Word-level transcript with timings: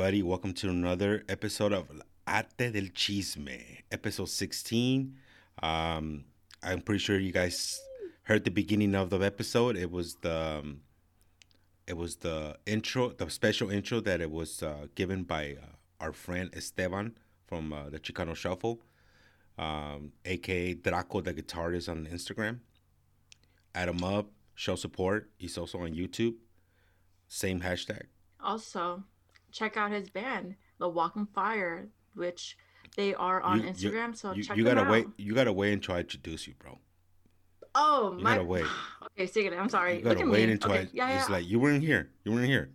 Everybody. 0.00 0.22
Welcome 0.22 0.54
to 0.54 0.70
another 0.70 1.24
episode 1.28 1.74
of 1.74 1.84
Arte 2.26 2.70
del 2.70 2.88
Chisme, 2.94 3.82
episode 3.92 4.30
16. 4.30 5.14
Um, 5.62 6.24
I'm 6.62 6.80
pretty 6.80 7.00
sure 7.00 7.18
you 7.18 7.32
guys 7.32 7.78
heard 8.22 8.44
the 8.46 8.50
beginning 8.50 8.94
of 8.94 9.10
the 9.10 9.18
episode. 9.18 9.76
It 9.76 9.90
was 9.90 10.14
the 10.22 10.34
um, 10.62 10.80
it 11.86 11.98
was 11.98 12.16
the 12.16 12.56
intro, 12.64 13.10
the 13.10 13.28
special 13.28 13.68
intro 13.68 14.00
that 14.00 14.22
it 14.22 14.30
was 14.30 14.62
uh, 14.62 14.86
given 14.94 15.22
by 15.22 15.58
uh, 15.60 15.66
our 16.02 16.14
friend 16.14 16.48
Esteban 16.54 17.18
from 17.46 17.70
uh, 17.70 17.90
the 17.90 18.00
Chicano 18.00 18.34
Shuffle, 18.34 18.80
um, 19.58 20.12
aka 20.24 20.72
Draco, 20.72 21.20
the 21.20 21.34
guitarist 21.34 21.90
on 21.90 22.06
Instagram. 22.06 22.60
Add 23.74 23.90
him 23.90 24.02
up, 24.02 24.30
show 24.54 24.76
support. 24.76 25.28
He's 25.36 25.58
also 25.58 25.80
on 25.80 25.92
YouTube. 25.92 26.36
Same 27.28 27.60
hashtag. 27.60 28.04
Also, 28.42 29.04
check 29.52 29.76
out 29.76 29.90
his 29.90 30.10
band, 30.10 30.56
The 30.78 30.88
Walking 30.88 31.26
Fire, 31.34 31.88
which 32.14 32.56
they 32.96 33.14
are 33.14 33.40
on 33.40 33.58
You- 33.60 33.64
you- 33.66 33.70
Instagram. 33.72 34.16
so 34.16 34.32
you, 34.32 34.42
check 34.42 34.56
you 34.56 34.64
gotta 34.64 34.80
out. 34.82 34.90
wait. 34.90 35.06
You 35.16 35.34
gotta 35.34 35.52
wait 35.52 35.72
until 35.72 35.94
I 35.94 36.00
introduce 36.00 36.46
you, 36.46 36.54
bro. 36.58 36.78
Oh 37.74 38.16
You 38.16 38.24
my! 38.24 38.30
gotta 38.34 38.44
wait. 38.44 38.66
Okay, 39.12 39.26
secret. 39.26 39.58
I'm 39.58 39.68
sorry. 39.68 39.96
You 39.98 40.02
gotta 40.02 40.24
wait 40.26 40.46
me. 40.46 40.52
until 40.52 40.72
okay, 40.72 40.80
I. 40.82 40.88
yeah, 40.92 41.08
yeah. 41.10 41.18
It's 41.20 41.28
like 41.30 41.46
you 41.46 41.58
weren't 41.58 41.82
here. 41.82 42.10
You 42.24 42.32
weren't 42.32 42.46
here. 42.46 42.70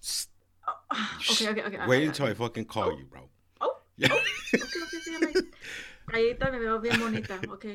Sst, 0.00 0.28
oh, 0.66 1.18
okay, 1.30 1.48
okay, 1.48 1.62
okay. 1.62 1.78
Wait 1.86 1.96
okay, 1.98 2.06
until 2.06 2.26
I 2.26 2.34
fucking 2.34 2.66
call 2.66 2.98
you, 2.98 3.04
bro. 3.06 3.28
Oh, 3.60 3.68
oh 3.72 3.76
Yeah. 3.96 4.08
okay, 4.12 4.18
okay, 4.54 4.98
sí, 5.06 5.20
like, 5.20 5.44
Galleta, 6.38 6.52
me 6.52 6.58
veo 6.58 6.78
bien 6.78 6.98
bonita. 6.98 7.40
Okay, 7.52 7.74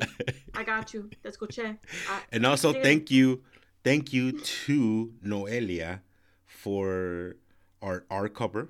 I 0.54 0.64
got 0.64 0.94
you. 0.94 1.10
Let's 1.24 1.38
go 1.38 1.46
check. 1.48 1.84
and 2.32 2.46
also, 2.46 2.72
thank 2.74 3.10
you, 3.12 3.44
thank 3.84 4.12
you 4.14 4.34
to 4.40 5.14
Noelia 5.26 6.02
for 6.46 7.36
our 7.84 8.06
our 8.10 8.30
cover. 8.30 8.70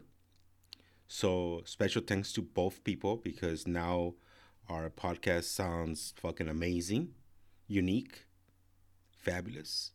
So 1.07 1.61
special 1.65 2.01
thanks 2.01 2.33
to 2.33 2.41
both 2.41 2.83
people 2.83 3.17
because 3.17 3.67
now 3.67 4.15
our 4.67 4.89
podcast 4.89 5.43
sounds 5.43 6.13
fucking 6.17 6.49
amazing, 6.49 7.13
unique, 7.67 8.25
fabulous, 9.15 9.91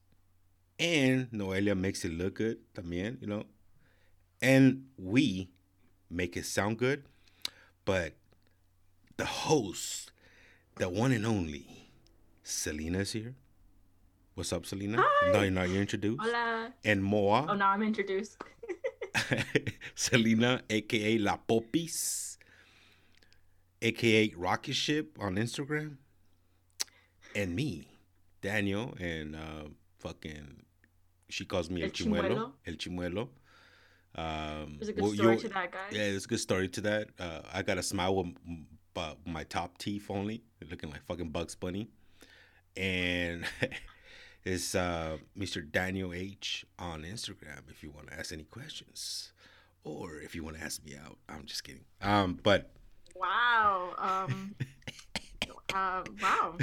and 0.78 1.28
Noelia 1.32 1.76
makes 1.76 2.04
it 2.04 2.12
look 2.12 2.34
good. 2.34 2.58
También, 2.74 3.20
you 3.20 3.26
know, 3.26 3.44
and 4.40 4.84
we 4.96 5.50
make 6.08 6.36
it 6.36 6.46
sound 6.46 6.78
good, 6.78 7.02
but 7.84 8.12
the 9.16 9.24
host, 9.26 10.12
the 10.76 10.88
one 10.88 11.10
and 11.10 11.26
only, 11.26 11.90
Selena 12.44 13.00
is 13.00 13.12
here. 13.12 13.34
What's 14.34 14.52
up, 14.52 14.64
Selena? 14.66 14.98
Hi. 15.04 15.32
No, 15.32 15.48
now 15.48 15.64
you're 15.64 15.80
introduced. 15.80 16.20
Hola. 16.22 16.72
And 16.84 17.02
Moa, 17.02 17.46
Oh, 17.48 17.54
now 17.54 17.70
I'm 17.70 17.82
introduced. 17.82 18.36
Selena, 19.94 20.62
aka 20.68 21.18
La 21.18 21.36
Popis, 21.36 22.36
aka 23.82 24.32
Rocket 24.36 24.74
Ship 24.74 25.16
on 25.20 25.36
Instagram, 25.36 25.96
and 27.34 27.54
me, 27.54 27.88
Daniel, 28.40 28.94
and 29.00 29.36
uh, 29.36 29.68
fucking, 29.98 30.62
she 31.28 31.44
calls 31.44 31.70
me 31.70 31.82
El, 31.82 31.86
El 31.86 31.92
Chimuelo. 31.92 32.22
Chimuelo. 32.22 32.52
El 32.66 32.74
Chimuelo. 32.74 33.28
Um, 34.14 34.76
There's 34.78 34.88
a 34.88 34.92
good 34.92 35.02
well, 35.02 35.12
story 35.12 35.36
to 35.36 35.48
that, 35.48 35.70
guys. 35.70 35.92
Yeah, 35.92 36.10
there's 36.10 36.24
a 36.24 36.28
good 36.28 36.40
story 36.40 36.68
to 36.68 36.80
that. 36.80 37.08
Uh, 37.18 37.40
I 37.52 37.62
got 37.62 37.78
a 37.78 37.82
smile 37.82 38.16
with 38.16 38.34
my 39.24 39.44
top 39.44 39.78
teeth 39.78 40.10
only, 40.10 40.42
looking 40.68 40.90
like 40.90 41.04
fucking 41.04 41.30
Bugs 41.30 41.54
Bunny. 41.54 41.88
And 42.76 43.44
it's 44.52 44.74
uh, 44.74 45.18
Mr. 45.38 45.70
Daniel 45.70 46.12
H 46.14 46.64
on 46.78 47.02
Instagram 47.02 47.68
if 47.70 47.82
you 47.82 47.90
want 47.90 48.08
to 48.10 48.14
ask 48.18 48.32
any 48.32 48.44
questions. 48.44 49.32
Or 49.84 50.16
if 50.20 50.34
you 50.34 50.42
want 50.44 50.56
to 50.58 50.62
ask 50.62 50.84
me 50.84 50.94
out. 50.96 51.16
I'm 51.28 51.44
just 51.44 51.64
kidding. 51.64 51.84
Um, 52.02 52.38
but 52.42 52.70
Wow. 53.14 53.94
Um. 53.98 54.54
uh, 55.74 56.02
wow. 56.22 56.56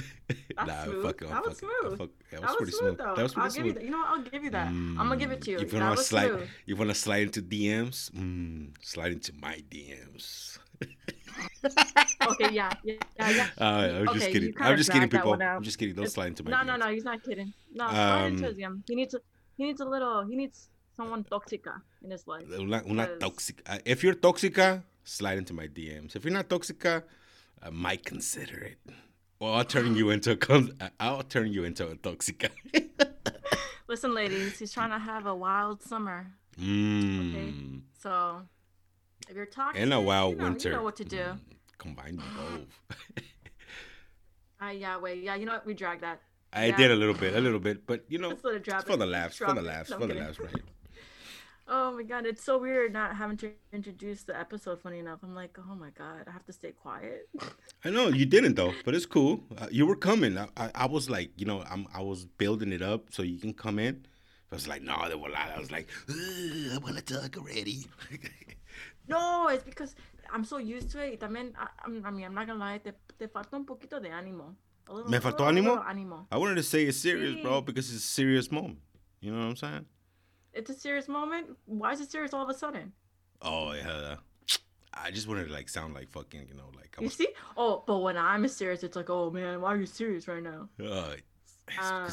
That's 0.65 0.83
smooth. 0.85 1.03
fuck, 1.05 1.19
That 1.19 1.43
was 1.45 1.59
fuck, 1.59 1.69
smooth. 1.83 1.97
fuck- 1.99 2.09
that 2.31 2.41
was 2.41 2.41
That 2.41 2.41
was 2.41 2.55
pretty 2.57 2.71
smooth, 2.71 2.79
smooth. 2.81 2.97
though. 2.97 3.15
That 3.15 3.23
was 3.23 3.33
pretty 3.33 3.45
I'll 3.47 3.53
give 3.55 3.65
you 3.65 3.71
smooth. 3.73 3.83
You 3.83 3.89
know 3.91 3.97
what? 3.97 4.07
I'll 4.09 4.21
give 4.23 4.43
you 4.43 4.49
that. 4.51 4.67
I'm 4.67 4.95
gonna 4.97 5.17
give 5.17 5.31
it 5.31 5.41
to 5.43 5.51
you. 5.51 5.57
If 5.59 5.73
you 5.73 5.79
to 5.79 5.97
slide, 5.97 6.27
smooth. 6.27 6.49
you 6.65 6.75
want 6.75 6.89
to 6.89 6.95
slide 6.95 7.23
into 7.23 7.41
DMs, 7.41 8.11
mm, 8.11 8.69
slide 8.81 9.11
into 9.11 9.33
my 9.41 9.61
DMs. 9.69 10.57
Okay, 12.31 12.51
yeah, 12.53 12.71
yeah, 12.83 12.95
yeah. 13.19 13.47
Uh, 13.57 13.63
I'm 13.63 14.07
Okay, 14.09 14.19
just 14.19 14.31
kidding. 14.31 14.53
I'm 14.59 14.77
just 14.77 14.91
kidding, 14.91 15.09
people. 15.09 15.33
I'm 15.41 15.63
just 15.63 15.77
kidding. 15.77 15.95
Don't 15.95 16.09
slide 16.09 16.27
into 16.27 16.43
my 16.43 16.51
No, 16.51 16.57
DMs. 16.57 16.65
no, 16.67 16.75
no. 16.85 16.87
He's 16.93 17.03
not 17.03 17.23
kidding. 17.23 17.53
No, 17.73 17.87
into 17.89 17.99
Um, 18.01 18.43
his 18.43 18.57
He 18.87 18.95
needs 18.95 19.13
a, 19.13 19.19
he 19.57 19.63
needs 19.65 19.81
a 19.81 19.85
little. 19.85 20.25
He 20.25 20.35
needs 20.35 20.69
someone 20.95 21.23
toxica 21.23 21.81
in 22.03 22.11
his 22.11 22.27
life. 22.27 22.45
Una, 22.57 22.81
una 22.89 23.07
toxic. 23.19 23.61
uh, 23.67 23.79
If 23.85 24.03
you're 24.03 24.15
toxica, 24.15 24.83
slide 25.03 25.37
into 25.37 25.53
my 25.53 25.67
DMs. 25.67 26.15
If 26.15 26.23
you're 26.25 26.33
not 26.33 26.47
toxica, 26.49 27.03
I 27.61 27.69
might 27.69 28.03
consider 28.05 28.57
it. 28.59 28.79
Well, 29.39 29.53
I'll 29.53 29.65
turn 29.65 29.95
you 29.95 30.09
into 30.11 30.31
a. 30.31 30.35
Con- 30.37 30.73
I'll 30.99 31.23
turn 31.23 31.51
you 31.51 31.63
into 31.65 31.87
a 31.87 31.95
toxica. 31.95 32.49
Listen, 33.87 34.13
ladies, 34.15 34.57
he's 34.57 34.71
trying 34.73 34.89
to 34.89 34.97
have 34.97 35.25
a 35.27 35.35
wild 35.35 35.81
summer. 35.83 36.27
mm. 36.59 37.81
So 38.01 38.41
if 39.29 39.35
you're 39.35 39.45
toxic, 39.45 39.81
in 39.81 39.91
a 39.91 40.01
wild 40.01 40.31
you 40.33 40.37
know, 40.37 40.43
winter. 40.45 40.69
you 40.69 40.75
know 40.75 40.83
what 40.83 40.95
to 40.97 41.05
do. 41.05 41.17
Mm, 41.17 41.39
Combine 41.77 42.17
both. 42.37 42.97
Ah, 44.61 44.69
yeah, 44.71 44.97
wait, 44.97 45.21
yeah. 45.21 45.35
You 45.35 45.45
know 45.45 45.53
what? 45.53 45.65
We 45.65 45.73
dragged 45.73 46.01
that. 46.01 46.21
I 46.53 46.67
Yeah. 46.67 46.77
did 46.77 46.91
a 46.91 46.95
little 46.95 47.13
bit, 47.13 47.35
a 47.35 47.41
little 47.41 47.59
bit, 47.59 47.85
but 47.85 48.05
you 48.07 48.17
know, 48.17 48.29
Let's 48.29 48.43
let 48.45 48.55
it 48.55 48.63
drop 48.63 48.87
for 48.87 48.95
the 48.95 49.05
laughs, 49.05 49.37
for 49.37 49.53
the 49.53 49.61
laughs, 49.61 49.91
for 49.91 50.07
the 50.07 50.15
laughs, 50.15 50.39
right? 50.39 50.63
Oh 51.67 51.91
my 51.97 52.03
god, 52.03 52.27
it's 52.27 52.43
so 52.43 52.59
weird 52.59 52.93
not 52.93 53.15
having 53.15 53.37
to 53.37 53.51
introduce 53.73 54.21
the 54.21 54.39
episode. 54.39 54.79
Funny 54.79 54.99
enough, 54.99 55.19
I'm 55.23 55.33
like, 55.33 55.57
oh 55.57 55.73
my 55.73 55.89
god, 55.89 56.25
I 56.27 56.31
have 56.31 56.45
to 56.45 56.53
stay 56.53 56.71
quiet. 56.71 57.27
I 57.83 57.89
know 57.89 58.07
you 58.09 58.27
didn't 58.27 58.53
though, 58.53 58.71
but 58.85 58.93
it's 58.93 59.07
cool. 59.07 59.43
Uh, 59.57 59.65
you 59.71 59.87
were 59.87 59.95
coming. 59.95 60.37
I, 60.37 60.47
I, 60.55 60.71
I 60.75 60.85
was 60.85 61.09
like, 61.09 61.31
you 61.37 61.45
know, 61.47 61.63
I'm, 61.69 61.87
I 61.91 62.03
was 62.03 62.25
building 62.25 62.71
it 62.71 62.83
up 62.83 63.11
so 63.11 63.23
you 63.23 63.39
can 63.39 63.51
come 63.51 63.79
in. 63.79 64.05
I 64.51 64.55
was 64.55 64.67
like, 64.67 64.83
no, 64.83 65.09
they 65.09 65.15
were 65.15 65.29
a 65.29 65.31
lot. 65.31 65.49
I 65.55 65.59
was 65.59 65.71
like, 65.71 65.89
I 66.07 66.77
want 66.83 66.97
to 66.97 67.03
talk 67.03 67.35
already. 67.35 67.87
No, 69.07 69.47
it's 69.49 69.63
because 69.63 69.95
I'm 70.33 70.43
so 70.43 70.57
used 70.57 70.91
to 70.91 70.99
it. 71.03 71.11
Y 71.11 71.17
también, 71.27 71.53
I, 71.57 71.67
I'm- 71.85 72.03
I 72.05 72.11
mean, 72.11 72.25
I'm 72.25 72.33
not 72.33 72.47
gonna 72.47 72.59
lie, 72.59 72.79
te, 72.79 72.91
te 73.17 73.27
falta 73.27 73.53
un 73.55 73.65
poquito 73.65 73.99
de 74.01 74.09
ánimo. 74.09 74.55
Little- 74.87 75.09
Me 75.09 75.19
faltó 75.19 75.45
ánimo? 75.45 75.83
ánimo. 75.85 76.27
I 76.31 76.37
wanted 76.37 76.55
to 76.55 76.63
say 76.63 76.83
it's 76.85 76.97
serious, 76.97 77.41
bro, 77.41 77.61
because 77.61 77.91
it's 77.93 78.03
a 78.03 78.07
serious 78.07 78.51
moment. 78.51 78.79
You 79.21 79.31
know 79.31 79.39
what 79.39 79.45
I'm 79.49 79.55
saying? 79.55 79.85
It's 80.53 80.69
a 80.69 80.73
serious 80.75 81.07
moment. 81.07 81.57
Why 81.65 81.91
is 81.93 82.01
it 82.01 82.11
serious 82.11 82.33
all 82.33 82.43
of 82.43 82.49
a 82.49 82.53
sudden? 82.53 82.93
Oh 83.41 83.73
yeah. 83.73 84.15
I 84.93 85.11
just 85.11 85.27
wanted 85.27 85.47
to 85.47 85.53
like 85.53 85.67
sound 85.67 85.93
like 85.93 86.09
fucking, 86.11 86.47
you 86.47 86.53
know, 86.55 86.69
like 86.75 86.95
I 86.97 87.01
You 87.03 87.09
see? 87.09 87.27
Oh, 87.57 87.83
but 87.85 87.99
when 87.99 88.15
I'm 88.17 88.47
serious, 88.47 88.83
it's 88.83 88.95
like, 88.95 89.09
oh 89.09 89.29
man, 89.31 89.59
why 89.59 89.73
are 89.73 89.77
you 89.77 89.85
serious 89.85 90.27
right 90.27 90.41
now? 90.43 90.69
Uh, 90.79 91.15
Uh, 91.67 92.09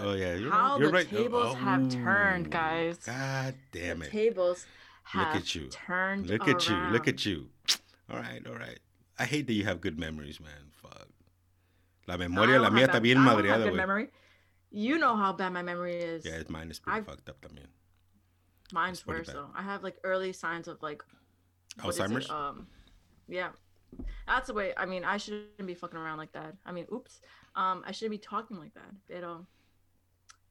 oh 0.00 0.14
yeah, 0.14 0.34
you're 0.34 0.50
how 0.50 0.72
right. 0.72 0.80
You're 0.80 0.88
the 0.88 0.94
right. 0.94 1.08
Oh, 1.12 1.16
tables 1.22 1.54
have 1.56 1.88
turned, 1.90 2.46
oh, 2.46 2.50
guys. 2.50 2.96
God 3.04 3.54
damn 3.70 3.98
the 4.00 4.06
it! 4.06 4.10
Look 5.14 5.34
at 5.36 5.54
you. 5.54 5.68
turned 5.68 6.26
Look 6.28 6.48
at 6.48 6.68
you. 6.68 6.76
Look 6.90 7.08
at 7.08 7.24
you. 7.24 7.48
All 8.10 8.16
right, 8.18 8.40
all 8.46 8.54
right. 8.54 8.78
I 9.18 9.24
hate 9.24 9.46
that 9.48 9.52
you 9.54 9.64
have 9.64 9.80
good 9.80 9.98
memories, 9.98 10.38
man. 10.40 10.70
Fuck. 10.70 11.08
La 12.06 12.16
memoria, 12.16 12.60
la 12.60 12.70
mía 12.70 12.86
está 12.86 13.00
bien 13.02 13.16
I 13.18 13.24
don't 13.24 13.26
have 13.26 13.38
madreada, 13.44 13.70
güey. 13.70 13.76
memory. 13.76 14.08
You 14.70 14.98
know 14.98 15.16
how 15.16 15.32
bad 15.32 15.52
my 15.52 15.62
memory 15.62 15.96
is. 15.96 16.24
Yeah, 16.24 16.42
mine 16.48 16.70
is 16.70 16.78
pretty 16.78 16.98
I've- 16.98 17.06
fucked 17.10 17.28
up 17.28 17.40
también. 17.40 17.66
Mine's 18.72 19.06
worse 19.06 19.26
though. 19.28 19.48
I 19.56 19.62
have 19.62 19.82
like 19.82 19.96
early 20.04 20.32
signs 20.32 20.68
of 20.68 20.80
like 20.82 21.02
what 21.82 21.90
is 21.94 21.98
it? 21.98 22.02
Alzheimer's. 22.02 22.30
Um, 22.30 22.66
yeah, 23.28 23.48
that's 24.26 24.48
the 24.48 24.54
way. 24.54 24.72
I 24.76 24.86
mean, 24.86 25.04
I 25.04 25.16
shouldn't 25.16 25.66
be 25.66 25.74
fucking 25.74 25.98
around 25.98 26.18
like 26.18 26.32
that. 26.32 26.54
I 26.64 26.72
mean, 26.72 26.86
oops. 26.92 27.20
Um, 27.54 27.82
I 27.86 27.92
shouldn't 27.92 28.10
be 28.12 28.18
talking 28.18 28.58
like 28.58 28.74
that. 28.74 28.90
Pero 29.08 29.46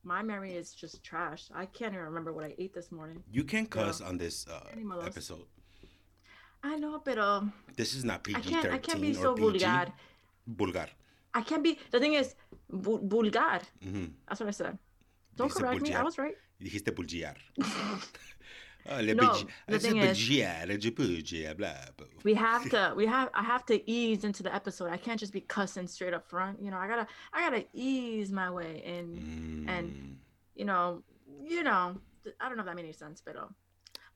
my 0.05 0.21
memory 0.21 0.53
is 0.53 0.71
just 0.73 1.03
trash. 1.03 1.49
I 1.53 1.65
can't 1.65 1.93
even 1.93 2.05
remember 2.05 2.31
what 2.31 2.45
I 2.45 2.53
ate 2.57 2.73
this 2.73 2.91
morning. 2.91 3.23
you 3.31 3.43
can 3.43 3.65
cuss 3.65 3.99
on 4.01 4.17
this 4.17 4.45
uh, 4.47 4.61
episode. 5.03 5.45
I 6.63 6.77
know, 6.77 7.01
but 7.03 7.17
um, 7.17 7.53
This 7.75 7.93
is 7.95 8.03
not 8.05 8.23
PG 8.23 8.41
can't. 8.49 8.65
I 8.67 8.77
can't 8.77 9.01
be 9.01 9.13
thirteen 9.13 9.23
so 9.23 9.33
PG. 9.35 9.65
vulgar. 9.65 9.91
Vulgar. 10.47 10.87
I 11.33 11.41
can't 11.41 11.63
be. 11.63 11.77
The 11.91 11.99
thing 11.99 12.13
is, 12.13 12.35
vul- 12.69 13.01
vulgar. 13.03 13.59
Mhm. 13.83 14.11
That's 14.27 14.39
what 14.39 14.47
I 14.49 14.51
said. 14.51 14.77
Don't 15.35 15.51
Dijiste 15.51 15.59
correct 15.59 15.81
me. 15.81 15.93
I 15.93 16.03
was 16.03 16.17
right. 16.17 16.35
Dijiste 16.61 16.91
bulgiar. 16.97 17.35
Le 18.87 19.13
No, 19.15 19.33
the 19.67 19.79
thing 19.79 19.97
is- 19.97 20.17
blah, 21.53 21.73
blah. 21.97 22.07
We 22.23 22.33
have 22.35 22.69
to. 22.69 22.93
We 22.95 23.05
have. 23.07 23.29
I 23.33 23.43
have 23.43 23.65
to 23.67 23.89
ease 23.89 24.23
into 24.23 24.43
the 24.43 24.53
episode. 24.53 24.89
I 24.91 24.97
can't 24.97 25.19
just 25.19 25.33
be 25.33 25.41
cussing 25.41 25.87
straight 25.87 26.13
up 26.13 26.27
front. 26.29 26.61
You 26.61 26.69
know, 26.71 26.77
I 26.77 26.87
gotta. 26.87 27.07
I 27.33 27.41
gotta 27.41 27.65
ease 27.73 28.31
my 28.31 28.49
way 28.51 28.81
in. 28.85 29.65
and- 29.67 29.89
Mm. 29.91 30.15
You 30.55 30.65
know. 30.65 31.03
You 31.43 31.63
know. 31.63 31.99
I 32.39 32.47
don't 32.47 32.57
know 32.57 32.61
if 32.63 32.67
that 32.67 32.75
made 32.75 32.83
any 32.85 32.93
sense, 32.93 33.21
but 33.25 33.35
uh, 33.35 33.47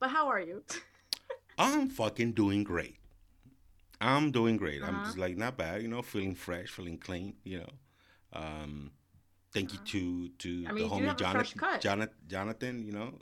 but 0.00 0.10
how 0.10 0.28
are 0.28 0.40
you? 0.40 0.62
I'm 1.58 1.88
fucking 1.88 2.32
doing 2.32 2.64
great. 2.64 2.96
I'm 4.00 4.30
doing 4.30 4.56
great. 4.56 4.82
I'm 4.82 4.94
Uh-huh. 4.96 5.04
just 5.04 5.18
like 5.18 5.36
not 5.36 5.56
bad, 5.58 5.82
you 5.82 5.88
know, 5.88 6.00
feeling 6.02 6.34
fresh, 6.34 6.70
feeling 6.70 6.96
clean, 6.98 7.34
you 7.44 7.58
know. 7.58 7.68
Um, 8.32 8.92
thank 9.52 9.72
you 9.72 9.78
to 9.78 10.28
to 10.28 10.62
Uh-huh. 10.64 10.70
I 10.70 10.72
mean, 10.72 10.88
the 10.88 10.94
homie 10.94 11.04
have 11.06 11.20
a 11.20 11.32
fresh 11.34 11.52
Jonathan. 11.54 11.80
Jonathan, 11.80 12.14
Jonathan, 12.28 12.84
you 12.86 12.92
know, 12.92 13.18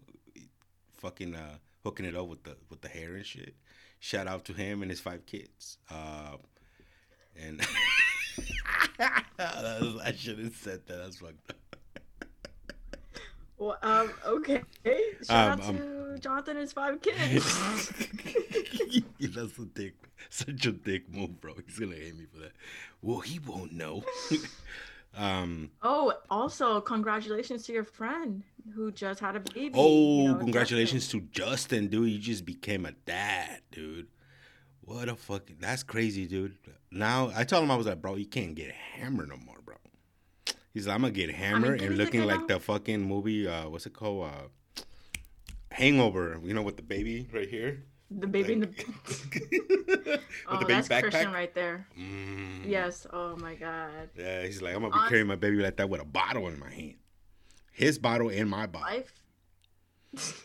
fucking 0.98 1.34
uh, 1.34 1.56
hooking 1.84 2.06
it 2.06 2.14
up 2.16 2.28
with 2.28 2.44
the 2.44 2.56
with 2.70 2.80
the 2.82 2.88
hair 2.88 3.14
and 3.14 3.24
shit. 3.26 3.54
Shout 4.00 4.26
out 4.28 4.44
to 4.46 4.52
him 4.52 4.82
and 4.82 4.90
his 4.90 5.00
five 5.00 5.26
kids. 5.26 5.78
Uh, 5.90 6.36
and 7.36 7.60
I 9.00 10.12
should 10.16 10.38
have 10.38 10.54
said 10.56 10.86
that. 10.86 10.96
That's 10.98 11.18
fucked 11.18 11.50
up. 11.50 11.56
Well, 13.58 13.76
um. 13.82 14.12
Okay. 14.24 14.62
Shout 15.26 15.30
Um, 15.30 15.60
out 15.60 15.68
um, 15.68 15.76
to 15.78 16.18
Jonathan 16.20 16.50
and 16.52 16.60
his 16.60 16.72
five 16.72 17.00
kids. 17.02 17.44
That's 19.20 19.58
a 19.58 19.64
dick, 19.64 19.94
such 20.30 20.66
a 20.66 20.72
dick 20.72 21.12
move, 21.12 21.40
bro. 21.40 21.54
He's 21.66 21.78
gonna 21.78 21.96
hate 21.96 22.16
me 22.16 22.26
for 22.32 22.38
that. 22.40 22.52
Well, 23.02 23.20
he 23.20 23.38
won't 23.40 23.72
know. 23.72 24.04
um. 25.16 25.70
oh, 25.82 26.12
also 26.30 26.80
congratulations 26.80 27.64
to 27.64 27.72
your 27.72 27.84
friend 27.84 28.42
who 28.74 28.92
just 28.92 29.20
had 29.20 29.36
a 29.36 29.40
baby. 29.40 29.72
Oh, 29.74 30.22
you 30.22 30.28
know, 30.28 30.34
congratulations 30.36 31.08
to 31.08 31.20
Justin, 31.32 31.88
dude. 31.88 32.10
You 32.10 32.18
just 32.18 32.44
became 32.44 32.86
a 32.86 32.92
dad, 32.92 33.62
dude. 33.72 34.08
What 34.82 35.08
a 35.08 35.16
fucking. 35.16 35.56
That's 35.60 35.82
crazy, 35.82 36.26
dude. 36.26 36.56
Now 36.90 37.30
I 37.34 37.44
told 37.44 37.64
him 37.64 37.70
I 37.70 37.76
was 37.76 37.86
like, 37.86 38.00
bro, 38.00 38.16
you 38.16 38.26
can't 38.26 38.54
get 38.54 38.70
hammered 38.70 39.28
no 39.28 39.36
more, 39.36 39.58
bro. 39.64 39.76
He's 40.72 40.86
like, 40.86 40.94
I'm 40.94 41.02
gonna 41.02 41.12
get 41.12 41.30
hammered 41.30 41.80
¿qué 41.80 41.86
and 41.86 41.98
looking 41.98 42.24
like 42.24 42.46
the 42.46 42.60
fucking 42.60 43.02
movie. 43.02 43.48
Uh, 43.48 43.68
what's 43.68 43.86
it 43.86 43.92
called? 43.92 44.30
Uh, 44.30 44.82
Hangover. 45.72 46.40
You 46.42 46.54
know, 46.54 46.62
with 46.62 46.76
the 46.76 46.82
baby 46.82 47.28
right 47.32 47.48
here. 47.48 47.84
The 48.10 48.26
baby 48.26 48.54
in 48.54 48.60
the. 48.60 48.66
with 48.78 50.20
oh, 50.48 50.58
the 50.58 50.66
baby 50.66 50.80
that's 50.80 50.88
Christian 50.88 51.32
right 51.32 51.54
there. 51.54 51.86
Mm. 51.98 52.66
Yes. 52.66 53.06
Oh 53.12 53.36
my 53.36 53.54
God. 53.54 54.08
Yeah, 54.16 54.44
he's 54.44 54.62
like, 54.62 54.74
I'm 54.74 54.80
gonna 54.80 54.94
be 54.94 54.98
On- 54.98 55.08
carrying 55.08 55.26
my 55.26 55.36
baby 55.36 55.56
like 55.56 55.76
that 55.76 55.90
with 55.90 56.00
a 56.00 56.06
bottle 56.06 56.48
in 56.48 56.58
my 56.58 56.70
hand. 56.70 56.96
His 57.72 57.98
bottle 57.98 58.30
and 58.30 58.48
my 58.48 58.66
bottle. 58.66 58.88
Life. 58.96 60.44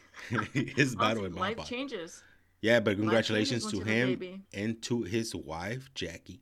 His 0.54 0.96
bottle 0.96 1.26
and 1.26 1.34
my 1.34 1.42
life 1.42 1.58
bottle. 1.58 1.70
changes. 1.70 2.22
Yeah, 2.62 2.80
but 2.80 2.98
congratulations 2.98 3.66
to 3.72 3.78
you 3.78 3.84
have 3.84 4.22
a 4.22 4.26
him 4.26 4.44
and 4.54 4.82
to 4.84 5.02
his 5.02 5.36
wife 5.36 5.90
Jackie. 5.96 6.42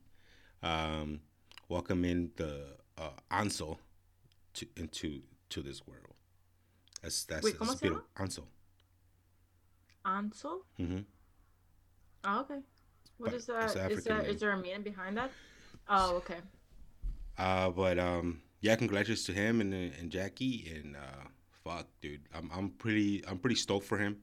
Um, 0.62 1.20
welcome 1.68 2.04
in 2.04 2.30
the 2.36 2.76
uh, 2.96 3.10
Ansel 3.30 3.80
to 4.54 4.66
into 4.76 5.22
to 5.48 5.62
this 5.62 5.84
world. 5.84 6.14
That's 7.02 7.24
that's 7.24 7.44
Wait, 7.44 7.58
¿cómo 7.58 7.68
that's 7.68 7.80
beautiful. 7.80 8.04
Ansel. 8.16 8.46
Ansel. 10.04 10.64
hmm 10.76 11.00
Oh, 12.24 12.40
okay. 12.40 12.60
What 13.18 13.30
But 13.30 13.34
is 13.34 13.46
that? 13.46 13.70
Is 13.70 13.76
African 13.76 14.04
that 14.04 14.22
name. 14.22 14.30
is 14.34 14.40
there 14.40 14.52
a 14.52 14.56
meaning 14.56 14.82
behind 14.82 15.16
that? 15.16 15.30
Oh, 15.88 16.16
okay. 16.16 16.38
Uh, 17.38 17.70
but 17.70 17.98
um, 17.98 18.42
yeah, 18.60 18.76
congratulations 18.76 19.24
to 19.26 19.32
him 19.32 19.60
and 19.60 19.72
and 19.74 20.10
Jackie 20.10 20.70
and 20.74 20.96
uh, 20.96 21.26
fuck, 21.64 21.86
dude, 22.00 22.20
I'm 22.34 22.50
I'm 22.54 22.70
pretty 22.70 23.24
I'm 23.26 23.38
pretty 23.38 23.56
stoked 23.56 23.86
for 23.86 23.98
him 23.98 24.18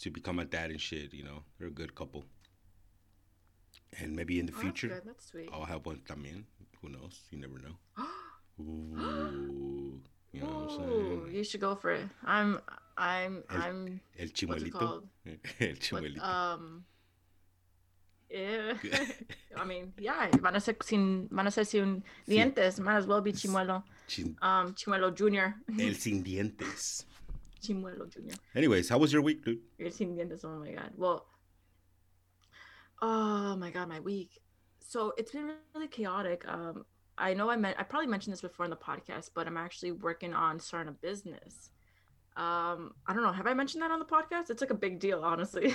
to 0.00 0.10
become 0.10 0.38
a 0.38 0.44
dad 0.44 0.70
and 0.70 0.80
shit. 0.80 1.12
You 1.12 1.24
know, 1.24 1.42
they're 1.58 1.68
a 1.68 1.70
good 1.72 1.94
couple. 1.94 2.24
And 4.00 4.14
maybe 4.14 4.38
in 4.38 4.46
the 4.46 4.52
Oh, 4.52 4.62
that's 4.62 4.62
future, 4.78 4.88
good. 4.94 5.02
That's 5.04 5.26
sweet. 5.26 5.50
I'll 5.52 5.64
have 5.64 5.84
one 5.84 6.00
también. 6.06 6.44
Who 6.80 6.88
knows? 6.90 7.20
You 7.30 7.38
never 7.38 7.58
know. 7.58 7.76
Ooh, 8.60 10.00
you 10.32 10.40
know 10.40 10.46
what 10.46 10.70
I'm 10.70 10.76
saying? 10.78 11.30
you 11.34 11.44
should 11.44 11.60
go 11.60 11.74
for 11.74 11.90
it. 11.90 12.06
I'm 12.24 12.60
I'm 13.00 13.42
El- 13.50 13.62
I'm 13.62 14.00
El 14.18 14.26
what's 14.46 14.62
it 14.62 14.72
chimuelito. 14.74 15.02
What, 15.90 16.18
um 16.22 16.84
yeah. 18.30 18.74
I 19.56 19.64
mean, 19.64 19.92
yeah, 19.98 20.28
van 20.40 20.54
a 20.56 20.60
ser 20.60 20.76
sin 20.82 21.28
van 21.32 21.46
a 21.46 21.50
ser 21.50 21.64
sin 21.64 22.04
dientes, 22.28 22.78
might 22.78 22.96
as 22.96 23.06
well 23.06 23.20
be 23.22 23.32
Chimuelo. 23.32 23.82
Chin- 24.06 24.36
Um 24.42 24.74
Chimuelo 24.74 25.14
Junior. 25.14 25.54
El 25.78 25.94
sin 25.94 26.22
dientes. 26.22 27.04
Chimuelo 27.62 28.06
Junior. 28.08 28.34
Anyways, 28.54 28.88
how 28.90 28.98
was 28.98 29.12
your 29.12 29.22
week, 29.22 29.44
dude? 29.44 29.60
You're 29.78 29.90
sin 29.90 30.14
dientes. 30.16 30.44
Oh 30.44 30.58
my 30.58 30.70
god. 30.72 30.92
Well, 30.96 31.26
oh 33.02 33.56
my 33.56 33.70
god, 33.70 33.88
my 33.88 34.00
week. 34.00 34.40
So 34.80 35.12
it's 35.16 35.32
been 35.32 35.50
really 35.74 35.88
chaotic. 35.88 36.44
Um, 36.46 36.84
I 37.18 37.34
know 37.34 37.50
I 37.50 37.56
meant 37.56 37.76
I 37.78 37.82
probably 37.82 38.08
mentioned 38.08 38.32
this 38.32 38.40
before 38.42 38.64
in 38.64 38.70
the 38.70 38.76
podcast, 38.76 39.30
but 39.34 39.46
I'm 39.46 39.56
actually 39.56 39.92
working 39.92 40.34
on 40.34 40.60
starting 40.60 40.90
a 40.90 40.92
business. 41.06 41.70
Um, 42.36 42.94
I 43.06 43.12
don't 43.12 43.22
know. 43.22 43.32
Have 43.32 43.46
I 43.46 43.54
mentioned 43.54 43.82
that 43.82 43.90
on 43.90 43.98
the 43.98 44.04
podcast? 44.04 44.50
It's 44.50 44.60
like 44.60 44.70
a 44.70 44.74
big 44.74 44.98
deal, 44.98 45.22
honestly. 45.22 45.74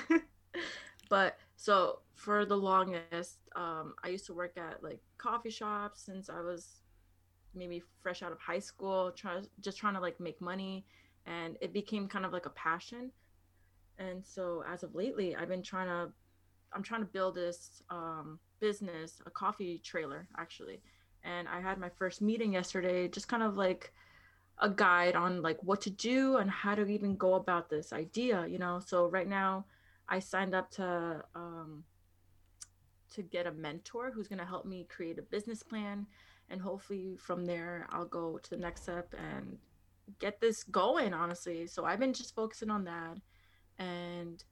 but 1.09 1.37
so 1.55 1.99
for 2.13 2.45
the 2.45 2.55
longest, 2.55 3.37
um, 3.55 3.93
I 4.03 4.09
used 4.09 4.25
to 4.27 4.33
work 4.33 4.57
at 4.57 4.83
like 4.83 4.99
coffee 5.17 5.49
shops 5.49 6.01
since 6.01 6.29
I 6.29 6.41
was 6.41 6.81
maybe 7.53 7.83
fresh 8.01 8.23
out 8.23 8.31
of 8.31 8.39
high 8.39 8.59
school, 8.59 9.11
try, 9.11 9.41
just 9.61 9.77
trying 9.77 9.93
to 9.93 9.99
like 9.99 10.19
make 10.19 10.41
money, 10.41 10.85
and 11.25 11.57
it 11.61 11.73
became 11.73 12.07
kind 12.07 12.25
of 12.25 12.33
like 12.33 12.45
a 12.45 12.51
passion. 12.51 13.11
And 13.97 14.25
so 14.25 14.63
as 14.71 14.83
of 14.83 14.95
lately, 14.95 15.35
I've 15.35 15.47
been 15.47 15.63
trying 15.63 15.87
to, 15.87 16.11
I'm 16.73 16.83
trying 16.83 17.01
to 17.01 17.07
build 17.07 17.35
this 17.35 17.81
um, 17.89 18.39
business, 18.59 19.21
a 19.25 19.29
coffee 19.29 19.79
trailer 19.83 20.27
actually. 20.37 20.81
And 21.23 21.47
I 21.47 21.59
had 21.59 21.79
my 21.79 21.89
first 21.89 22.21
meeting 22.21 22.53
yesterday, 22.53 23.07
just 23.07 23.27
kind 23.27 23.41
of 23.41 23.57
like 23.57 23.93
a 24.59 24.69
guide 24.69 25.15
on 25.15 25.41
like 25.41 25.61
what 25.63 25.81
to 25.81 25.89
do 25.89 26.37
and 26.37 26.49
how 26.49 26.75
to 26.75 26.85
even 26.87 27.15
go 27.15 27.35
about 27.35 27.69
this 27.69 27.91
idea, 27.91 28.45
you 28.47 28.57
know. 28.57 28.79
So 28.85 29.07
right 29.07 29.27
now, 29.27 29.65
I 30.07 30.19
signed 30.19 30.55
up 30.55 30.71
to 30.71 31.23
um, 31.35 31.83
to 33.13 33.21
get 33.21 33.47
a 33.47 33.51
mentor 33.51 34.11
who's 34.11 34.27
going 34.27 34.39
to 34.39 34.45
help 34.45 34.65
me 34.65 34.85
create 34.89 35.19
a 35.19 35.23
business 35.23 35.63
plan, 35.63 36.05
and 36.49 36.61
hopefully 36.61 37.17
from 37.17 37.45
there 37.45 37.87
I'll 37.91 38.05
go 38.05 38.37
to 38.37 38.49
the 38.49 38.57
next 38.57 38.83
step 38.83 39.13
and 39.17 39.57
get 40.19 40.39
this 40.39 40.63
going. 40.63 41.13
Honestly, 41.13 41.67
so 41.67 41.85
I've 41.85 41.99
been 41.99 42.13
just 42.13 42.35
focusing 42.35 42.69
on 42.69 42.85
that, 42.85 43.17
and 43.77 44.43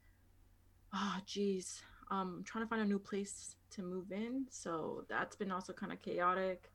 oh 0.93 1.17
geez, 1.25 1.81
um, 2.11 2.35
I'm 2.37 2.43
trying 2.43 2.65
to 2.65 2.69
find 2.69 2.81
a 2.81 2.85
new 2.85 2.99
place 2.99 3.55
to 3.71 3.83
move 3.83 4.11
in, 4.11 4.47
so 4.49 5.05
that's 5.07 5.35
been 5.35 5.51
also 5.51 5.71
kind 5.71 5.93
of 5.93 6.01
chaotic. 6.01 6.71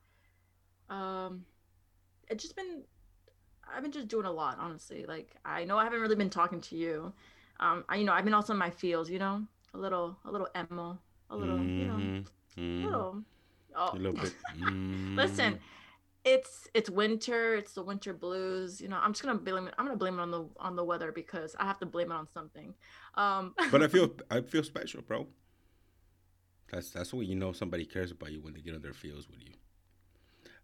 Um, 0.88 1.44
it's 2.30 2.42
just 2.42 2.56
been 2.56 2.84
I've 3.74 3.82
been 3.82 3.92
just 3.92 4.08
doing 4.08 4.26
a 4.26 4.32
lot, 4.32 4.58
honestly. 4.60 5.04
Like 5.06 5.36
I 5.44 5.64
know 5.64 5.78
I 5.78 5.84
haven't 5.84 6.00
really 6.00 6.16
been 6.16 6.30
talking 6.30 6.60
to 6.62 6.76
you. 6.76 7.12
Um, 7.60 7.84
I 7.88 7.96
you 7.96 8.04
know 8.04 8.12
I've 8.12 8.24
been 8.24 8.34
also 8.34 8.52
in 8.52 8.58
my 8.58 8.70
fields, 8.70 9.10
you 9.10 9.18
know, 9.18 9.42
a 9.74 9.78
little 9.78 10.16
a 10.24 10.30
little 10.30 10.48
emo, 10.56 10.98
a 11.30 11.36
little 11.36 11.70
you 11.76 11.86
know, 11.86 11.96
Mhm, 11.96 12.24
a 12.82 12.86
mhm. 12.86 12.86
little. 12.86 13.22
Oh, 13.76 13.92
A 13.92 13.96
little 13.96 14.12
bit. 14.20 14.32
listen, 15.16 15.54
Mm. 15.54 15.58
it's 16.24 16.68
it's 16.74 16.90
winter. 16.90 17.54
It's 17.54 17.74
the 17.74 17.82
winter 17.82 18.12
blues. 18.14 18.80
You 18.80 18.88
know, 18.88 18.98
I'm 19.02 19.12
just 19.12 19.22
gonna 19.24 19.38
blame 19.38 19.68
it. 19.68 19.74
I'm 19.78 19.86
gonna 19.86 19.96
blame 19.98 20.18
it 20.18 20.22
on 20.22 20.30
the 20.30 20.46
on 20.58 20.76
the 20.76 20.84
weather 20.84 21.12
because 21.12 21.56
I 21.58 21.64
have 21.64 21.78
to 21.80 21.86
blame 21.86 22.10
it 22.12 22.14
on 22.14 22.28
something. 22.32 22.74
Um, 23.14 23.54
But 23.70 23.82
I 23.82 23.88
feel 23.88 24.10
I 24.30 24.40
feel 24.40 24.62
special, 24.64 25.02
bro. 25.02 25.28
That's 26.70 26.90
that's 26.90 27.12
when 27.12 27.26
you 27.26 27.34
know 27.34 27.52
somebody 27.52 27.84
cares 27.84 28.10
about 28.10 28.32
you 28.32 28.40
when 28.40 28.54
they 28.54 28.60
get 28.60 28.74
on 28.74 28.82
their 28.82 28.92
fields 28.94 29.28
with 29.28 29.40
you. 29.40 29.52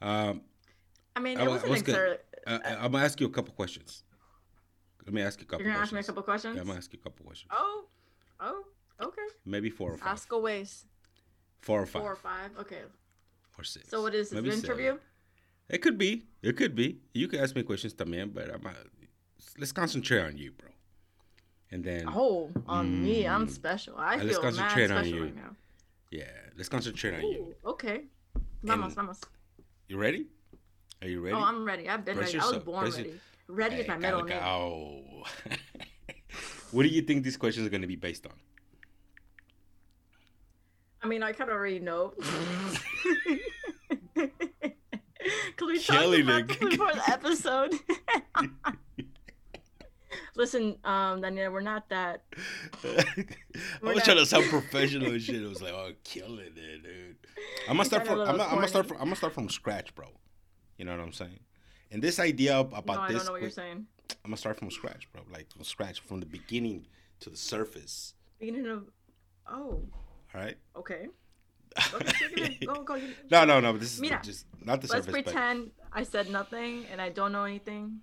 Um, 0.00 0.42
I 1.16 1.21
mean, 1.21 1.38
I 1.38 1.42
it 1.42 1.47
wa- 1.47 1.52
wasn't 1.54 1.71
what's 1.71 1.83
good? 1.83 1.92
necessarily. 1.92 2.18
I, 2.47 2.54
I- 2.56 2.85
I'm 2.85 2.92
gonna 2.92 3.04
ask 3.04 3.21
you 3.21 3.26
a 3.26 3.30
couple 3.30 3.54
questions. 3.54 4.02
Let 5.06 5.12
me 5.14 5.23
ask 5.23 5.38
you 5.40 5.44
a 5.44 5.49
couple. 5.49 5.64
You're 5.64 5.73
gonna 5.73 5.83
ask 5.83 5.92
me 5.92 6.00
a 6.00 6.02
couple 6.02 6.23
questions. 6.23 6.54
Yeah, 6.54 6.61
I'm 6.62 6.66
gonna 6.66 6.78
ask 6.78 6.92
you 6.92 6.99
a 7.00 7.02
couple 7.02 7.25
questions. 7.25 7.50
Oh, 7.54 7.85
oh, 8.40 8.64
okay. 9.00 9.26
Maybe 9.44 9.71
four 9.71 9.92
or 9.92 9.99
five. 9.99 10.09
Ask 10.09 10.33
away. 10.33 10.64
four 11.61 11.83
or 11.83 11.87
five. 11.87 12.02
Four 12.02 12.12
or 12.12 12.16
five. 12.16 12.50
Okay. 12.59 12.83
or 13.59 13.64
six. 13.64 13.88
So 13.88 14.02
what 14.02 14.14
is 14.14 14.30
this? 14.30 14.35
Maybe 14.37 14.50
An 14.50 14.61
seven. 14.61 14.71
interview? 14.80 14.99
It 15.68 15.78
could 15.78 15.97
be. 15.97 16.25
It 16.42 16.56
could 16.56 16.75
be. 16.75 16.99
You 17.14 17.28
can 17.28 17.40
ask 17.40 17.54
me 17.54 17.62
questions 17.62 17.94
también, 17.94 18.35
but 18.35 18.52
I'm 18.52 18.62
not, 18.62 18.76
let's 19.59 19.73
concentrate 19.73 20.21
on 20.23 20.37
you, 20.37 20.52
bro. 20.52 20.68
and 21.71 21.83
then 21.85 22.04
Oh, 22.09 22.50
on 22.66 23.02
me, 23.02 23.26
I'm 23.26 23.47
Mm. 23.47 23.50
special. 23.50 23.94
Uh, 23.97 24.00
I 24.02 24.16
Let's 24.16 24.38
feel 24.38 24.42
mad 24.42 24.54
concentrate 24.54 24.90
on 24.90 25.04
special 25.04 25.16
you. 25.18 25.25
right 25.25 25.37
now. 25.37 25.56
yeah, 26.11 26.25
let's 26.56 26.68
concentrate 26.68 27.14
on 27.14 27.23
you. 27.23 27.54
Okay. 27.64 28.04
Vamos, 28.62 28.87
And- 28.87 28.94
vamos. 28.97 29.21
You 29.88 29.97
ready? 29.99 30.26
Are 31.04 31.08
you 31.08 31.20
ready? 31.20 31.37
Oh, 31.37 31.42
I'm 31.44 31.64
ready. 31.66 31.87
I've 31.88 32.04
been 32.04 32.16
Brace 32.16 32.28
ready. 32.28 32.38
I 32.38 32.42
was 32.44 32.50
yourself. 32.52 32.64
born 32.64 32.80
Brace 32.84 32.96
your- 32.99 33.06
ready. 33.06 33.20
Ready 33.46 33.76
is 33.76 33.88
my 33.88 33.99
middle 33.99 34.23
name. 34.25 34.38
go. 34.40 35.02
what 36.70 36.82
do 36.82 36.88
you 36.88 37.02
think 37.02 37.25
these 37.25 37.37
questions 37.37 37.66
are 37.66 37.70
going 37.70 37.82
to 37.82 37.87
be 37.87 37.96
based 37.96 38.26
on? 38.26 38.32
I 41.02 41.06
mean, 41.06 41.23
I 41.23 41.32
kind 41.32 41.50
of 41.50 41.56
already 41.56 41.78
know. 41.80 42.14
Because 45.56 45.68
we 45.68 45.78
talked 45.78 46.00
Killing 46.00 46.23
about 46.23 46.40
it. 46.40 46.49
this 46.49 46.56
before 46.58 46.92
the 46.92 47.11
episode. 47.11 47.73
Listen, 50.37 50.76
um, 50.84 51.20
Daniel, 51.23 51.50
we're 51.52 51.61
not 51.62 51.88
that. 51.88 52.25
I 52.84 53.04
We're 53.80 53.94
was 53.94 53.96
not- 53.96 54.04
trying 54.04 54.16
to 54.18 54.26
sound 54.26 54.50
professional 54.50 55.12
and 55.12 55.23
shit. 55.23 55.37
It 55.37 55.49
was 55.49 55.62
like, 55.62 55.73
oh, 55.73 55.92
killing 56.02 56.40
it, 56.56 56.82
dude. 56.82 57.16
I'm 57.68 57.76
gonna 57.76 57.84
start 57.87 58.06
from. 58.06 58.18
a 58.18 58.23
I'm 58.25 58.28
little 58.37 58.46
I'm 58.46 58.54
gonna 58.56 58.68
start 58.68 58.87
from. 58.87 58.96
I'm 58.99 59.04
gonna 59.04 59.16
start 59.16 59.32
from 59.32 59.49
scratch, 59.49 59.94
bro. 59.94 60.08
You 60.78 60.85
know 60.85 60.93
what 60.97 61.00
I'm 61.00 61.12
saying? 61.12 61.38
And 61.90 62.02
this 62.02 62.19
idea 62.19 62.59
about 62.59 62.87
no, 62.87 62.93
I 63.00 63.09
this, 63.09 63.19
don't 63.19 63.26
know 63.26 63.33
what 63.33 63.43
you're 63.43 63.50
saying. 63.50 63.87
I'm 64.25 64.31
gonna 64.31 64.37
start 64.37 64.59
from 64.59 64.71
scratch, 64.71 65.11
bro. 65.12 65.23
Like 65.33 65.50
from 65.52 65.64
scratch, 65.64 66.00
from 66.00 66.21
the 66.21 66.26
beginning 66.26 66.87
to 67.21 67.31
the 67.31 67.37
surface. 67.37 68.14
Beginning 68.40 68.66
of. 68.66 68.85
Oh, 69.49 69.83
All 70.35 70.40
right. 70.40 70.57
okay. 70.76 71.07
Okay, 71.95 72.12
take. 72.37 72.66
Go, 72.66 72.83
go. 72.85 73.00
no, 73.31 73.45
no, 73.45 73.59
no. 73.61 73.76
This 73.76 73.95
is 73.95 74.00
Mira, 74.00 74.21
just 74.23 74.47
not 74.64 74.81
the 74.81 74.87
Let's 74.87 75.07
surface. 75.07 75.25
but- 75.25 75.33
pretend 75.33 75.71
I 75.93 76.04
said 76.04 76.31
nothing 76.31 76.87
and 76.90 77.00
I 77.00 77.09
don't 77.09 77.33
know 77.33 77.45
anything. 77.45 77.99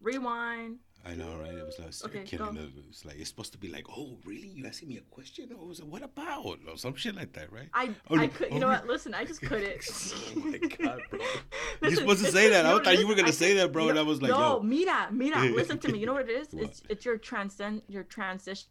Rewind. 0.00 0.78
I 1.04 1.14
know, 1.14 1.34
right? 1.36 1.54
It 1.54 1.64
was 1.64 1.78
like 1.78 2.14
Okay, 2.14 2.24
killing 2.24 2.56
it. 2.56 2.64
It 2.76 2.86
was 2.86 3.04
like 3.06 3.16
it's 3.18 3.28
supposed 3.30 3.52
to 3.52 3.58
be 3.58 3.68
like, 3.68 3.86
oh, 3.88 4.18
really? 4.24 4.48
You 4.48 4.66
asking 4.66 4.88
me 4.90 4.98
a 4.98 5.00
question? 5.00 5.50
Or 5.58 5.66
was 5.66 5.80
it 5.80 5.86
what 5.86 6.02
about? 6.02 6.58
Or 6.68 6.76
some 6.76 6.94
shit 6.94 7.14
like 7.14 7.32
that, 7.32 7.50
right? 7.50 7.68
I, 7.72 7.94
Oh, 8.10 8.18
I 8.18 8.26
could. 8.26 8.50
You 8.50 8.56
Oh, 8.56 8.58
know 8.58 8.68
what? 8.68 8.86
Listen, 8.86 9.14
I 9.14 9.24
just 9.24 9.40
couldn't. 9.40 9.82
oh 10.36 10.40
my 10.40 10.58
god, 10.58 11.00
bro! 11.10 11.20
You're 11.82 11.96
supposed 11.96 12.24
to 12.24 12.30
say 12.30 12.50
that. 12.50 12.66
I 12.66 12.78
thought 12.80 12.94
it 12.94 13.00
you 13.00 13.06
were 13.08 13.14
gonna 13.14 13.28
I 13.28 13.32
say 13.32 13.54
that, 13.54 13.72
bro. 13.72 13.84
you 13.84 13.90
and 13.90 13.98
I 13.98 14.02
was 14.02 14.20
like, 14.20 14.30
no, 14.30 14.38
yo. 14.38 14.60
Mira, 14.60 15.08
Mira, 15.10 15.38
listen 15.56 15.78
to 15.78 15.88
me. 15.88 15.98
You 15.98 16.06
know 16.06 16.12
what 16.14 16.28
it 16.28 16.32
is? 16.38 16.48
What? 16.50 16.64
It's 16.64 16.82
it's 16.88 17.04
your 17.04 17.16
transcend 17.18 17.82
your 17.88 18.04
transition 18.04 18.66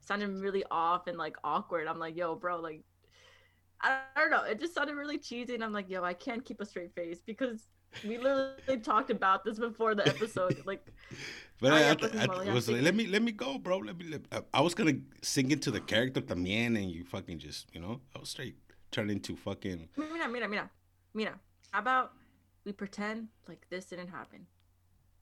sounded 0.00 0.28
really 0.28 0.64
off 0.70 1.06
and 1.06 1.16
like 1.16 1.36
awkward. 1.42 1.86
I'm 1.88 1.98
like, 1.98 2.16
yo, 2.16 2.34
bro, 2.34 2.60
like 2.60 2.82
I 3.80 4.00
don't 4.16 4.30
know. 4.30 4.44
It 4.44 4.60
just 4.60 4.74
sounded 4.74 4.94
really 4.94 5.18
cheesy, 5.18 5.54
and 5.54 5.64
I'm 5.64 5.72
like, 5.72 5.88
yo, 5.90 6.04
I 6.04 6.14
can't 6.14 6.44
keep 6.44 6.60
a 6.60 6.66
straight 6.66 6.94
face 6.94 7.18
because 7.24 7.66
we 8.02 8.16
literally 8.18 8.80
talked 8.82 9.10
about 9.10 9.44
this 9.44 9.58
before 9.58 9.94
the 9.94 10.06
episode. 10.08 10.62
Like, 10.64 10.86
But 11.62 11.72
Ah, 11.72 11.76
I, 11.76 11.80
I, 11.80 11.92
I, 11.92 11.94
ni 11.94 12.26
modo, 12.26 12.42
ya 12.42 12.52
was 12.52 12.68
like, 12.68 12.82
let 12.82 12.94
me 12.98 13.06
let 13.06 13.22
me 13.22 13.30
go, 13.30 13.56
bro. 13.56 13.78
Let 13.78 13.96
me. 13.96 14.06
Let, 14.10 14.22
I, 14.32 14.58
I 14.58 14.60
was 14.60 14.74
gonna 14.74 14.98
sing 15.22 15.52
into 15.52 15.70
the 15.70 15.78
character 15.78 16.20
también, 16.20 16.76
and 16.76 16.90
you 16.90 17.04
fucking 17.04 17.38
just, 17.38 17.68
you 17.72 17.80
know, 17.80 18.00
I 18.16 18.18
was 18.18 18.30
straight 18.30 18.56
turn 18.90 19.10
into 19.10 19.36
fucking. 19.36 19.88
mira, 19.96 20.28
mira, 20.28 20.48
mira, 20.48 20.70
mira. 21.14 21.34
How 21.70 21.78
about 21.78 22.14
we 22.64 22.72
pretend 22.72 23.28
like 23.46 23.64
this 23.70 23.84
didn't 23.84 24.08
happen? 24.08 24.44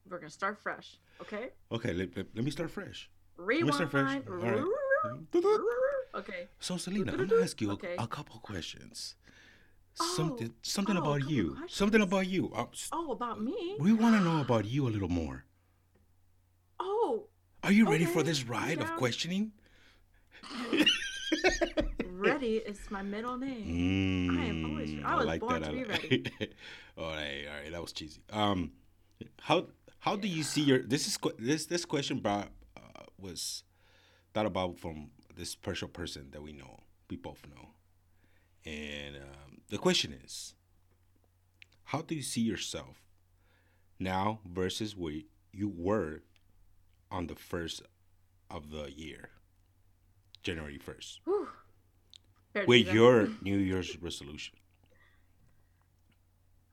We're 0.09 0.19
gonna 0.19 0.31
start 0.31 0.57
fresh, 0.63 0.97
okay? 1.21 1.51
Okay, 1.71 1.93
let, 1.93 2.17
let, 2.17 2.27
let 2.35 2.43
me 2.43 2.51
start 2.51 2.71
fresh. 2.71 3.11
Rewind. 3.37 3.75
start 3.75 3.91
fresh. 3.91 4.21
All 4.27 4.37
right. 4.37 4.65
Okay. 6.15 6.49
So 6.59 6.79
Selena, 6.79 7.13
I'm 7.13 7.29
gonna 7.29 7.43
ask 7.43 7.61
you 7.61 7.71
a- 7.71 7.75
Okay. 7.75 7.97
a, 7.99 8.07
couple 8.07 8.41
questions. 8.41 9.15
Oh, 10.01 10.15
Something, 10.17 10.55
something 10.63 10.97
oh, 10.97 11.03
about 11.03 11.29
you. 11.29 11.57
Something 11.69 12.01
about 12.01 12.27
you. 12.27 12.51
Oh, 12.93 13.13
about 13.13 13.41
me? 13.41 13.77
We 13.79 13.93
want 13.93 14.17
to 14.17 14.23
know 14.25 14.41
about 14.41 14.65
you 14.65 14.89
a 14.89 14.91
little 14.91 15.09
more. 15.09 15.45
Oh, 17.63 17.69
Are 17.69 17.73
you 17.73 17.89
ready 17.91 18.05
for 18.07 18.23
this 18.23 18.45
ride 18.45 18.81
of 18.81 18.91
questioning? 18.97 19.53
ready 22.07 22.57
is 22.57 22.79
my 22.91 23.03
middle 23.03 23.37
name. 23.37 24.39
I 24.39 24.45
am 24.47 24.65
always- 24.71 24.91
Mm, 24.91 25.05
I 25.05 25.17
was 25.17 25.27
like 25.27 25.41
born 25.41 25.63
that. 25.63 25.71
to 25.71 25.77
be 25.77 25.85
ready. 25.85 26.25
all 26.99 27.11
right, 27.11 27.45
all 27.49 27.61
right, 27.63 27.71
that 27.73 27.81
was 27.83 27.93
cheesy. 27.93 28.23
Um, 28.31 28.73
how 29.41 29.67
how 29.99 30.17
do 30.17 30.27
you 30.29 30.43
see 30.43 30.63
your 30.63 30.81
this 30.83 31.07
is 31.07 31.19
this 31.39 31.67
this 31.67 31.85
question 31.85 32.19
brought 32.19 32.49
uh, 32.77 33.03
was 33.19 33.63
thought 34.35 34.47
about 34.47 34.79
from 34.79 35.11
this 35.37 35.51
special 35.51 35.89
person 35.89 36.29
that 36.33 36.43
we 36.43 36.53
know, 36.53 36.81
we 37.11 37.17
both 37.17 37.43
know, 37.55 37.69
and 38.65 39.17
um, 39.17 39.61
the 39.69 39.79
question 39.79 40.13
is, 40.25 40.55
how 41.85 42.01
do 42.03 42.15
you 42.15 42.23
see 42.23 42.41
yourself 42.41 43.03
now 43.99 44.41
versus 44.47 44.97
where 44.97 45.21
you 45.53 45.69
were 45.69 46.23
on 47.11 47.27
the 47.27 47.35
first 47.35 47.83
of 48.51 48.71
the 48.71 48.91
year, 48.93 49.31
January 50.43 50.79
first, 50.79 51.21
Whew. 51.25 51.49
Fair 52.53 52.63
to 52.63 52.69
with 52.69 52.89
your 52.89 53.29
New 53.43 53.59
Year's 53.59 53.97
resolution? 54.01 54.57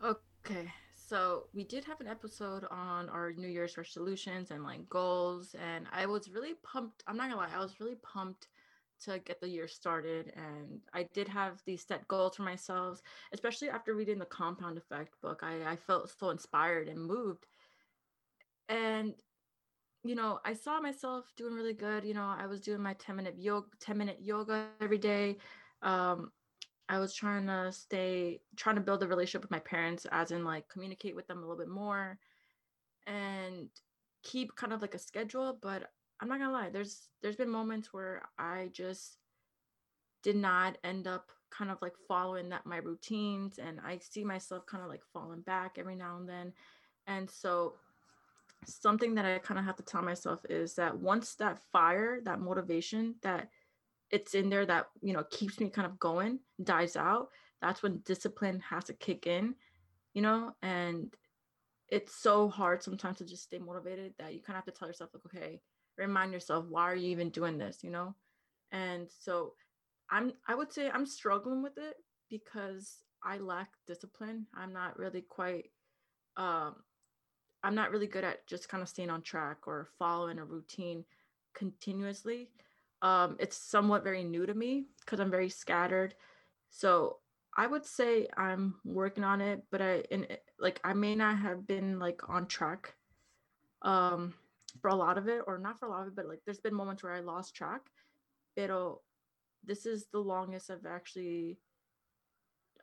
Okay, 0.04 0.72
so 0.96 1.46
we 1.54 1.64
did 1.64 1.84
have 1.86 2.00
an 2.02 2.08
episode 2.08 2.66
on 2.70 3.10
our 3.10 3.34
New 3.34 3.48
Year's 3.48 3.78
resolutions 3.78 4.52
and 4.52 4.64
like 4.64 4.88
goals, 4.90 5.56
and 5.56 5.88
I 5.92 6.06
was 6.06 6.30
really 6.30 6.54
pumped. 6.64 7.04
I'm 7.08 7.18
not 7.18 7.30
gonna 7.30 7.42
lie, 7.42 7.50
I 7.54 7.60
was 7.60 7.80
really 7.80 7.96
pumped 7.96 8.48
to 9.04 9.20
get 9.20 9.40
the 9.40 9.50
year 9.50 9.68
started, 9.68 10.34
and 10.36 10.80
I 10.94 11.04
did 11.14 11.28
have 11.28 11.62
these 11.66 11.86
set 11.86 12.08
goals 12.08 12.36
for 12.36 12.44
myself, 12.44 13.02
especially 13.32 13.70
after 13.70 13.94
reading 13.94 14.20
the 14.20 14.26
Compound 14.26 14.78
Effect 14.78 15.20
book. 15.22 15.42
I, 15.44 15.72
I 15.72 15.76
felt 15.76 16.12
so 16.18 16.30
inspired 16.30 16.88
and 16.88 17.00
moved, 17.00 17.46
and 18.70 19.14
you 20.08 20.16
know, 20.16 20.40
I 20.46 20.54
saw 20.54 20.80
myself 20.80 21.32
doing 21.36 21.54
really 21.54 21.74
good. 21.74 22.04
You 22.04 22.14
know, 22.14 22.34
I 22.38 22.46
was 22.48 22.62
doing 22.62 22.82
my 22.82 22.94
10 22.94 23.16
minute 23.16 23.36
yoga, 23.38 23.68
10 23.80 23.98
minute 23.98 24.20
yoga 24.22 24.68
every 24.82 24.98
day. 24.98 25.38
Um, 25.82 26.32
I 26.90 27.00
was 27.00 27.14
trying 27.14 27.48
to 27.48 27.72
stay, 27.72 28.40
trying 28.56 28.76
to 28.76 28.82
build 28.82 29.04
a 29.04 29.08
relationship 29.08 29.42
with 29.42 29.52
my 29.52 29.60
parents, 29.60 30.06
as 30.12 30.32
in 30.32 30.44
like 30.44 30.70
communicate 30.70 31.16
with 31.16 31.28
them 31.28 31.40
a 31.40 31.42
little 31.42 31.58
bit 31.58 31.68
more 31.68 32.18
and 33.06 33.70
keep 34.24 34.56
kind 34.56 34.74
of 34.74 34.82
like 34.82 34.96
a 34.96 35.00
schedule. 35.00 35.58
But 35.62 35.92
I'm 36.22 36.30
not 36.30 36.40
gonna 36.40 36.52
lie, 36.52 36.70
there's 36.70 37.10
there's 37.22 37.36
been 37.36 37.50
moments 37.50 37.94
where 37.94 38.24
I 38.38 38.70
just 38.72 39.18
did 40.24 40.36
not 40.36 40.78
end 40.84 41.08
up 41.08 41.32
kind 41.50 41.72
of 41.72 41.78
like 41.82 41.94
following 42.08 42.50
that 42.50 42.66
my 42.66 42.78
routines 42.78 43.60
and 43.60 43.80
I 43.86 44.00
see 44.00 44.24
myself 44.24 44.66
kind 44.66 44.84
of 44.84 44.90
like 44.90 45.04
falling 45.14 45.42
back 45.42 45.78
every 45.78 45.96
now 45.96 46.18
and 46.18 46.28
then. 46.28 46.54
And 47.06 47.30
so 47.30 47.76
something 48.66 49.16
that 49.16 49.26
I 49.26 49.38
kind 49.40 49.60
of 49.60 49.66
have 49.66 49.78
to 49.78 49.84
tell 49.84 50.02
myself 50.02 50.42
is 50.50 50.76
that 50.76 50.98
once 50.98 51.36
that 51.36 51.60
fire, 51.72 52.20
that 52.26 52.40
motivation 52.40 53.16
that 53.22 53.50
it's 54.10 54.34
in 54.36 54.50
there 54.50 54.66
that 54.66 54.88
you 55.02 55.14
know 55.14 55.24
keeps 55.30 55.60
me 55.60 55.70
kind 55.70 55.86
of 55.86 56.00
going 56.00 56.40
dies 56.64 56.96
out 56.96 57.28
that's 57.62 57.84
when 57.84 58.02
discipline 58.06 58.62
has 58.70 58.86
to 58.86 58.94
kick 58.94 59.28
in 59.28 59.54
you 60.14 60.24
know? 60.24 60.52
And 60.64 61.14
it's 61.90 62.16
so 62.16 62.50
hard 62.50 62.82
sometimes 62.82 63.20
to 63.20 63.26
just 63.26 63.44
stay 63.44 63.60
motivated 63.60 64.14
that 64.18 64.34
you 64.34 64.42
kind 64.42 64.58
of 64.58 64.66
have 64.66 64.74
to 64.74 64.78
tell 64.78 64.88
yourself 64.88 65.12
like 65.14 65.26
okay 65.26 65.62
remind 65.98 66.34
yourself 66.34 66.66
why 66.68 66.84
are 66.84 66.96
you 66.96 67.10
even 67.10 67.30
doing 67.30 67.58
this? 67.58 67.84
you 67.84 67.92
know? 67.92 68.16
And 68.72 69.08
so 69.20 69.54
i'm 70.10 70.32
i 70.48 70.56
would 70.56 70.72
say 70.72 70.90
i'm 70.90 71.06
struggling 71.06 71.62
with 71.62 71.78
it 71.78 71.96
because 72.30 73.04
i 73.24 73.38
lack 73.38 73.70
discipline. 73.86 74.48
I'm 74.56 74.74
not 74.74 74.98
really 74.98 75.22
quite 75.22 75.70
um 76.38 76.76
i'm 77.64 77.76
not 77.76 77.92
really 77.92 78.08
good 78.08 78.24
at 78.24 78.46
just 78.48 78.70
kind 78.70 78.82
of 78.84 78.90
staying 78.90 79.10
on 79.10 79.22
track 79.22 79.68
or 79.68 79.88
following 79.98 80.40
a 80.40 80.46
routine 80.46 81.04
continuously. 81.54 82.50
Um 83.02 83.36
it's 83.40 83.58
somewhat 83.58 84.04
very 84.04 84.24
new 84.24 84.46
to 84.46 84.54
me 84.54 84.86
because 85.02 85.20
i'm 85.20 85.32
very 85.32 85.50
scattered. 85.50 86.16
So 86.70 87.18
i 87.58 87.66
would 87.66 87.86
say 87.86 88.28
i'm 88.38 88.76
working 88.86 89.24
on 89.24 89.42
it 89.42 89.64
but 89.72 89.82
i 89.82 90.04
in 90.12 90.28
like 90.60 90.80
i 90.84 90.94
may 90.94 91.16
not 91.16 91.38
have 91.40 91.66
been 91.66 91.98
like 91.98 92.22
on 92.30 92.46
track 92.46 92.94
um 93.82 94.34
for 94.82 94.90
a 94.90 94.96
lot 94.96 95.18
of 95.18 95.28
it 95.28 95.42
or 95.48 95.58
not 95.58 95.80
for 95.80 95.88
a 95.88 95.90
lot 95.90 96.02
of 96.02 96.10
it 96.10 96.16
but 96.16 96.28
like 96.28 96.40
there's 96.46 96.60
been 96.60 96.76
moments 96.76 97.02
where 97.04 97.14
i 97.14 97.20
lost 97.20 97.56
track. 97.56 97.82
It'll 98.56 99.04
this 99.66 99.86
is 99.86 100.08
the 100.12 100.20
longest 100.20 100.70
i've 100.70 100.86
actually 100.86 101.58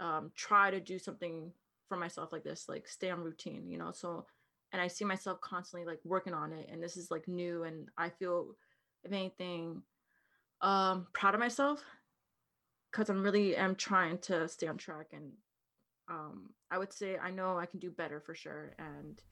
um 0.00 0.32
try 0.34 0.70
to 0.70 0.80
do 0.80 0.98
something 0.98 1.52
for 1.88 1.96
myself 1.96 2.32
like 2.32 2.42
this 2.42 2.68
like 2.68 2.88
stay 2.88 3.10
on 3.10 3.20
routine 3.20 3.68
you 3.68 3.78
know? 3.78 3.92
So 3.92 4.26
and 4.74 4.82
i 4.82 4.88
see 4.88 5.04
myself 5.04 5.40
constantly 5.40 5.86
like 5.86 6.00
working 6.04 6.34
on 6.34 6.52
it 6.52 6.68
and 6.70 6.82
this 6.82 6.96
is 6.98 7.10
like 7.10 7.26
new 7.28 7.62
and 7.62 7.88
i 7.96 8.08
feel 8.10 8.54
if 9.04 9.12
anything 9.12 9.80
um 10.60 11.06
proud 11.12 11.32
of 11.32 11.40
myself 11.40 11.80
because 12.90 13.08
i'm 13.08 13.22
really 13.22 13.56
am 13.56 13.74
trying 13.76 14.18
to 14.18 14.46
stay 14.48 14.66
on 14.66 14.76
track 14.76 15.06
and 15.12 15.30
um 16.08 16.50
i 16.70 16.76
would 16.76 16.92
say 16.92 17.16
i 17.18 17.30
know 17.30 17.56
i 17.56 17.66
can 17.66 17.78
do 17.78 17.90
better 17.90 18.20
for 18.20 18.34
sure 18.34 18.74
and 18.78 19.22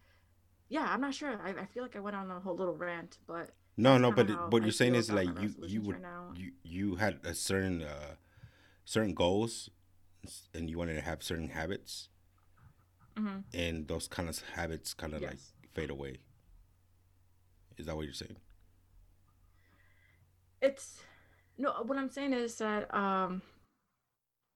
yeah 0.68 0.86
i'm 0.88 1.00
not 1.00 1.12
sure 1.12 1.38
i, 1.44 1.50
I 1.50 1.66
feel 1.66 1.82
like 1.82 1.96
i 1.96 2.00
went 2.00 2.16
on 2.16 2.30
a 2.30 2.40
whole 2.40 2.56
little 2.56 2.76
rant 2.76 3.18
but 3.26 3.50
No, 3.76 3.98
no, 3.98 4.12
but 4.12 4.28
what 4.52 4.62
you're 4.62 4.70
saying 4.70 4.94
is 4.94 5.10
like 5.10 5.28
you 5.40 5.54
you 5.66 5.80
would 5.82 5.96
right 5.96 6.02
now. 6.02 6.32
you 6.34 6.52
you 6.62 6.96
had 6.96 7.18
a 7.24 7.34
certain 7.34 7.82
uh 7.82 8.14
certain 8.84 9.14
goals 9.14 9.70
and 10.54 10.70
you 10.70 10.78
wanted 10.78 10.94
to 10.94 11.00
have 11.00 11.22
certain 11.22 11.48
habits 11.48 12.08
Mhm. 13.16 13.44
and 13.52 13.88
those 13.88 14.08
kind 14.08 14.28
of 14.28 14.38
habits 14.40 14.94
kind 14.94 15.14
of 15.14 15.22
like 15.22 15.38
fade 15.74 15.90
away. 15.90 16.18
Is 17.76 17.86
that 17.86 17.96
what 17.96 18.04
you're 18.04 18.14
saying? 18.14 18.36
it's 20.60 21.00
no 21.58 21.72
what 21.86 21.98
i'm 21.98 22.08
saying 22.08 22.32
is 22.32 22.56
that 22.56 22.92
um 22.94 23.42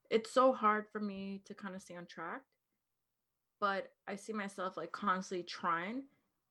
it's 0.09 0.31
so 0.31 0.53
hard 0.53 0.87
for 0.93 1.01
me 1.01 1.43
to 1.45 1.53
kind 1.53 1.75
of 1.75 1.83
stay 1.83 1.97
on 1.97 2.07
track 2.07 2.43
but 3.61 3.91
i 4.07 4.15
see 4.15 4.33
myself 4.33 4.77
like 4.77 4.93
constantly 4.93 5.43
trying 5.43 6.05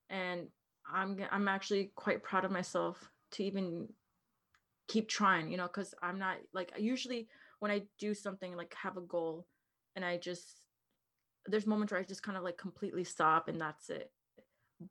and 0.09 0.47
i'm 0.93 1.17
i'm 1.31 1.47
actually 1.47 1.91
quite 1.95 2.21
proud 2.21 2.43
of 2.43 2.51
myself 2.51 3.09
to 3.31 3.43
even 3.45 3.87
keep 4.89 5.07
trying 5.07 5.49
you 5.49 5.55
know 5.57 5.67
because 5.67 5.95
i'm 6.03 6.19
not 6.19 6.35
like 6.53 6.73
usually 6.77 7.27
when 7.59 7.71
i 7.71 7.81
do 7.97 8.13
something 8.13 8.57
like 8.57 8.73
have 8.73 8.97
a 8.97 9.01
goal 9.01 9.47
and 9.95 10.03
i 10.03 10.17
just 10.17 10.64
there's 11.47 11.67
moments 11.67 11.91
where 11.91 11.99
i 12.01 12.03
just 12.03 12.23
kind 12.23 12.37
of 12.37 12.43
like 12.43 12.57
completely 12.57 13.03
stop 13.03 13.47
and 13.47 13.59
that's 13.59 13.89
it. 13.89 14.11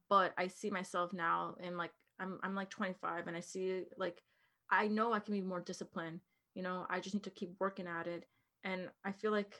But 0.08 0.32
i 0.38 0.46
see 0.49 0.70
myself 0.70 1.12
now 1.12 1.56
and 1.62 1.76
like 1.76 1.92
i'm 2.20 2.38
i'm 2.42 2.54
like 2.54 2.70
25 2.70 3.26
and 3.26 3.37
i 3.37 3.40
see 3.40 3.82
like 3.99 4.23
i 4.70 4.88
know 4.88 5.12
i 5.12 5.18
can 5.18 5.34
be 5.34 5.40
more 5.40 5.61
disciplined 5.61 6.20
you 6.54 6.62
know 6.62 6.87
i 6.88 7.00
just 7.00 7.14
need 7.14 7.25
to 7.25 7.30
keep 7.30 7.54
working 7.61 7.87
at 7.87 8.06
it. 8.06 8.26
And 8.64 8.88
i 9.04 9.12
feel 9.12 9.30
like 9.32 9.54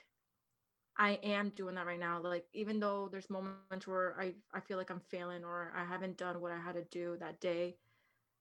i 0.97 1.19
am 1.23 1.51
doing 1.51 1.75
that 1.75 1.87
right 1.87 1.99
now 1.99 2.21
like 2.23 2.47
even 2.53 2.79
though 2.79 3.09
there's 3.11 3.29
moments 3.31 3.87
where 3.87 4.15
i 4.21 4.33
i 4.55 4.61
feel 4.61 4.79
like 4.79 4.91
i'm 4.91 5.01
failing 5.11 5.45
or 5.45 5.73
i 5.77 5.85
haven't 5.85 6.17
done 6.17 6.41
what 6.41 6.53
i 6.53 6.59
had 6.59 6.75
to 6.75 6.85
do 6.91 7.17
that 7.19 7.41
day 7.41 7.77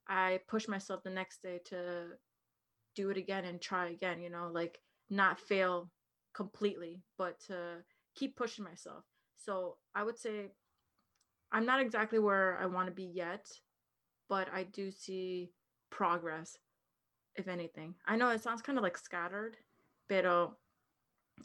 i 0.07 0.39
push 0.47 0.67
myself 0.67 1.01
the 1.03 1.09
next 1.09 1.41
day 1.41 1.59
to 1.65 2.09
do 2.95 3.09
it 3.09 3.17
again 3.17 3.45
and 3.45 3.59
try 3.59 3.89
again 3.89 4.21
you 4.21 4.29
know 4.29 4.49
like 4.53 4.79
not 5.09 5.39
fail 5.39 5.89
completely 6.33 7.01
but 7.17 7.39
to 7.39 7.77
keep 8.15 8.35
pushing 8.35 8.63
myself 8.63 9.03
so 9.37 9.77
i 9.95 10.03
would 10.03 10.17
say 10.17 10.51
i'm 11.51 11.65
not 11.65 11.81
exactly 11.81 12.19
where 12.19 12.57
i 12.61 12.65
want 12.65 12.87
to 12.87 12.93
be 12.93 13.09
yet 13.13 13.47
but 14.29 14.47
i 14.53 14.63
do 14.63 14.91
see 14.91 15.51
progress 15.89 16.57
if 17.35 17.47
anything 17.47 17.95
i 18.07 18.15
know 18.15 18.29
it 18.29 18.41
sounds 18.41 18.61
kind 18.61 18.77
of 18.77 18.83
like 18.83 18.97
scattered 18.97 19.57
pero 20.07 20.55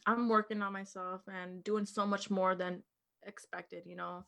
I'm 0.06 0.28
working 0.28 0.62
on 0.62 0.72
myself 0.72 1.22
and 1.28 1.62
doing 1.64 1.86
so 1.86 2.06
much 2.06 2.30
more 2.30 2.54
than 2.54 2.82
expected, 3.26 3.84
you 3.86 3.96
know. 3.96 4.24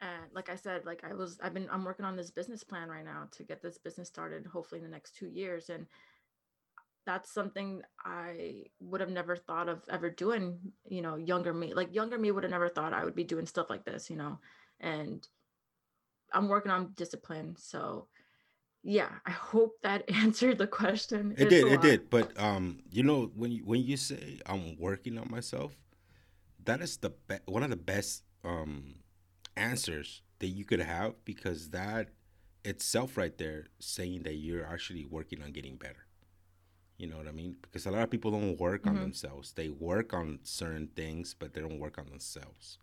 And 0.00 0.24
like 0.34 0.48
I 0.48 0.56
said, 0.56 0.84
like 0.84 1.04
I 1.08 1.14
was 1.14 1.38
I've 1.42 1.54
been 1.54 1.68
I'm 1.70 1.84
working 1.84 2.04
on 2.04 2.16
this 2.16 2.30
business 2.30 2.64
plan 2.64 2.88
right 2.88 3.04
now 3.04 3.28
to 3.32 3.44
get 3.44 3.62
this 3.62 3.78
business 3.78 4.08
started 4.08 4.46
hopefully 4.46 4.80
in 4.80 4.84
the 4.84 4.90
next 4.90 5.16
2 5.16 5.28
years 5.28 5.70
and 5.70 5.86
that's 7.06 7.32
something 7.32 7.82
I 8.04 8.64
would 8.80 9.00
have 9.00 9.10
never 9.10 9.36
thought 9.36 9.68
of 9.68 9.82
ever 9.90 10.10
doing, 10.10 10.58
you 10.88 11.02
know, 11.02 11.16
younger 11.16 11.52
me. 11.52 11.74
Like 11.74 11.94
younger 11.94 12.18
me 12.18 12.30
would 12.30 12.44
have 12.44 12.50
never 12.50 12.68
thought 12.68 12.92
I 12.92 13.04
would 13.04 13.14
be 13.16 13.24
doing 13.24 13.46
stuff 13.46 13.70
like 13.70 13.84
this, 13.84 14.08
you 14.10 14.16
know. 14.16 14.38
And 14.80 15.26
I'm 16.32 16.48
working 16.48 16.72
on 16.72 16.92
discipline, 16.96 17.56
so 17.58 18.08
yeah 18.82 19.08
i 19.26 19.30
hope 19.30 19.76
that 19.82 20.08
answered 20.14 20.58
the 20.58 20.66
question 20.66 21.32
it 21.38 21.42
it's 21.42 21.50
did 21.50 21.72
it 21.72 21.80
did 21.80 22.10
but 22.10 22.38
um 22.40 22.80
you 22.90 23.02
know 23.02 23.30
when 23.34 23.50
you 23.52 23.64
when 23.64 23.80
you 23.82 23.96
say 23.96 24.38
i'm 24.46 24.76
working 24.78 25.18
on 25.18 25.28
myself 25.30 25.76
that 26.64 26.80
is 26.80 26.96
the 26.98 27.10
be- 27.28 27.36
one 27.46 27.62
of 27.62 27.70
the 27.70 27.76
best 27.76 28.24
um 28.44 28.94
answers 29.56 30.22
that 30.40 30.48
you 30.48 30.64
could 30.64 30.80
have 30.80 31.14
because 31.24 31.70
that 31.70 32.08
itself 32.64 33.16
right 33.16 33.38
there 33.38 33.66
saying 33.78 34.22
that 34.22 34.34
you're 34.34 34.66
actually 34.66 35.04
working 35.04 35.42
on 35.42 35.52
getting 35.52 35.76
better 35.76 36.06
you 36.98 37.06
know 37.06 37.16
what 37.16 37.26
i 37.26 37.32
mean 37.32 37.56
because 37.62 37.86
a 37.86 37.90
lot 37.90 38.02
of 38.02 38.10
people 38.10 38.30
don't 38.30 38.58
work 38.60 38.82
mm-hmm. 38.82 38.96
on 38.96 39.00
themselves 39.00 39.52
they 39.52 39.68
work 39.68 40.12
on 40.12 40.38
certain 40.42 40.88
things 40.94 41.34
but 41.38 41.54
they 41.54 41.60
don't 41.60 41.78
work 41.78 41.98
on 41.98 42.06
themselves 42.06 42.78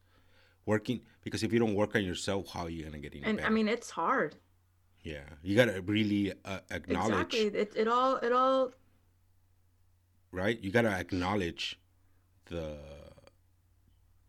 working 0.66 1.02
because 1.24 1.44
if 1.44 1.54
you 1.54 1.60
don't 1.60 1.76
work 1.76 1.96
on 1.96 2.04
yourself 2.04 2.48
how 2.54 2.64
are 2.64 2.70
you 2.70 2.84
gonna 2.84 3.00
get 3.00 3.14
any 3.14 3.24
and 3.24 3.38
better? 3.38 3.48
i 3.48 3.52
mean 3.52 3.68
it's 3.68 3.92
hard 3.92 4.36
yeah, 5.04 5.24
you 5.42 5.56
gotta 5.56 5.82
really 5.82 6.34
uh, 6.44 6.60
acknowledge. 6.72 7.34
Exactly. 7.34 7.60
It 7.60 7.74
it 7.76 7.88
all 7.88 8.18
it 8.18 8.32
all. 8.32 8.72
Right, 10.32 10.62
you 10.62 10.72
gotta 10.72 10.90
acknowledge 10.90 11.80
the 12.46 12.78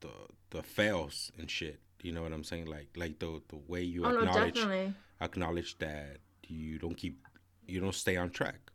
the 0.01 0.13
the 0.51 0.63
fails 0.63 1.33
and 1.39 1.51
shit. 1.51 1.81
You 2.03 2.13
know 2.13 2.23
what 2.23 2.33
I'm 2.33 2.45
saying? 2.45 2.67
Like 2.67 2.89
like 2.97 3.19
the 3.19 3.43
the 3.49 3.57
way 3.57 3.83
you 3.83 4.05
oh, 4.05 4.11
acknowledge 4.11 4.57
no, 4.57 4.93
acknowledge 5.21 5.79
that 5.79 6.19
you 6.47 6.79
don't 6.79 6.97
keep 6.97 7.27
you 7.67 7.81
don't 7.81 7.95
stay 7.95 8.17
on 8.17 8.31
track. 8.31 8.71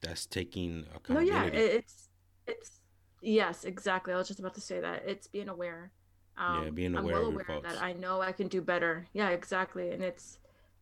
That's 0.00 0.26
taking 0.26 0.86
accountability. 0.94 1.30
No, 1.30 1.36
yeah, 1.36 1.44
it's 1.46 2.08
it's 2.46 2.80
yes, 3.20 3.64
exactly. 3.64 4.12
I 4.12 4.16
was 4.16 4.28
just 4.28 4.40
about 4.40 4.54
to 4.54 4.60
say 4.60 4.80
that 4.80 5.02
it's 5.06 5.26
being 5.26 5.48
aware. 5.48 5.92
Um, 6.36 6.64
yeah, 6.64 6.70
being 6.70 6.96
aware. 6.96 7.16
I'm 7.16 7.22
well 7.22 7.30
aware 7.30 7.60
that 7.62 7.82
I 7.82 7.92
know 7.92 8.20
I 8.20 8.32
can 8.32 8.48
do 8.48 8.62
better. 8.62 9.06
Yeah, 9.12 9.30
exactly, 9.30 9.90
and 9.90 10.02
it's 10.02 10.38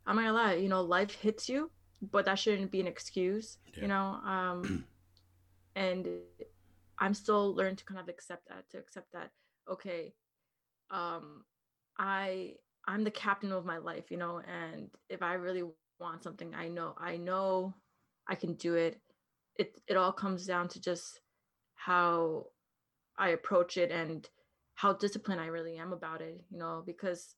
I'm 0.07 0.17
not 0.17 0.23
gonna 0.23 0.35
lie, 0.35 0.55
you 0.55 0.69
know, 0.69 0.83
life 0.83 1.13
hits 1.13 1.49
you, 1.49 1.71
but 2.01 2.25
that 2.27 2.39
shouldn't 2.39 2.71
be 2.71 2.81
an 2.81 2.87
excuse, 2.87 3.59
yeah. 3.75 3.83
you 3.83 3.89
know. 3.89 4.21
Um, 4.25 4.85
and 5.77 6.07
I'm 6.99 7.15
still 7.15 7.55
learning 7.55 7.77
to 7.77 7.85
kind 7.85 8.01
of 8.01 8.09
accept 8.09 8.49
that, 8.49 8.69
to 8.71 8.79
accept 8.79 9.13
that, 9.13 9.31
okay, 9.71 10.15
um, 10.91 11.45
I 11.99 12.55
I'm 12.87 13.03
the 13.03 13.11
captain 13.11 13.51
of 13.51 13.65
my 13.65 13.79
life, 13.79 14.11
you 14.11 14.17
know, 14.17 14.41
and 14.41 14.91
if 15.09 15.23
I 15.23 15.35
really 15.35 15.65
want 15.99 16.23
something, 16.23 16.55
I 16.55 16.69
know 16.69 16.95
I 16.99 17.17
know 17.17 17.75
I 18.29 18.35
can 18.35 18.55
do 18.55 18.75
it. 18.75 19.01
It 19.59 19.81
it 19.87 19.97
all 19.97 20.13
comes 20.13 20.47
down 20.47 20.69
to 20.69 20.81
just 20.81 21.21
how 21.75 22.47
I 23.19 23.31
approach 23.31 23.77
it 23.77 23.91
and 23.91 24.29
how 24.75 24.93
disciplined 24.93 25.41
I 25.41 25.47
really 25.47 25.77
am 25.79 25.93
about 25.93 26.21
it, 26.21 26.41
you 26.51 26.59
know, 26.59 26.83
because 26.85 27.35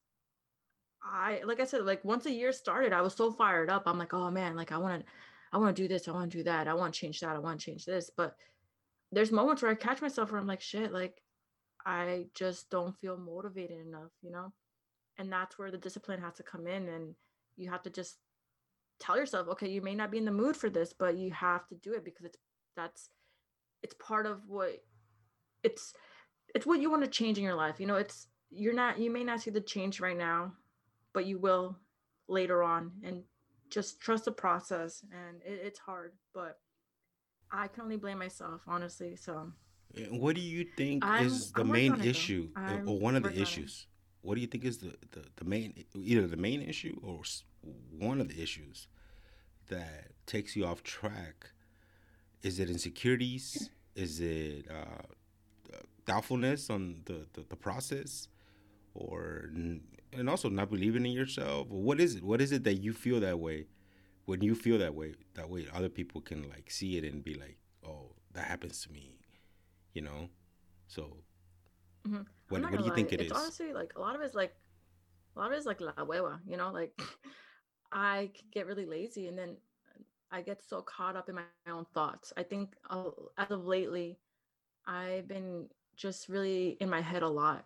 I 1.03 1.41
like 1.45 1.61
I 1.61 1.65
said, 1.65 1.85
like 1.85 2.05
once 2.05 2.27
a 2.27 2.33
year 2.33 2.53
started, 2.53 2.93
I 2.93 3.03
was 3.03 3.15
so 3.15 3.31
fired 3.31 3.71
up. 3.71 3.85
I'm 3.87 3.99
like, 3.99 4.15
oh 4.15 4.31
man, 4.31 4.57
like 4.57 4.73
I 4.73 4.79
want 4.79 5.01
to, 5.05 5.13
I 5.53 5.59
want 5.59 5.77
to 5.77 5.83
do 5.83 5.89
this, 5.89 6.09
I 6.09 6.13
want 6.13 6.31
to 6.33 6.39
do 6.39 6.45
that, 6.45 6.69
I 6.69 6.75
want 6.75 6.95
to 6.95 7.01
change 7.01 7.21
that, 7.21 7.37
I 7.37 7.39
want 7.39 7.61
to 7.61 7.65
change 7.65 7.85
this. 7.85 8.11
But 8.15 8.37
there's 9.13 9.33
moments 9.33 9.63
where 9.63 9.71
I 9.71 9.75
catch 9.75 10.03
myself 10.03 10.33
where 10.33 10.41
I'm 10.41 10.47
like, 10.47 10.61
shit, 10.61 10.93
like 10.93 11.23
I 11.87 12.27
just 12.35 12.71
don't 12.71 12.99
feel 12.99 13.17
motivated 13.17 13.87
enough, 13.87 14.11
you 14.23 14.31
know? 14.31 14.53
And 15.17 15.33
that's 15.33 15.59
where 15.59 15.71
the 15.71 15.79
discipline 15.79 16.21
has 16.21 16.35
to 16.35 16.43
come 16.43 16.67
in 16.67 16.89
and 16.89 17.15
you 17.57 17.71
have 17.71 17.83
to 17.85 17.91
just 17.91 18.19
tell 19.01 19.17
yourself, 19.17 19.49
okay, 19.49 19.69
you 19.69 19.83
may 19.83 19.95
not 19.95 20.11
be 20.11 20.19
in 20.19 20.25
the 20.25 20.31
mood 20.31 20.57
for 20.57 20.71
this, 20.71 20.93
but 20.93 21.17
you 21.17 21.31
have 21.33 21.67
to 21.69 21.75
do 21.77 21.95
it 21.95 22.05
because 22.05 22.25
it's 22.25 22.39
that's 22.77 23.11
it's 23.83 23.95
part 23.95 24.27
of 24.27 24.41
what 24.47 24.83
it's 25.63 25.93
it's 26.55 26.67
what 26.67 26.81
you 26.81 26.91
want 26.91 27.05
to 27.05 27.11
change 27.11 27.39
in 27.39 27.45
your 27.45 27.55
life. 27.55 27.79
You 27.79 27.87
know, 27.87 27.97
it's 27.97 28.29
you're 28.51 28.75
not 28.75 28.99
you 28.99 29.11
may 29.11 29.25
not 29.25 29.41
see 29.41 29.51
the 29.51 29.61
change 29.61 30.01
right 30.01 30.17
now 30.17 30.53
but 31.13 31.27
you 31.27 31.39
will 31.39 31.77
later 32.29 32.63
on 32.63 32.93
and 33.03 33.23
just 33.71 34.01
trust 34.01 34.25
the 34.25 34.33
process 34.33 35.03
and 35.13 35.43
it, 35.45 35.61
it's 35.65 35.79
hard 35.79 36.13
but 36.35 36.59
i 37.51 37.67
can 37.67 37.83
only 37.83 37.97
blame 37.97 38.19
myself 38.19 38.63
honestly 38.67 39.17
so. 39.17 39.53
What 40.11 40.35
do 40.35 40.43
you 40.43 40.67
think 40.77 41.03
I'm, 41.03 41.27
is 41.27 41.51
the 41.53 41.63
I'm 41.63 41.73
main 41.73 42.01
issue 42.03 42.51
or 42.87 42.99
one 42.99 43.17
of 43.17 43.23
the 43.23 43.41
issues? 43.41 43.87
What 44.21 44.35
do 44.35 44.43
you 44.43 44.47
think 44.47 44.67
is 44.67 44.77
the, 44.77 44.95
the, 45.13 45.25
the 45.37 45.45
main 45.47 45.73
either 45.95 46.27
the 46.27 46.37
main 46.37 46.61
issue 46.61 47.01
or 47.03 47.23
one 47.91 48.21
of 48.21 48.29
the 48.29 48.43
issues 48.43 48.89
that 49.69 50.13
takes 50.27 50.57
you 50.57 50.65
off 50.65 50.83
track 50.83 51.51
is 52.43 52.61
it 52.61 52.71
insecurities? 52.71 53.71
Is 53.95 54.21
it 54.21 54.67
uh, 54.71 55.03
doubtfulness 56.07 56.71
on 56.71 57.03
the, 57.05 57.27
the, 57.33 57.45
the 57.49 57.57
process? 57.57 58.29
Or 58.95 59.51
and 60.13 60.31
also 60.31 60.49
not 60.49 60.71
believing 60.71 61.05
in 61.05 61.13
yourself? 61.13 61.69
What 61.69 62.01
is 62.01 62.17
it? 62.17 62.25
What 62.25 62.41
is 62.41 62.53
it 62.53 62.65
that 62.65 62.75
you 62.75 62.93
feel 62.93 63.21
that 63.21 63.39
way? 63.39 63.67
When 64.25 64.43
you 64.43 64.55
feel 64.55 64.79
that 64.79 64.95
way 64.95 65.15
that 65.35 65.49
way 65.49 65.67
other 65.73 65.89
people 65.89 66.21
can 66.21 66.49
like 66.49 66.71
see 66.71 66.99
it 66.99 67.05
and 67.05 67.25
be 67.25 67.35
like 67.35 67.57
oh 67.87 68.11
that 68.35 68.45
happens 68.45 68.83
to 68.83 68.93
me 68.93 69.19
you 69.95 70.03
know? 70.03 70.29
So 70.87 71.17
mm-hmm. 72.07 72.23
what, 72.49 72.63
what 72.63 72.71
do 72.71 72.79
you 72.79 72.91
lie. 72.91 72.95
think 72.95 73.13
it 73.13 73.21
it's 73.21 73.33
is? 73.33 73.37
honestly 73.37 73.73
like 73.73 73.93
a 73.97 74.01
lot 74.01 74.15
of 74.15 74.21
it's 74.21 74.35
like 74.35 74.55
a 75.35 75.39
lot 75.39 75.51
of 75.51 75.57
it's 75.57 75.67
like 75.67 75.81
la 75.81 75.93
hueva 75.93 76.39
you 76.47 76.57
know? 76.57 76.71
Like 76.71 77.01
i 77.93 78.31
get 78.53 78.67
really 78.67 78.87
lazy 78.87 79.29
and 79.29 79.39
then 79.39 79.57
i 80.31 80.41
get 80.41 80.63
so 80.63 80.83
caught 80.83 81.17
up 81.17 81.29
in 81.29 81.35
my, 81.35 81.43
my 81.67 81.73
own 81.73 81.87
thoughts 81.95 82.33
i 82.37 82.43
think 82.43 82.75
uh, 82.91 83.05
as 83.37 83.51
of 83.51 83.65
lately 83.65 84.19
i've 84.87 85.27
been 85.29 85.67
just 85.97 86.29
really 86.29 86.77
in 86.81 86.89
my 86.89 87.01
head 87.01 87.23
a 87.23 87.29
lot 87.29 87.65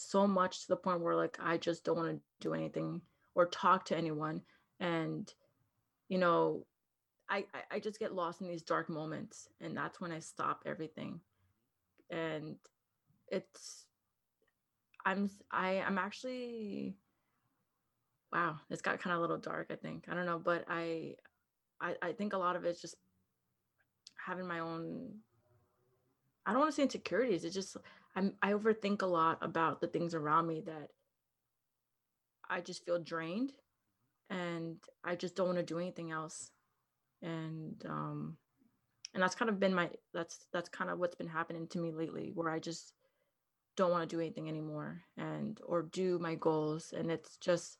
so 0.00 0.26
much 0.26 0.62
to 0.62 0.68
the 0.68 0.76
point 0.76 1.00
where 1.00 1.16
like 1.16 1.38
I 1.40 1.56
just 1.56 1.84
don't 1.84 1.96
want 1.96 2.10
to 2.10 2.20
do 2.40 2.54
anything 2.54 3.00
or 3.34 3.46
talk 3.46 3.84
to 3.86 3.96
anyone. 3.96 4.42
And, 4.78 5.32
you 6.08 6.18
know, 6.18 6.66
I, 7.28 7.44
I 7.70 7.78
just 7.78 8.00
get 8.00 8.14
lost 8.14 8.40
in 8.40 8.48
these 8.48 8.62
dark 8.62 8.88
moments 8.88 9.48
and 9.60 9.76
that's 9.76 10.00
when 10.00 10.10
I 10.10 10.18
stop 10.18 10.62
everything. 10.66 11.20
And 12.10 12.56
it's 13.28 13.86
I'm 15.06 15.30
I 15.52 15.80
I'm 15.80 15.98
actually 15.98 16.96
wow, 18.32 18.60
it's 18.70 18.82
got 18.82 19.00
kind 19.00 19.12
of 19.14 19.18
a 19.18 19.22
little 19.22 19.38
dark, 19.38 19.68
I 19.70 19.76
think. 19.76 20.06
I 20.08 20.14
don't 20.14 20.26
know, 20.26 20.38
but 20.38 20.64
I 20.68 21.16
I, 21.80 21.96
I 22.02 22.12
think 22.12 22.32
a 22.34 22.38
lot 22.38 22.56
of 22.56 22.64
it's 22.64 22.80
just 22.82 22.96
having 24.26 24.46
my 24.46 24.60
own 24.60 25.20
I 26.46 26.52
don't 26.52 26.60
want 26.60 26.70
to 26.72 26.76
say 26.76 26.82
insecurities. 26.82 27.44
It's 27.44 27.54
just 27.54 27.76
I'm 28.14 28.34
I 28.42 28.52
overthink 28.52 29.02
a 29.02 29.06
lot 29.06 29.38
about 29.42 29.80
the 29.80 29.86
things 29.88 30.14
around 30.14 30.46
me 30.46 30.60
that 30.62 30.90
I 32.48 32.60
just 32.60 32.84
feel 32.84 32.98
drained 32.98 33.52
and 34.30 34.78
I 35.04 35.16
just 35.16 35.36
don't 35.36 35.48
want 35.48 35.58
to 35.58 35.64
do 35.64 35.78
anything 35.78 36.12
else. 36.12 36.52
and 37.22 37.84
um 37.88 38.38
and 39.14 39.22
that's 39.22 39.36
kind 39.36 39.50
of 39.50 39.60
been 39.60 39.74
my 39.74 39.90
that's 40.14 40.46
that's 40.52 40.70
kind 40.70 40.90
of 40.90 40.98
what's 41.00 41.16
been 41.16 41.28
happening 41.28 41.68
to 41.68 41.78
me 41.80 41.92
lately 41.92 42.32
where 42.34 42.50
i 42.50 42.60
just 42.60 42.94
don't 43.76 43.92
want 43.92 44.08
to 44.08 44.16
do 44.16 44.20
anything 44.20 44.48
anymore 44.48 45.02
and 45.18 45.60
or 45.66 45.82
do 45.82 46.18
my 46.20 46.36
goals 46.36 46.94
and 46.96 47.10
it's 47.12 47.38
just 47.38 47.79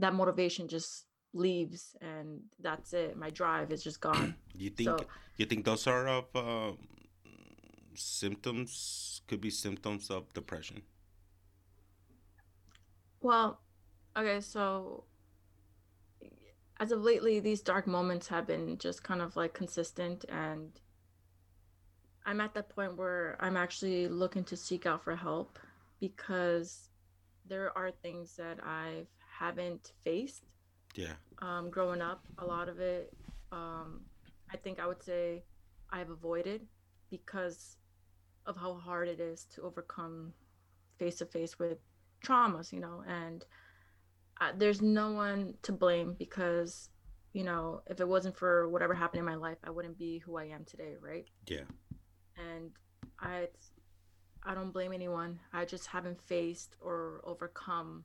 that 0.00 0.14
motivation 0.14 0.68
just 0.68 1.06
leaves 1.32 1.96
and 2.00 2.40
that's 2.58 2.92
it. 2.92 3.16
My 3.16 3.30
drive 3.30 3.72
is 3.72 3.82
just 3.82 4.00
gone. 4.00 4.34
You 4.54 4.68
think 4.68 4.88
so, 4.88 4.98
you 5.38 5.46
think 5.46 5.64
those 5.64 5.86
are 5.86 6.06
of 6.06 6.24
uh, 6.34 6.72
symptoms 7.94 9.22
could 9.26 9.40
be 9.40 9.48
symptoms 9.48 10.10
of 10.10 10.30
depression? 10.34 10.82
Well 13.22 13.60
okay 14.16 14.40
so 14.40 15.04
as 16.78 16.92
of 16.92 17.02
lately 17.02 17.40
these 17.40 17.60
dark 17.60 17.86
moments 17.86 18.28
have 18.28 18.46
been 18.46 18.76
just 18.78 19.02
kind 19.02 19.22
of 19.22 19.36
like 19.36 19.54
consistent 19.54 20.24
and 20.28 20.80
i'm 22.26 22.40
at 22.40 22.54
that 22.54 22.68
point 22.68 22.96
where 22.96 23.36
i'm 23.40 23.56
actually 23.56 24.08
looking 24.08 24.44
to 24.44 24.56
seek 24.56 24.86
out 24.86 25.02
for 25.02 25.14
help 25.14 25.58
because 26.00 26.88
there 27.46 27.76
are 27.76 27.90
things 27.90 28.36
that 28.36 28.58
i 28.64 29.06
haven't 29.40 29.92
faced 30.04 30.44
yeah. 30.94 31.14
um 31.40 31.70
growing 31.70 32.02
up 32.02 32.22
a 32.38 32.44
lot 32.44 32.68
of 32.68 32.78
it 32.78 33.12
um 33.52 34.00
i 34.52 34.56
think 34.56 34.78
i 34.78 34.86
would 34.86 35.02
say 35.02 35.42
i've 35.90 36.10
avoided 36.10 36.60
because 37.10 37.76
of 38.46 38.56
how 38.56 38.74
hard 38.74 39.08
it 39.08 39.18
is 39.18 39.46
to 39.54 39.62
overcome 39.62 40.32
face 40.98 41.16
to 41.16 41.26
face 41.26 41.58
with 41.58 41.78
traumas 42.24 42.72
you 42.72 42.80
know 42.80 43.02
and 43.08 43.46
uh, 44.40 44.52
there's 44.56 44.80
no 44.80 45.12
one 45.12 45.54
to 45.62 45.72
blame 45.72 46.14
because 46.18 46.90
you 47.32 47.44
know 47.44 47.80
if 47.86 48.00
it 48.00 48.08
wasn't 48.08 48.36
for 48.36 48.68
whatever 48.68 48.94
happened 48.94 49.18
in 49.20 49.24
my 49.24 49.34
life 49.34 49.58
i 49.64 49.70
wouldn't 49.70 49.98
be 49.98 50.18
who 50.18 50.36
i 50.36 50.44
am 50.44 50.64
today 50.64 50.96
right? 51.00 51.26
Yeah. 51.46 51.68
And 52.36 52.70
i 53.20 53.48
i 54.42 54.54
don't 54.54 54.72
blame 54.72 54.92
anyone. 54.92 55.38
I 55.52 55.64
just 55.64 55.86
haven't 55.86 56.20
faced 56.22 56.76
or 56.80 57.20
overcome 57.24 58.04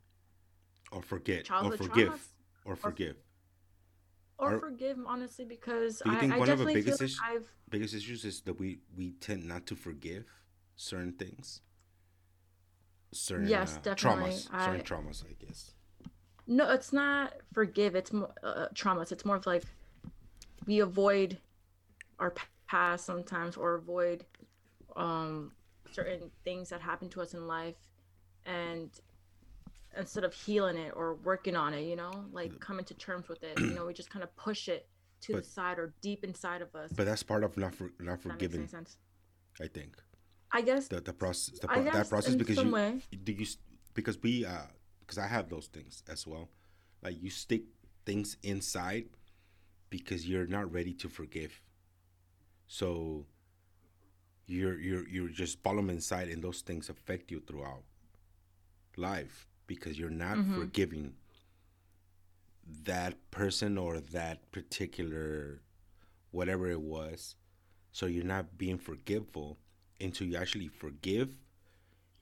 or 0.92 1.02
forget 1.02 1.50
or 1.50 1.76
forgive 1.76 2.12
traumas. 2.12 2.28
or 2.64 2.76
forgive. 2.76 3.16
Or, 4.38 4.54
or, 4.54 4.58
forgive 4.58 4.98
honestly 5.06 5.46
because 5.46 6.02
do 6.04 6.10
you 6.10 6.18
think 6.18 6.34
I, 6.34 6.38
one 6.38 6.50
I 6.50 6.52
of 6.52 6.58
the 6.58 6.66
biggest 6.66 7.00
issues 7.00 7.20
biggest 7.70 7.94
issues 7.94 8.24
is 8.24 8.42
that 8.42 8.58
we 8.58 8.80
we 8.94 9.12
tend 9.12 9.46
not 9.46 9.66
to 9.66 9.76
forgive 9.76 10.24
certain 10.76 11.12
things? 11.12 11.62
Certain 13.12 13.48
yes, 13.48 13.78
uh, 13.78 13.94
traumas 13.94 14.48
I, 14.52 14.64
certain 14.66 14.82
traumas 14.82 15.24
i 15.24 15.32
guess. 15.44 15.72
No 16.46 16.70
it's 16.70 16.92
not 16.92 17.32
forgive 17.52 17.94
it's 17.94 18.12
more 18.12 18.32
uh, 18.42 18.68
traumas. 18.74 19.10
It's 19.10 19.24
more 19.24 19.36
of 19.36 19.46
like 19.46 19.64
we 20.66 20.80
avoid 20.80 21.38
our 22.18 22.34
past 22.68 23.06
sometimes 23.06 23.56
or 23.56 23.74
avoid 23.76 24.24
um 24.96 25.52
certain 25.92 26.30
things 26.44 26.68
that 26.68 26.80
happen 26.80 27.08
to 27.10 27.22
us 27.22 27.32
in 27.32 27.46
life. 27.46 27.76
And 28.44 28.90
instead 29.98 30.24
of 30.24 30.32
healing 30.32 30.76
it 30.76 30.92
or 30.94 31.14
working 31.14 31.56
on 31.56 31.74
it 31.74 31.82
you 31.82 31.96
know 31.96 32.24
like 32.32 32.58
coming 32.60 32.84
to 32.84 32.94
terms 32.94 33.28
with 33.28 33.42
it 33.42 33.58
you 33.58 33.74
know 33.74 33.86
we 33.86 33.92
just 33.92 34.10
kind 34.10 34.22
of 34.22 34.34
push 34.36 34.68
it 34.68 34.88
to 35.20 35.32
but, 35.32 35.44
the 35.44 35.48
side 35.48 35.78
or 35.78 35.94
deep 36.00 36.24
inside 36.24 36.62
of 36.62 36.74
us 36.74 36.92
but 36.94 37.06
that's 37.06 37.22
part 37.22 37.42
of 37.42 37.56
not 37.56 37.74
for, 37.74 37.90
not 38.00 38.20
forgiving 38.20 38.68
i 39.60 39.66
think 39.66 39.96
i 40.52 40.60
guess 40.60 40.88
the, 40.88 41.00
the 41.00 41.12
process 41.12 41.58
the 41.58 41.68
pro- 41.68 41.82
that 41.82 42.08
process 42.08 42.34
because 42.34 42.62
you 42.62 42.70
way. 42.70 43.00
do 43.24 43.32
you 43.32 43.46
because 43.94 44.22
we 44.22 44.44
uh 44.44 44.66
because 45.06 45.18
I 45.18 45.26
have 45.26 45.48
those 45.48 45.66
things 45.66 46.02
as 46.08 46.26
well. 46.26 46.48
Like 47.02 47.22
you 47.22 47.30
stick 47.30 47.62
things 48.04 48.36
inside 48.42 49.06
because 49.88 50.28
you're 50.28 50.46
not 50.46 50.72
ready 50.72 50.92
to 50.94 51.08
forgive. 51.08 51.60
So 52.66 53.26
you're 54.46 54.78
you're 54.78 55.08
you're 55.08 55.28
just 55.28 55.62
bottom 55.62 55.90
inside 55.90 56.28
and 56.28 56.42
those 56.42 56.60
things 56.60 56.88
affect 56.88 57.30
you 57.30 57.40
throughout 57.40 57.82
life 58.96 59.48
because 59.66 59.98
you're 59.98 60.10
not 60.10 60.36
mm-hmm. 60.36 60.58
forgiving 60.60 61.14
that 62.84 63.14
person 63.30 63.78
or 63.78 64.00
that 64.00 64.50
particular 64.52 65.60
whatever 66.30 66.70
it 66.70 66.80
was. 66.80 67.36
So 67.92 68.06
you're 68.06 68.24
not 68.24 68.58
being 68.58 68.78
forgiveful 68.78 69.56
until 70.00 70.26
you 70.26 70.36
actually 70.36 70.68
forgive 70.68 71.30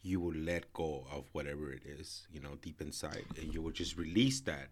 you 0.04 0.20
will 0.20 0.35
let 0.35 0.70
go 0.74 1.07
of 1.11 1.24
whatever 1.33 1.72
it 1.72 1.83
is, 1.87 2.28
you 2.30 2.38
know, 2.38 2.59
deep 2.61 2.80
inside, 2.83 3.24
and 3.40 3.52
you 3.52 3.62
will 3.62 3.72
just 3.72 3.96
release 3.96 4.40
that. 4.42 4.68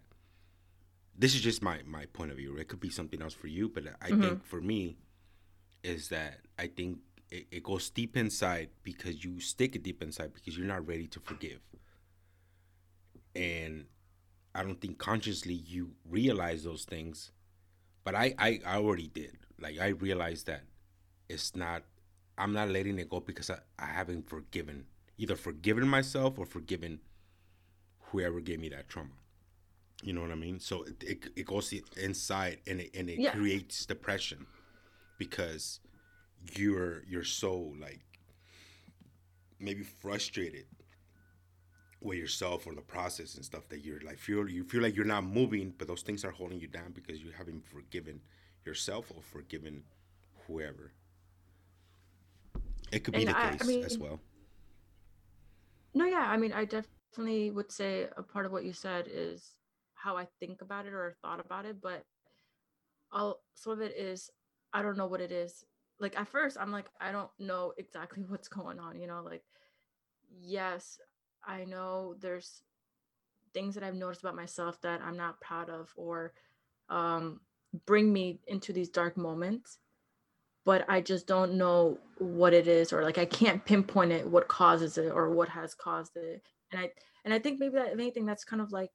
This 1.17 1.33
is 1.33 1.41
just 1.41 1.61
my 1.61 1.79
my 1.85 2.05
point 2.05 2.31
of 2.31 2.37
view. 2.37 2.55
It 2.57 2.67
could 2.67 2.79
be 2.79 2.91
something 2.91 3.21
else 3.21 3.33
for 3.33 3.47
you, 3.47 3.67
but 3.67 3.83
I 3.99 4.11
mm-hmm. 4.11 4.21
think 4.21 4.45
for 4.45 4.61
me, 4.61 4.95
is 5.83 6.09
that 6.09 6.37
I 6.57 6.67
think 6.67 6.99
it, 7.31 7.47
it 7.51 7.63
goes 7.63 7.89
deep 7.89 8.15
inside 8.15 8.69
because 8.83 9.25
you 9.25 9.39
stick 9.39 9.75
it 9.75 9.81
deep 9.83 10.03
inside 10.03 10.33
because 10.35 10.55
you're 10.55 10.67
not 10.67 10.87
ready 10.87 11.07
to 11.07 11.19
forgive, 11.19 11.61
and 13.35 13.85
I 14.55 14.63
don't 14.63 14.79
think 14.79 14.97
consciously 14.97 15.53
you 15.53 15.91
realize 16.07 16.63
those 16.63 16.85
things, 16.85 17.31
but 18.03 18.15
I 18.15 18.33
I, 18.37 18.59
I 18.65 18.77
already 18.77 19.07
did. 19.07 19.37
Like 19.59 19.79
I 19.79 19.89
realized 19.89 20.47
that 20.47 20.63
it's 21.29 21.55
not. 21.55 21.83
I'm 22.35 22.53
not 22.53 22.69
letting 22.69 22.97
it 22.97 23.09
go 23.09 23.19
because 23.19 23.51
I, 23.51 23.59
I 23.77 23.85
haven't 23.85 24.27
forgiven 24.27 24.85
either 25.17 25.35
forgiven 25.35 25.87
myself 25.87 26.37
or 26.37 26.45
forgiven 26.45 26.99
whoever 28.11 28.39
gave 28.41 28.59
me 28.59 28.69
that 28.69 28.89
trauma. 28.89 29.11
You 30.01 30.13
know 30.13 30.21
what 30.21 30.31
I 30.31 30.35
mean? 30.35 30.59
So 30.59 30.83
it, 30.83 31.03
it, 31.03 31.27
it 31.35 31.45
goes 31.45 31.73
inside 31.97 32.59
and 32.67 32.81
it, 32.81 32.91
and 32.95 33.09
it 33.09 33.19
yeah. 33.19 33.31
creates 33.31 33.85
depression 33.85 34.45
because 35.17 35.79
you're 36.55 37.03
you're 37.07 37.23
so 37.23 37.73
like 37.79 38.01
maybe 39.59 39.83
frustrated 39.83 40.65
with 42.03 42.17
yourself 42.17 42.67
or 42.67 42.75
the 42.75 42.81
process 42.81 43.35
and 43.35 43.45
stuff 43.45 43.67
that 43.69 43.79
you're 43.79 44.01
like 44.01 44.17
feel 44.17 44.49
you 44.49 44.63
feel 44.63 44.81
like 44.81 44.95
you're 44.95 45.05
not 45.05 45.23
moving, 45.23 45.73
but 45.77 45.87
those 45.87 46.01
things 46.01 46.23
are 46.25 46.31
holding 46.31 46.59
you 46.59 46.67
down 46.67 46.91
because 46.93 47.21
you 47.21 47.31
haven't 47.37 47.65
forgiven 47.65 48.21
yourself 48.65 49.11
or 49.15 49.21
forgiven 49.21 49.83
whoever. 50.47 50.91
It 52.91 53.03
could 53.03 53.13
be 53.13 53.21
and 53.25 53.29
the 53.29 53.37
I, 53.37 53.51
case 53.51 53.61
I 53.63 53.65
mean, 53.65 53.83
as 53.83 53.97
well. 53.97 54.19
No, 55.95 56.05
yeah. 56.05 56.27
I 56.29 56.37
mean, 56.37 56.53
I 56.53 56.65
definitely 56.65 57.51
would 57.51 57.71
say 57.71 58.07
a 58.17 58.23
part 58.23 58.45
of 58.45 58.51
what 58.51 58.63
you 58.63 58.73
said 58.73 59.07
is 59.11 59.55
how 59.95 60.17
I 60.17 60.27
think 60.39 60.61
about 60.61 60.85
it 60.85 60.93
or 60.93 61.15
thought 61.21 61.39
about 61.39 61.65
it, 61.65 61.81
but 61.81 62.03
all 63.11 63.41
some 63.55 63.73
of 63.73 63.81
it 63.81 63.95
is 63.97 64.29
I 64.73 64.81
don't 64.81 64.97
know 64.97 65.07
what 65.07 65.21
it 65.21 65.31
is. 65.31 65.63
Like 65.99 66.19
at 66.19 66.27
first, 66.27 66.57
I'm 66.59 66.71
like, 66.71 66.85
I 66.99 67.11
don't 67.11 67.29
know 67.39 67.73
exactly 67.77 68.23
what's 68.27 68.47
going 68.47 68.79
on, 68.79 68.99
you 68.99 69.07
know, 69.07 69.21
like 69.23 69.43
yes, 70.41 70.99
I 71.45 71.65
know 71.65 72.15
there's 72.19 72.61
things 73.53 73.75
that 73.75 73.83
I've 73.83 73.95
noticed 73.95 74.21
about 74.21 74.35
myself 74.35 74.81
that 74.81 75.01
I'm 75.01 75.17
not 75.17 75.41
proud 75.41 75.69
of 75.69 75.91
or 75.95 76.33
um 76.89 77.39
bring 77.85 78.11
me 78.11 78.39
into 78.47 78.73
these 78.73 78.89
dark 78.89 79.17
moments 79.17 79.77
but 80.65 80.85
I 80.87 81.01
just 81.01 81.27
don't 81.27 81.55
know 81.55 81.97
what 82.17 82.53
it 82.53 82.67
is 82.67 82.93
or 82.93 83.03
like 83.03 83.17
I 83.17 83.25
can't 83.25 83.63
pinpoint 83.65 84.11
it 84.11 84.27
what 84.27 84.47
causes 84.47 84.97
it 84.97 85.11
or 85.11 85.29
what 85.29 85.49
has 85.49 85.73
caused 85.73 86.15
it. 86.15 86.41
And 86.71 86.81
I 86.81 86.89
and 87.25 87.33
I 87.33 87.39
think 87.39 87.59
maybe 87.59 87.75
that 87.75 87.87
if 87.87 87.99
anything 87.99 88.25
that's 88.25 88.43
kind 88.45 88.61
of 88.61 88.71
like 88.71 88.91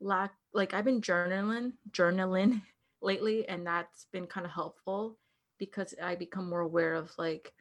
lack 0.00 0.32
like 0.54 0.74
I've 0.74 0.84
been 0.84 1.00
journaling 1.00 1.72
journaling 1.90 2.62
lately 3.02 3.48
and 3.48 3.66
that's 3.66 4.06
been 4.12 4.26
kind 4.26 4.46
of 4.46 4.52
helpful 4.52 5.18
because 5.58 5.94
I 6.02 6.14
become 6.14 6.48
more 6.48 6.60
aware 6.60 6.94
of 6.94 7.12
like 7.18 7.52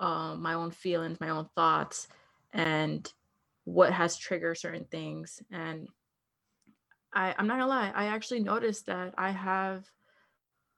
um, 0.00 0.42
my 0.42 0.54
own 0.54 0.70
feelings, 0.70 1.20
my 1.20 1.30
own 1.30 1.48
thoughts 1.54 2.08
and 2.52 3.10
what 3.68 3.92
has 3.92 4.16
triggered 4.16 4.56
certain 4.56 4.86
things 4.90 5.42
and 5.50 5.88
I, 7.12 7.34
I'm 7.38 7.46
not 7.46 7.58
gonna 7.58 7.66
lie, 7.66 7.92
I 7.94 8.06
actually 8.06 8.40
noticed 8.40 8.86
that 8.86 9.14
I 9.18 9.30
have 9.30 9.84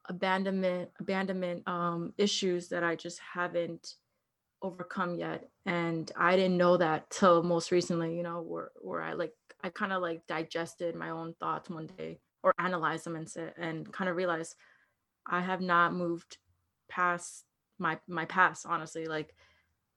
abandonment 0.09 0.91
abandonment 0.99 1.63
um, 1.69 2.13
issues 2.19 2.69
that 2.69 2.83
I 2.83 2.97
just 2.97 3.21
haven't 3.21 3.95
overcome 4.63 5.15
yet 5.17 5.49
and 5.67 6.11
I 6.17 6.37
didn't 6.37 6.57
know 6.57 6.77
that 6.79 7.09
till 7.11 7.43
most 7.43 7.71
recently 7.71 8.15
you 8.17 8.23
know 8.23 8.43
where 8.43 8.71
where 8.81 9.03
I 9.03 9.13
like 9.13 9.33
I 9.63 9.71
kind 9.71 9.93
of 9.93 10.03
like 10.03 10.27
digested 10.27 10.95
my 10.95 11.11
own 11.11 11.35
thoughts 11.41 11.71
one 11.71 11.89
day 11.97 12.19
or 12.43 12.55
analyzed 12.59 13.05
them 13.05 13.17
and 13.17 13.29
said 13.29 13.55
and 13.57 13.91
kind 13.93 14.11
of 14.11 14.17
realized 14.17 14.57
I 15.27 15.41
have 15.41 15.61
not 15.61 15.95
moved 15.95 16.39
past 16.91 17.45
my 17.79 17.99
my 18.09 18.25
past 18.25 18.67
honestly 18.69 19.07
like 19.07 19.35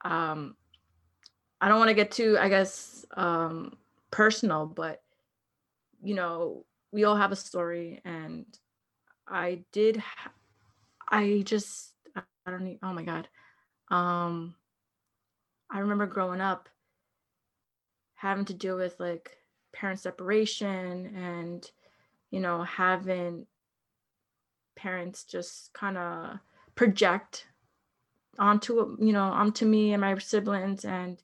um 0.05 0.55
I 1.63 1.69
don't 1.69 1.79
want 1.79 1.87
to 1.87 1.93
get 1.95 2.11
too 2.11 2.37
I 2.37 2.49
guess 2.49 3.05
um 3.15 3.77
personal 4.11 4.65
but 4.65 5.01
you 6.03 6.13
know 6.13 6.65
we 6.91 7.05
all 7.05 7.15
have 7.15 7.31
a 7.31 7.37
story 7.37 8.01
and 8.03 8.45
I 9.29 9.63
did 9.71 9.95
ha- 9.95 10.33
I 11.09 11.41
just 11.45 11.93
I 12.17 12.21
don't 12.51 12.65
need 12.65 12.79
oh 12.83 12.91
my 12.91 13.03
god. 13.03 13.29
Um 13.89 14.55
I 15.71 15.79
remember 15.79 16.05
growing 16.05 16.41
up 16.41 16.67
having 18.15 18.43
to 18.43 18.53
deal 18.53 18.75
with 18.75 18.99
like 18.99 19.37
parent 19.71 20.01
separation 20.01 21.15
and 21.15 21.71
you 22.29 22.41
know 22.41 22.61
having 22.63 23.47
parents 24.75 25.23
just 25.23 25.71
kind 25.71 25.97
of 25.97 26.39
project 26.75 27.47
onto 28.37 28.97
you 28.99 29.13
know 29.13 29.23
onto 29.23 29.65
me 29.65 29.93
and 29.93 30.01
my 30.01 30.17
siblings 30.17 30.83
and 30.83 31.21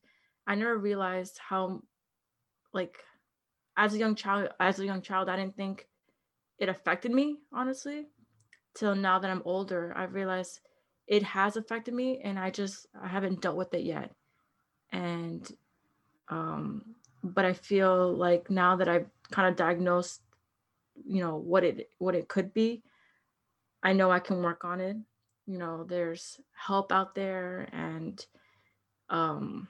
i 0.49 0.55
never 0.55 0.77
realized 0.77 1.39
how 1.39 1.81
like 2.73 2.97
as 3.77 3.93
a 3.93 3.97
young 3.97 4.15
child 4.15 4.49
as 4.59 4.79
a 4.79 4.85
young 4.85 5.01
child 5.01 5.29
i 5.29 5.35
didn't 5.37 5.55
think 5.55 5.87
it 6.57 6.67
affected 6.67 7.11
me 7.11 7.37
honestly 7.53 8.07
till 8.73 8.95
now 8.95 9.19
that 9.19 9.31
i'm 9.31 9.43
older 9.45 9.93
i've 9.95 10.13
realized 10.13 10.59
it 11.07 11.23
has 11.23 11.55
affected 11.55 11.93
me 11.93 12.19
and 12.23 12.37
i 12.37 12.49
just 12.49 12.87
i 13.01 13.07
haven't 13.07 13.41
dealt 13.41 13.57
with 13.57 13.73
it 13.73 13.83
yet. 13.83 14.11
And 14.91 15.47
um 16.29 16.83
but 17.23 17.45
i 17.45 17.53
feel 17.53 18.13
like 18.13 18.49
now 18.49 18.75
that 18.75 18.87
i've 18.87 19.07
kind 19.31 19.47
of 19.47 19.55
diagnosed 19.55 20.21
you 21.05 21.21
know 21.21 21.35
what 21.37 21.63
it 21.63 21.89
what 21.97 22.15
it 22.15 22.27
could 22.27 22.53
be 22.53 22.83
i 23.83 23.93
know 23.93 24.11
i 24.11 24.19
can 24.19 24.41
work 24.41 24.65
on 24.65 24.81
it. 24.81 24.97
You 25.47 25.57
know 25.57 25.83
there's 25.83 26.39
help 26.53 26.91
out 26.91 27.15
there 27.15 27.67
and 27.73 28.23
um 29.09 29.67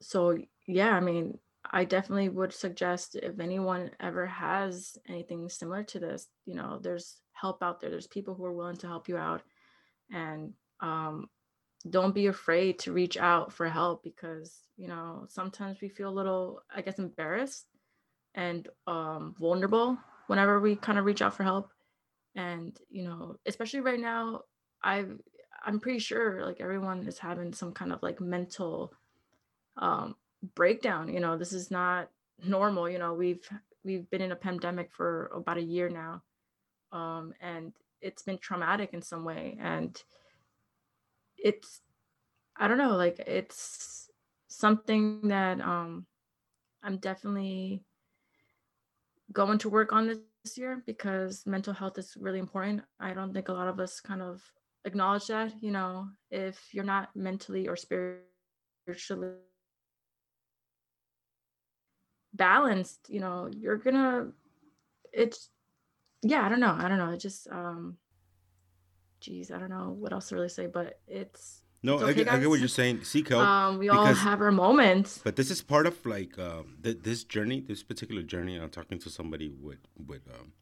so 0.00 0.36
yeah 0.66 0.90
i 0.90 1.00
mean 1.00 1.38
i 1.72 1.84
definitely 1.84 2.28
would 2.28 2.52
suggest 2.52 3.16
if 3.16 3.40
anyone 3.40 3.90
ever 4.00 4.26
has 4.26 4.96
anything 5.08 5.48
similar 5.48 5.82
to 5.82 5.98
this 5.98 6.28
you 6.46 6.54
know 6.54 6.78
there's 6.82 7.20
help 7.32 7.62
out 7.62 7.80
there 7.80 7.90
there's 7.90 8.06
people 8.06 8.34
who 8.34 8.44
are 8.44 8.52
willing 8.52 8.76
to 8.76 8.86
help 8.86 9.08
you 9.08 9.16
out 9.16 9.42
and 10.12 10.52
um 10.80 11.28
don't 11.90 12.14
be 12.14 12.26
afraid 12.26 12.78
to 12.78 12.92
reach 12.92 13.16
out 13.16 13.52
for 13.52 13.68
help 13.68 14.02
because 14.02 14.62
you 14.76 14.88
know 14.88 15.24
sometimes 15.28 15.80
we 15.80 15.88
feel 15.88 16.08
a 16.08 16.10
little 16.10 16.62
i 16.74 16.80
guess 16.80 16.98
embarrassed 16.98 17.66
and 18.34 18.68
um 18.86 19.34
vulnerable 19.38 19.98
whenever 20.26 20.60
we 20.60 20.76
kind 20.76 20.98
of 20.98 21.04
reach 21.04 21.22
out 21.22 21.34
for 21.34 21.42
help. 21.42 21.70
And 22.36 22.78
you 22.88 23.02
know 23.04 23.36
especially 23.46 23.80
right 23.80 23.98
now 23.98 24.42
i've 24.84 25.18
i'm 25.66 25.80
pretty 25.80 25.98
sure 25.98 26.44
like 26.46 26.60
everyone 26.60 27.04
is 27.08 27.18
having 27.18 27.52
some 27.52 27.72
kind 27.72 27.92
of 27.92 28.00
like 28.00 28.20
mental 28.20 28.92
um 29.78 30.14
breakdown 30.54 31.12
you 31.12 31.20
know 31.20 31.36
this 31.36 31.52
is 31.52 31.70
not 31.70 32.08
normal 32.44 32.88
you 32.88 32.98
know 32.98 33.14
we've 33.14 33.48
we've 33.84 34.08
been 34.10 34.22
in 34.22 34.32
a 34.32 34.36
pandemic 34.36 34.92
for 34.92 35.30
about 35.34 35.56
a 35.56 35.62
year 35.62 35.88
now 35.88 36.22
um 36.92 37.32
and 37.40 37.72
it's 38.00 38.22
been 38.22 38.38
traumatic 38.38 38.90
in 38.92 39.02
some 39.02 39.24
way 39.24 39.56
and 39.60 40.02
it's 41.36 41.80
i 42.56 42.68
don't 42.68 42.78
know 42.78 42.96
like 42.96 43.18
it's 43.20 44.08
something 44.46 45.28
that 45.28 45.60
um 45.60 46.06
i'm 46.82 46.96
definitely 46.98 47.82
going 49.32 49.58
to 49.58 49.68
work 49.68 49.92
on 49.92 50.06
this 50.06 50.56
year 50.56 50.82
because 50.86 51.46
mental 51.46 51.72
health 51.72 51.98
is 51.98 52.16
really 52.18 52.38
important. 52.38 52.82
I 53.00 53.12
don't 53.12 53.32
think 53.32 53.48
a 53.48 53.52
lot 53.52 53.68
of 53.68 53.80
us 53.80 54.00
kind 54.00 54.22
of 54.22 54.42
acknowledge 54.84 55.26
that, 55.26 55.52
you 55.60 55.70
know, 55.70 56.08
if 56.30 56.58
you're 56.72 56.84
not 56.84 57.14
mentally 57.14 57.68
or 57.68 57.76
spiritually 57.76 59.36
balanced, 62.38 63.00
you 63.08 63.20
know, 63.20 63.50
you're 63.54 63.76
gonna 63.76 64.28
it's 65.12 65.50
yeah, 66.22 66.44
I 66.44 66.48
don't 66.48 66.60
know. 66.60 66.76
I 66.78 66.88
don't 66.88 66.98
know. 66.98 67.10
It 67.10 67.18
just 67.18 67.48
um 67.50 67.98
geez, 69.20 69.50
I 69.50 69.58
don't 69.58 69.70
know 69.70 69.94
what 69.98 70.12
else 70.12 70.28
to 70.30 70.36
really 70.36 70.48
say, 70.48 70.66
but 70.66 71.00
it's 71.06 71.62
no, 71.82 71.94
it's 71.94 72.02
I, 72.02 72.06
okay, 72.06 72.24
get, 72.24 72.32
I 72.32 72.38
get 72.38 72.48
what 72.48 72.58
you're 72.58 72.68
saying. 72.68 73.04
Seek 73.04 73.28
help. 73.28 73.42
Um, 73.42 73.78
we 73.78 73.88
all 73.88 74.04
because 74.04 74.18
have 74.18 74.40
our 74.40 74.50
moments. 74.50 75.18
but 75.22 75.36
this 75.36 75.50
is 75.50 75.62
part 75.62 75.86
of 75.86 76.04
like 76.04 76.36
um, 76.38 76.78
th- 76.82 76.98
this 77.02 77.22
journey, 77.22 77.60
this 77.60 77.82
particular 77.84 78.22
journey. 78.22 78.56
I'm 78.56 78.70
talking 78.70 78.98
to 79.00 79.10
somebody 79.10 79.48
with 79.48 79.78
with 79.94 80.22
um, 80.28 80.52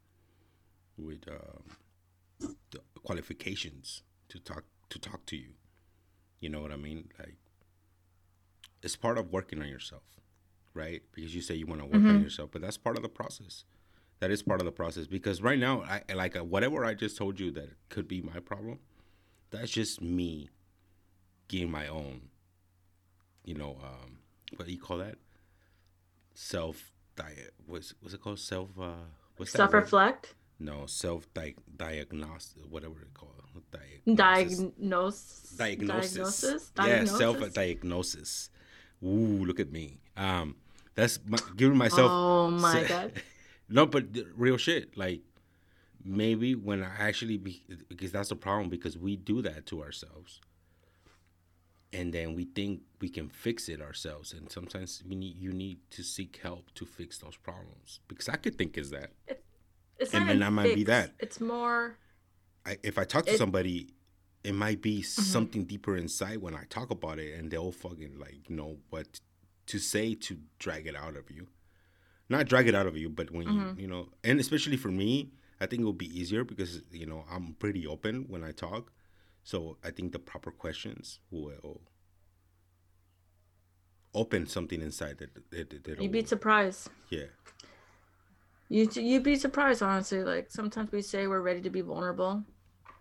with 0.97 1.27
um, 1.27 1.77
the 2.71 2.81
qualifications 3.03 4.03
to 4.29 4.39
talk 4.39 4.65
to 4.89 4.99
talk 4.99 5.25
to 5.27 5.35
you. 5.35 5.53
You 6.39 6.49
know 6.49 6.61
what 6.61 6.71
I 6.71 6.77
mean? 6.77 7.09
Like 7.17 7.37
it's 8.83 8.95
part 8.95 9.17
of 9.17 9.31
working 9.31 9.59
on 9.59 9.67
yourself, 9.67 10.03
right? 10.77 11.01
Because 11.13 11.33
you 11.35 11.41
say 11.41 11.55
you 11.55 11.65
want 11.65 11.81
to 11.81 11.87
work 11.87 12.07
on 12.09 12.15
hmm 12.15 12.23
yourself, 12.23 12.51
but 12.51 12.61
that's 12.61 12.77
part 12.77 12.95
of 12.97 13.03
the 13.03 13.09
process. 13.09 13.65
That 14.19 14.31
is 14.31 14.41
part 14.41 14.61
of 14.61 14.65
the 14.65 14.71
process 14.71 15.05
because 15.07 15.41
right 15.43 15.59
now, 15.59 15.83
I 15.83 16.01
like 16.13 16.35
uh, 16.35 16.43
whatever 16.43 16.85
I 16.85 16.93
just 16.93 17.17
told 17.17 17.39
you 17.39 17.51
that 17.51 17.69
could 17.89 18.07
be 18.07 18.21
my 18.21 18.39
problem. 18.39 18.79
That's 19.51 19.71
just 19.71 20.01
me 20.01 20.49
getting 21.47 21.69
my 21.71 21.87
own, 21.87 22.29
you 23.45 23.53
know, 23.55 23.77
um, 23.83 24.19
what 24.55 24.65
do 24.65 24.71
you 24.71 24.79
call 24.79 24.97
that? 24.97 25.15
Self 26.33 26.91
diet. 27.15 27.53
What's 27.65 27.93
what's 28.01 28.13
it 28.13 28.21
called? 28.21 28.39
Self. 28.39 28.69
Uh, 28.79 28.93
what's 29.37 29.51
Self 29.51 29.73
reflect, 29.73 30.33
No, 30.59 30.85
self 30.87 31.31
di- 31.33 31.55
diagnostic, 31.75 32.63
whatever 32.69 33.01
it 33.01 33.13
called, 33.13 33.33
diagnosis, 33.71 34.59
diagnose, 34.59 35.53
diagnosis. 35.57 36.13
diagnosis, 36.15 36.71
Yeah, 36.75 37.03
self 37.05 37.37
diagnosis. 37.37 37.53
diagnosis. 37.53 38.49
Ooh, 39.03 39.45
look 39.45 39.59
at 39.59 39.71
me. 39.71 39.99
Um, 40.15 40.55
that's 40.97 41.19
my, 41.27 41.37
giving 41.55 41.77
myself. 41.77 42.11
Oh 42.11 42.49
my 42.49 42.83
God. 42.83 43.13
no, 43.69 43.85
but 43.85 44.05
real 44.35 44.57
shit. 44.57 44.97
Like 44.97 45.21
maybe 46.03 46.55
when 46.55 46.83
I 46.83 46.89
actually 46.97 47.37
be 47.37 47.61
because 47.87 48.11
that's 48.11 48.29
the 48.29 48.35
problem 48.35 48.67
because 48.67 48.97
we 48.97 49.15
do 49.15 49.43
that 49.43 49.67
to 49.67 49.83
ourselves, 49.83 50.41
and 51.93 52.11
then 52.11 52.33
we 52.33 52.45
think 52.45 52.81
we 52.99 53.09
can 53.09 53.29
fix 53.29 53.69
it 53.69 53.79
ourselves, 53.79 54.33
and 54.33 54.51
sometimes 54.51 55.03
we 55.07 55.15
need 55.15 55.37
you 55.37 55.53
need 55.53 55.77
to 55.91 56.01
seek 56.01 56.39
help 56.41 56.73
to 56.73 56.85
fix 56.85 57.19
those 57.19 57.37
problems 57.37 57.99
because 58.07 58.27
I 58.27 58.37
could 58.37 58.57
think 58.57 58.75
is 58.75 58.89
that, 58.89 59.11
It, 59.27 59.43
it's 59.99 60.13
and 60.15 60.27
then 60.27 60.39
that 60.39 60.51
might 60.51 60.73
be 60.73 60.83
that. 60.85 61.11
It's 61.19 61.39
more 61.39 61.95
I, 62.65 62.77
if 62.81 62.97
I 62.97 63.03
talk 63.03 63.27
to 63.27 63.33
it. 63.33 63.37
somebody, 63.37 63.93
it 64.43 64.53
might 64.53 64.81
be 64.81 65.01
mhm. 65.01 65.05
something 65.05 65.65
deeper 65.65 65.95
inside 65.95 66.39
when 66.39 66.55
I 66.55 66.63
talk 66.71 66.89
about 66.89 67.19
it, 67.19 67.37
and 67.37 67.51
they'll 67.51 67.71
fucking 67.71 68.17
like 68.17 68.49
know 68.49 68.77
what 68.89 69.19
to 69.67 69.79
say 69.79 70.15
to 70.15 70.39
drag 70.59 70.87
it 70.87 70.95
out 70.95 71.15
of 71.15 71.29
you. 71.31 71.47
Not 72.29 72.47
drag 72.47 72.67
it 72.67 72.75
out 72.75 72.87
of 72.87 72.97
you, 72.97 73.09
but 73.09 73.31
when 73.31 73.47
you 73.47 73.61
Mhm. 73.61 73.79
you 73.79 73.87
know, 73.87 74.09
and 74.23 74.39
especially 74.39 74.77
for 74.77 74.91
me, 74.91 75.31
I 75.61 75.65
think 75.65 75.81
it 75.81 75.85
will 75.85 75.93
be 75.93 76.19
easier 76.19 76.43
because 76.43 76.81
you 76.91 77.05
know 77.05 77.25
I'm 77.29 77.53
pretty 77.55 77.87
open 77.87 78.25
when 78.27 78.43
I 78.43 78.51
talk, 78.51 78.91
so 79.43 79.77
I 79.83 79.91
think 79.91 80.11
the 80.11 80.19
proper 80.19 80.51
questions 80.51 81.19
will 81.31 81.81
open 84.13 84.47
something 84.47 84.81
inside 84.81 85.17
that 85.19 85.33
that, 85.51 85.83
that 85.83 86.01
You'd 86.01 86.11
be 86.11 86.25
surprised. 86.25 86.89
yeah 87.09 87.27
You 88.69 88.89
you'd 88.93 89.23
be 89.23 89.35
surprised, 89.35 89.81
honestly. 89.81 90.23
Like 90.23 90.51
sometimes 90.51 90.91
we 90.91 91.01
say 91.01 91.27
we're 91.27 91.41
ready 91.41 91.61
to 91.61 91.69
be 91.69 91.81
vulnerable, 91.81 92.43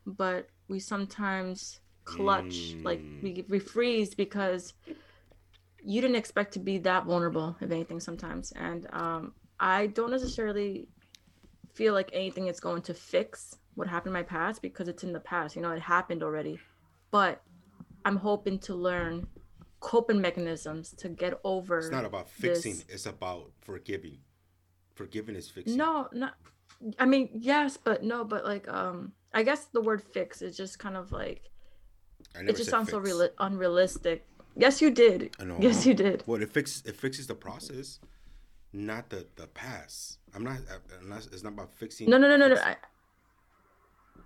but 0.07 0.49
we 0.69 0.79
sometimes 0.79 1.81
clutch, 2.05 2.77
like 2.85 3.01
mm, 3.03 3.23
we 3.23 3.45
we 3.49 3.59
freeze 3.59 4.15
because 4.15 4.75
you 5.87 6.01
didn't 6.01 6.17
expect 6.17 6.53
to 6.55 6.59
be 6.59 6.79
that 6.79 7.05
vulnerable, 7.05 7.57
if 7.61 7.71
anything, 7.71 8.01
sometimes. 8.01 8.53
And 8.57 8.89
um, 8.93 9.33
I 9.61 9.87
don't 9.87 10.11
necessarily 10.11 10.89
feel 11.75 11.95
like 11.95 12.11
anything 12.13 12.49
is 12.49 12.59
going 12.59 12.83
to 12.83 12.95
fix 12.95 13.57
what 13.77 13.87
happened 13.87 14.09
in 14.09 14.15
my 14.15 14.25
past 14.25 14.63
because 14.63 14.89
it's 14.89 15.05
in 15.05 15.13
the 15.13 15.21
past. 15.21 15.55
You 15.55 15.63
know, 15.63 15.71
it 15.71 15.81
happened 15.81 16.25
already. 16.25 16.59
But 17.13 17.41
I'm 18.05 18.17
hoping 18.17 18.59
to 18.61 18.75
learn 18.75 19.29
coping 19.79 20.21
mechanisms 20.21 20.93
to 20.99 21.09
get 21.09 21.39
over. 21.45 21.79
it's 21.79 21.91
not 21.91 22.05
about 22.05 22.29
fixing, 22.29 22.75
this. 22.75 22.85
it's 22.89 23.07
about 23.07 23.53
forgiving. 23.61 24.19
Forgiving 24.97 25.37
is 25.37 25.49
fixing. 25.49 25.77
No, 25.77 26.09
not. 26.13 26.35
I 26.99 27.07
mean, 27.07 27.31
yes, 27.33 27.77
but 27.77 28.03
no, 28.03 28.25
but 28.25 28.45
like, 28.45 28.67
um, 28.69 29.13
I 29.33 29.45
guess 29.45 29.67
the 29.67 29.81
word 29.81 30.03
fix 30.03 30.43
is 30.43 30.57
just 30.57 30.81
kind 30.81 30.97
of 30.97 31.13
like 31.13 31.43
I 32.35 32.41
it 32.41 32.57
just 32.57 32.71
sounds 32.71 32.91
so 32.91 33.01
fix. 33.01 33.15
real 33.15 33.29
unrealistic. 33.39 34.27
Yes, 34.57 34.81
you 34.81 34.91
did. 34.91 35.37
I 35.39 35.45
know. 35.45 35.57
Yes, 35.61 35.85
you 35.85 35.95
did. 35.95 36.23
Well, 36.27 36.41
it 36.43 36.51
fixes 36.51 36.83
it 36.87 36.97
fixes 36.97 37.27
the 37.27 37.35
process, 37.35 38.01
not 38.73 39.11
the 39.11 39.27
the 39.37 39.47
past. 39.49 40.19
I'm 40.35 40.43
not. 40.45 40.59
I'm 41.01 41.09
not 41.09 41.27
it's 41.33 41.43
not 41.43 41.53
about 41.53 41.73
fixing. 41.75 42.09
No, 42.09 42.17
no, 42.19 42.29
no, 42.29 42.37
no, 42.37 42.55
no. 42.55 42.61
I, 42.61 42.77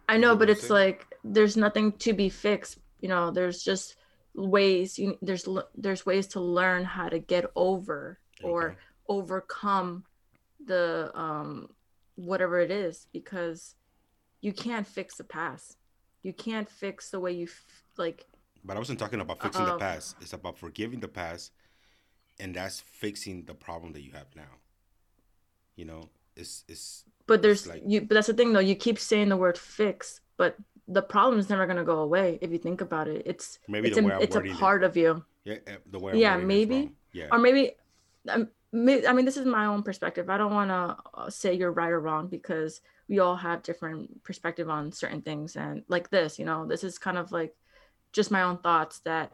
I 0.09 0.17
know, 0.19 0.37
but 0.37 0.49
it's 0.49 0.71
like 0.71 1.07
there's 1.25 1.57
nothing 1.57 1.93
to 1.99 2.13
be 2.13 2.29
fixed. 2.29 2.79
You 3.01 3.09
know, 3.09 3.31
there's 3.31 3.63
just 3.63 3.97
ways. 4.35 4.99
You 4.99 5.19
there's 5.21 5.49
there's 5.75 6.07
ways 6.07 6.29
to 6.29 6.41
learn 6.41 6.85
how 6.85 7.09
to 7.09 7.19
get 7.19 7.47
over 7.57 8.19
or 8.43 8.71
Okay. 8.71 8.77
overcome 9.09 10.05
the 10.65 11.11
um 11.15 11.69
whatever 12.17 12.61
it 12.61 12.71
is 12.71 13.07
because 13.13 13.75
you 14.41 14.53
can't 14.53 14.87
fix 14.87 15.17
the 15.17 15.25
past. 15.25 15.77
You 16.23 16.33
can't 16.33 16.69
fix 16.71 17.11
the 17.11 17.19
way 17.19 17.33
you 17.33 17.47
f- 17.47 17.83
like. 17.97 18.27
But 18.65 18.77
I 18.77 18.79
wasn't 18.81 18.99
talking 18.99 19.21
about 19.21 19.43
fixing 19.43 19.65
the 19.65 19.73
Um, 19.73 19.79
past. 19.79 20.17
It's 20.21 20.33
about 20.33 20.59
forgiving 20.59 21.01
the 21.01 21.09
past, 21.09 21.53
and 22.41 22.55
that's 22.55 22.81
fixing 22.81 23.45
the 23.47 23.55
problem 23.55 23.93
that 23.95 24.03
you 24.03 24.13
have 24.13 24.35
now. 24.37 24.61
You 25.77 25.85
know, 25.87 26.11
it's 26.37 26.65
it's 26.69 27.05
but 27.27 27.43
it's 27.43 27.43
there's 27.43 27.67
like 27.67 27.83
you 27.87 28.01
but 28.03 28.15
that's 28.15 28.27
the 28.27 28.35
thing 28.35 28.53
though 28.53 28.61
you 28.61 28.75
keep 28.75 28.99
saying 28.99 29.29
the 29.29 29.37
word 29.37 29.59
fix 29.59 30.21
but 30.37 30.57
the 30.89 31.03
problem 31.03 31.39
is 31.39 31.49
never 31.49 31.67
going 31.67 31.77
to 31.77 31.85
go 31.85 31.99
away 32.01 32.39
if 32.43 32.51
you 32.51 32.59
think 32.59 32.81
about 32.81 33.09
it 33.09 33.23
it's 33.27 33.59
maybe 33.69 33.89
it's 33.89 33.97
the 33.97 34.01
a 34.01 34.05
way 34.05 34.15
I'm 34.15 34.23
it's 34.23 34.37
a 34.37 34.39
wording 34.39 34.53
it. 34.55 34.59
part 34.59 34.83
of 34.85 34.97
you 34.97 35.25
Yeah, 35.45 35.57
eh, 35.67 35.77
the 35.87 35.99
way 35.99 36.15
I'm 36.15 36.19
yeah 36.19 36.37
wording 36.37 36.51
it 36.53 36.69
is 36.69 36.69
maybe. 36.69 36.93
Yeah. 37.13 37.29
or 37.31 37.39
maybe 37.39 37.73
um, 38.29 38.49
I 38.73 39.13
mean, 39.13 39.25
this 39.25 39.37
is 39.37 39.47
my 39.47 39.67
own 39.67 39.83
perspective. 39.83 40.31
I 40.31 40.39
don't 40.39 40.55
want 40.55 40.71
to 40.71 40.97
uh, 41.19 41.31
say 41.31 41.55
you're 41.55 41.73
right 41.73 41.91
or 41.91 42.01
wrong 42.01 42.29
because 42.29 42.81
we 43.09 43.19
all 43.19 43.35
have 43.35 43.65
different 43.65 44.23
perspective 44.23 44.71
on 44.71 44.93
certain 44.93 45.23
things. 45.23 45.57
And 45.57 45.83
like 45.89 46.11
this, 46.11 46.39
you 46.39 46.45
know, 46.45 46.67
this 46.67 46.85
is 46.85 46.99
kind 46.99 47.19
of 47.19 47.33
like 47.33 47.55
just 48.13 48.31
my 48.31 48.43
own 48.43 48.59
thoughts 48.59 49.01
that 49.01 49.33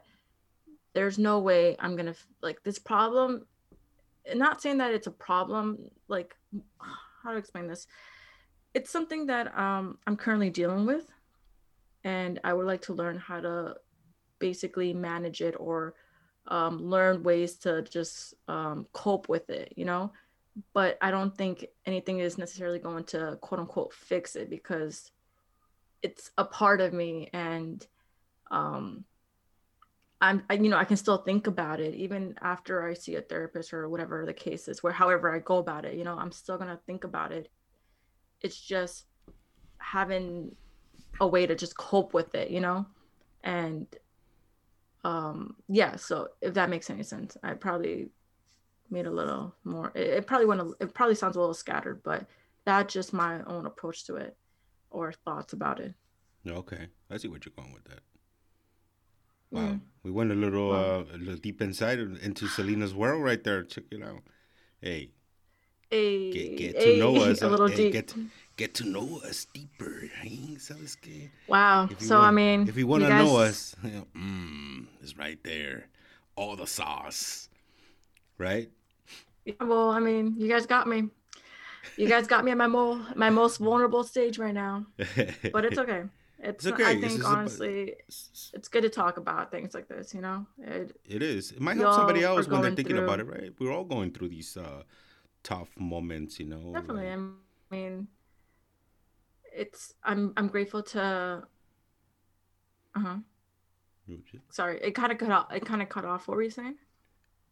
there's 0.93 1.17
no 1.17 1.39
way 1.39 1.75
I'm 1.79 1.95
gonna 1.95 2.15
like 2.41 2.63
this 2.63 2.79
problem. 2.79 3.45
Not 4.33 4.61
saying 4.61 4.79
that 4.79 4.93
it's 4.93 5.07
a 5.07 5.11
problem. 5.11 5.89
Like, 6.07 6.35
how 7.23 7.31
to 7.31 7.37
explain 7.37 7.67
this? 7.67 7.87
It's 8.73 8.91
something 8.91 9.27
that 9.27 9.57
um, 9.57 9.97
I'm 10.05 10.17
currently 10.17 10.49
dealing 10.49 10.85
with, 10.85 11.09
and 12.03 12.39
I 12.43 12.53
would 12.53 12.65
like 12.65 12.81
to 12.83 12.93
learn 12.93 13.17
how 13.17 13.39
to 13.39 13.75
basically 14.39 14.93
manage 14.93 15.41
it 15.41 15.55
or 15.59 15.95
um, 16.47 16.83
learn 16.83 17.23
ways 17.23 17.55
to 17.55 17.81
just 17.83 18.33
um, 18.47 18.87
cope 18.93 19.29
with 19.29 19.49
it, 19.49 19.73
you 19.75 19.85
know? 19.85 20.11
But 20.73 20.97
I 21.01 21.11
don't 21.11 21.35
think 21.35 21.65
anything 21.85 22.19
is 22.19 22.37
necessarily 22.37 22.79
going 22.79 23.03
to 23.05 23.37
quote 23.41 23.59
unquote 23.59 23.93
fix 23.93 24.35
it 24.35 24.49
because 24.49 25.11
it's 26.01 26.31
a 26.37 26.45
part 26.45 26.81
of 26.81 26.93
me 26.93 27.29
and 27.33 27.85
um, 28.51 29.05
I'm, 30.19 30.43
I, 30.49 30.55
you 30.55 30.69
know, 30.69 30.77
I 30.77 30.85
can 30.85 30.97
still 30.97 31.17
think 31.17 31.47
about 31.47 31.79
it 31.79 31.93
even 31.95 32.35
after 32.41 32.87
I 32.87 32.93
see 32.93 33.15
a 33.15 33.21
therapist 33.21 33.73
or 33.73 33.87
whatever 33.87 34.25
the 34.25 34.33
case 34.33 34.67
is, 34.67 34.81
where 34.81 34.93
however 34.93 35.33
I 35.33 35.39
go 35.39 35.57
about 35.57 35.85
it, 35.85 35.95
you 35.95 36.03
know, 36.03 36.17
I'm 36.17 36.31
still 36.31 36.57
to 36.57 36.79
think 36.87 37.03
about 37.03 37.31
it. 37.31 37.51
It's 38.41 38.59
just 38.59 39.05
having 39.77 40.55
a 41.19 41.27
way 41.27 41.45
to 41.45 41.55
just 41.55 41.77
cope 41.77 42.13
with 42.13 42.33
it, 42.35 42.49
you 42.49 42.61
know? 42.61 42.85
And 43.43 43.87
um 45.03 45.55
yeah 45.69 45.95
so 45.95 46.27
if 46.41 46.53
that 46.53 46.69
makes 46.69 46.89
any 46.89 47.03
sense 47.03 47.37
i 47.43 47.53
probably 47.53 48.09
made 48.89 49.05
a 49.05 49.11
little 49.11 49.55
more 49.63 49.91
it, 49.95 50.07
it 50.07 50.27
probably 50.27 50.45
went 50.45 50.59
a, 50.59 50.73
it 50.81 50.93
probably 50.93 51.15
sounds 51.15 51.35
a 51.35 51.39
little 51.39 51.53
scattered 51.53 52.01
but 52.03 52.25
that's 52.65 52.93
just 52.93 53.13
my 53.13 53.41
own 53.43 53.65
approach 53.65 54.05
to 54.05 54.15
it 54.15 54.35
or 54.89 55.13
thoughts 55.13 55.53
about 55.53 55.79
it 55.79 55.93
okay 56.47 56.87
i 57.09 57.17
see 57.17 57.27
what 57.27 57.45
you're 57.45 57.53
going 57.55 57.73
with 57.73 57.85
that 57.85 57.99
wow 59.51 59.61
mm. 59.61 59.81
we 60.03 60.11
went 60.11 60.31
a 60.31 60.35
little 60.35 60.69
wow. 60.69 60.75
uh 60.75 61.03
a 61.13 61.17
little 61.17 61.37
deep 61.37 61.61
inside 61.61 61.99
into 61.99 62.47
selena's 62.47 62.93
world 62.93 63.23
right 63.23 63.43
there 63.43 63.63
check 63.63 63.83
it 63.91 64.03
out 64.03 64.21
hey 64.81 65.11
a, 65.91 66.31
get, 66.31 66.57
get 66.57 66.79
to 66.81 66.93
a, 66.95 66.99
know 66.99 67.15
us 67.15 67.41
a 67.41 67.49
little 67.49 67.67
deep 67.67 67.93
get, 67.93 68.13
get 68.57 68.73
to 68.75 68.85
know 68.85 69.21
us 69.23 69.45
deeper. 69.53 70.09
Wow. 71.47 71.89
So 71.99 72.17
want, 72.17 72.27
I 72.27 72.31
mean, 72.31 72.67
if 72.67 72.75
you 72.75 72.87
want 72.87 73.03
to 73.03 73.09
guys... 73.09 73.25
know 73.25 73.37
us, 73.37 73.75
mm, 73.83 74.87
it's 75.01 75.17
right 75.17 75.41
there. 75.43 75.87
All 76.35 76.55
the 76.55 76.67
sauce, 76.67 77.49
right? 78.37 78.69
Yeah, 79.45 79.53
well, 79.61 79.89
I 79.89 79.99
mean, 79.99 80.35
you 80.37 80.47
guys 80.47 80.65
got 80.65 80.87
me. 80.87 81.05
You 81.95 82.07
guys 82.07 82.27
got 82.27 82.43
me 82.43 82.51
at 82.51 82.57
my 82.57 82.67
mo- 82.67 83.05
my 83.15 83.29
most 83.29 83.57
vulnerable 83.57 84.03
stage 84.03 84.37
right 84.37 84.53
now, 84.53 84.85
but 84.97 85.63
it's 85.65 85.77
okay. 85.79 86.03
It's, 86.47 86.65
it's 86.65 86.73
okay. 86.73 86.85
I 86.85 87.01
think 87.01 87.25
honestly, 87.25 87.95
it's 88.07 88.69
good 88.69 88.83
to 88.83 88.89
talk 88.89 89.17
about 89.17 89.51
things 89.51 89.73
like 89.73 89.89
this. 89.89 90.13
You 90.13 90.21
know, 90.21 90.45
it, 90.57 90.95
it 91.05 91.21
is. 91.21 91.51
It 91.51 91.59
might 91.59 91.75
help 91.75 91.95
somebody 91.95 92.23
else 92.23 92.47
when 92.47 92.61
they're 92.61 92.71
thinking 92.71 92.95
through... 92.95 93.03
about 93.03 93.19
it, 93.19 93.27
right? 93.27 93.51
We're 93.59 93.73
all 93.73 93.83
going 93.83 94.11
through 94.11 94.29
these 94.29 94.55
uh, 94.55 94.83
tough 95.43 95.67
moments, 95.77 96.39
you 96.39 96.45
know. 96.45 96.71
Definitely. 96.73 97.09
Like... 97.09 97.19
I 97.69 97.75
mean, 97.75 98.07
it's 99.53 99.93
I'm 100.05 100.31
I'm 100.37 100.47
grateful 100.47 100.81
to. 100.83 101.43
Uh 102.95 102.99
huh. 102.99 103.17
Sorry, 104.49 104.79
it 104.81 104.91
kind 104.91 105.11
of 105.11 105.17
cut 105.17 105.31
off. 105.31 105.51
It 105.51 105.65
kind 105.65 105.81
of 105.81 105.89
cut 105.89 106.05
off. 106.05 106.29
What 106.29 106.37
were 106.37 106.43
you 106.43 106.49
saying? 106.49 106.75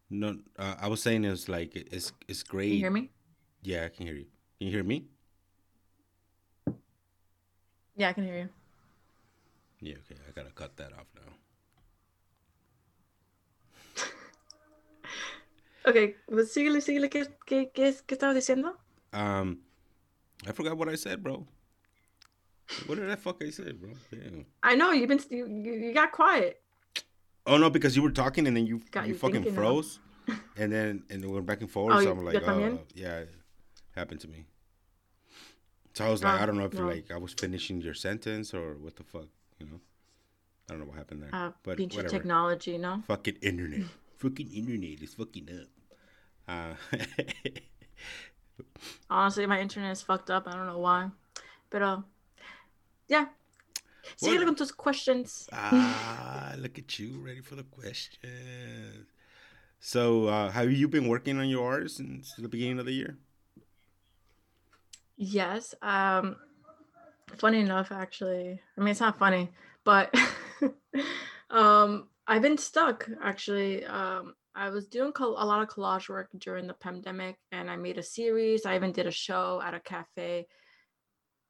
No, 0.10 0.38
uh, 0.58 0.75
I 0.79 0.88
was 0.88 1.01
saying 1.01 1.25
it's 1.25 1.49
like 1.49 1.75
it's 1.75 2.13
it's 2.29 2.43
great. 2.43 2.67
Can 2.67 2.73
you 2.75 2.79
hear 2.79 2.91
me? 2.91 3.10
Yeah, 3.62 3.84
I 3.84 3.89
can 3.89 4.05
hear 4.05 4.15
you. 4.15 4.27
Can 4.58 4.67
you 4.67 4.71
hear 4.71 4.84
me? 4.84 5.08
Yeah, 7.97 8.10
I 8.10 8.13
can 8.13 8.23
hear 8.23 8.38
you. 8.38 8.49
Yeah, 9.85 9.97
okay. 10.01 10.19
I 10.27 10.31
gotta 10.31 10.49
cut 10.49 10.75
that 10.77 10.93
off 10.93 11.05
now. 11.13 11.31
ok, 15.85 16.15
pues 16.27 16.51
síguele, 16.51 16.81
síguele. 16.81 17.07
¿Qué, 17.07 17.27
qué, 17.45 17.71
qué, 17.71 17.95
qué 18.07 18.15
estabas 18.15 18.35
diciendo? 18.35 18.77
Um, 19.13 19.59
I 20.47 20.53
forgot 20.53 20.75
what 20.75 20.89
I 20.89 20.95
said, 20.95 21.21
bro. 21.21 21.45
What 22.87 22.95
did 22.95 23.07
that 23.07 23.19
fuck 23.19 23.43
I 23.43 23.51
say, 23.51 23.73
bro? 23.73 23.91
Damn. 24.09 24.47
I 24.63 24.73
know 24.73 24.91
you've 24.91 25.07
been 25.07 25.21
you, 25.29 25.45
you 25.45 25.93
got 25.93 26.11
quiet. 26.11 26.59
Oh 27.45 27.57
no, 27.57 27.69
because 27.69 27.95
you 27.95 28.01
were 28.01 28.09
talking 28.09 28.47
and 28.47 28.57
then 28.57 28.65
you 28.65 28.81
got 28.89 29.07
you 29.07 29.13
fucking 29.13 29.53
froze, 29.53 29.99
and 30.57 30.71
then 30.71 31.03
and 31.11 31.23
we 31.23 31.31
went 31.31 31.45
back 31.45 31.61
and 31.61 31.69
forth. 31.69 31.93
Oh, 31.95 32.01
so 32.01 32.09
I'm 32.09 32.25
like, 32.25 32.41
oh 32.41 32.79
yeah, 32.95 33.19
it 33.19 33.29
happened 33.95 34.21
to 34.21 34.27
me. 34.27 34.47
So 35.93 36.07
I 36.07 36.09
was 36.09 36.23
like, 36.23 36.39
uh, 36.39 36.43
I 36.43 36.47
don't 36.47 36.57
know 36.57 36.65
if 36.65 36.73
no. 36.73 36.87
like 36.87 37.11
I 37.11 37.17
was 37.17 37.33
finishing 37.33 37.81
your 37.81 37.93
sentence 37.93 38.51
or 38.51 38.73
what 38.73 38.95
the 38.95 39.03
fuck, 39.03 39.27
you 39.59 39.65
know. 39.65 39.79
I 40.67 40.73
don't 40.73 40.79
know 40.79 40.85
what 40.85 40.97
happened 40.97 41.21
there. 41.21 41.29
Uh, 41.31 41.51
but 41.63 41.79
whatever. 41.79 42.09
technology, 42.09 42.77
no. 42.77 43.03
Fucking 43.07 43.37
internet. 43.41 43.81
fucking 44.17 44.51
internet 44.51 45.01
is 45.01 45.13
fucking 45.13 45.49
up. 45.49 45.67
Uh, 46.47 46.73
Honestly, 49.09 49.45
my 49.45 49.59
internet 49.59 49.91
is 49.91 50.01
fucked 50.01 50.31
up. 50.31 50.47
I 50.47 50.51
don't 50.51 50.67
know 50.67 50.79
why, 50.79 51.09
but 51.69 51.81
uh, 51.81 52.01
yeah. 53.07 53.25
Síguele 54.17 54.45
con 54.45 54.55
tus 54.55 54.71
questions. 54.71 55.49
Ah, 55.51 56.53
look 56.57 56.77
at 56.77 56.99
you, 56.99 57.19
ready 57.19 57.41
for 57.41 57.55
the 57.55 57.63
questions. 57.63 59.07
So, 59.79 60.27
uh, 60.27 60.51
have 60.51 60.71
you 60.71 60.87
been 60.87 61.07
working 61.07 61.39
on 61.39 61.47
your 61.47 61.65
art 61.65 61.91
since 61.91 62.33
the 62.37 62.47
beginning 62.47 62.79
of 62.79 62.85
the 62.85 62.93
year? 62.93 63.17
Yes. 65.17 65.75
Um, 65.81 66.37
funny 67.38 67.59
enough, 67.59 67.91
actually. 67.91 68.61
I 68.77 68.81
mean, 68.81 68.89
it's 68.89 68.99
not 68.99 69.19
funny, 69.19 69.51
but 69.83 70.13
um, 71.49 72.07
I've 72.27 72.41
been 72.41 72.57
stuck. 72.57 73.07
Actually, 73.21 73.85
um, 73.85 74.35
I 74.55 74.69
was 74.69 74.88
doing 74.88 75.11
a 75.17 75.25
lot 75.25 75.61
of 75.61 75.69
collage 75.69 76.09
work 76.09 76.29
during 76.38 76.67
the 76.67 76.73
pandemic, 76.73 77.38
and 77.51 77.69
I 77.69 77.75
made 77.75 77.97
a 77.97 78.03
series. 78.03 78.65
I 78.65 78.75
even 78.75 78.91
did 78.91 79.07
a 79.07 79.11
show 79.11 79.61
at 79.63 79.73
a 79.73 79.79
cafe. 79.79 80.47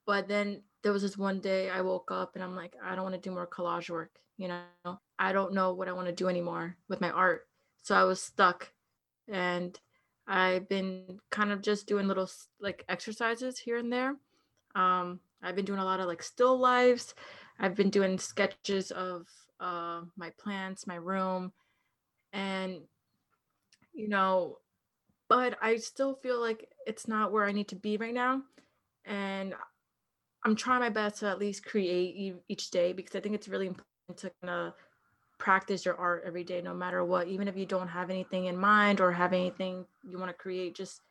But 0.06 0.28
then 0.28 0.62
there 0.84 0.92
was 0.92 1.02
this 1.02 1.18
one 1.18 1.40
day 1.40 1.70
I 1.70 1.82
woke 1.82 2.12
up 2.12 2.36
and 2.36 2.44
I'm 2.44 2.56
like, 2.56 2.76
I 2.84 2.94
don't 2.94 3.04
want 3.04 3.16
to 3.16 3.22
do 3.22 3.34
more 3.34 3.48
collage 3.48 3.90
work. 3.90 4.12
You 4.38 4.50
know, 4.50 5.00
I 5.18 5.34
don't 5.34 5.54
know 5.54 5.74
what 5.74 5.88
I 5.88 5.94
want 5.94 6.08
to 6.08 6.14
do 6.14 6.28
anymore 6.28 6.78
with 6.88 7.02
my 7.02 7.10
art. 7.10 7.48
So 7.82 7.96
I 7.96 8.04
was 8.04 8.22
stuck 8.22 8.72
and 9.28 9.80
I've 10.28 10.70
been 10.70 11.20
kind 11.32 11.52
of 11.52 11.62
just 11.62 11.88
doing 11.88 12.08
little 12.08 12.30
like 12.60 12.86
exercises 12.88 13.58
here 13.58 13.78
and 13.78 13.92
there. 13.92 14.16
Um, 14.76 15.20
I've 15.46 15.56
been 15.56 15.66
doing 15.66 15.80
a 15.80 15.86
lot 15.86 16.00
of 16.00 16.08
like 16.08 16.24
still 16.24 16.58
lives. 16.58 17.14
I've 17.60 17.76
been 17.76 17.90
doing 17.90 18.18
sketches 18.18 18.92
of 18.92 19.28
uh, 19.60 20.02
my 20.18 20.32
plants, 20.40 20.88
my 20.88 20.96
room, 20.96 21.54
and 22.34 22.82
you 23.94 24.10
know, 24.10 24.58
but 25.30 25.58
I 25.62 25.78
still 25.78 26.16
feel 26.16 26.42
like 26.42 26.68
it's 26.86 27.08
not 27.08 27.32
where 27.32 27.46
I 27.46 27.52
need 27.52 27.70
to 27.70 27.76
be 27.76 27.98
right 27.98 28.14
now. 28.14 28.42
And 29.06 29.54
I'm 30.44 30.56
trying 30.56 30.82
my 30.82 30.90
best 30.90 31.20
to 31.20 31.28
at 31.28 31.40
least 31.40 31.66
create 31.66 32.36
each 32.48 32.72
day 32.72 32.94
because 32.94 33.16
I 33.16 33.20
think 33.20 33.36
it's 33.36 33.48
really 33.48 33.68
important 33.68 34.18
to 34.18 34.32
kind 34.42 34.52
of 34.52 34.74
practice 35.38 35.86
your 35.86 35.96
art 35.96 36.24
every 36.26 36.44
day, 36.44 36.62
no 36.62 36.74
matter 36.74 37.04
what. 37.04 37.28
Even 37.28 37.48
if 37.48 37.58
you 37.58 37.66
don't 37.66 37.88
have 37.88 38.10
anything 38.10 38.46
in 38.46 38.58
mind 38.58 39.00
or 39.00 39.12
have 39.12 39.34
anything 39.34 39.86
you 40.04 40.18
want 40.20 40.30
to 40.30 40.38
create, 40.38 40.76
just 40.76 41.02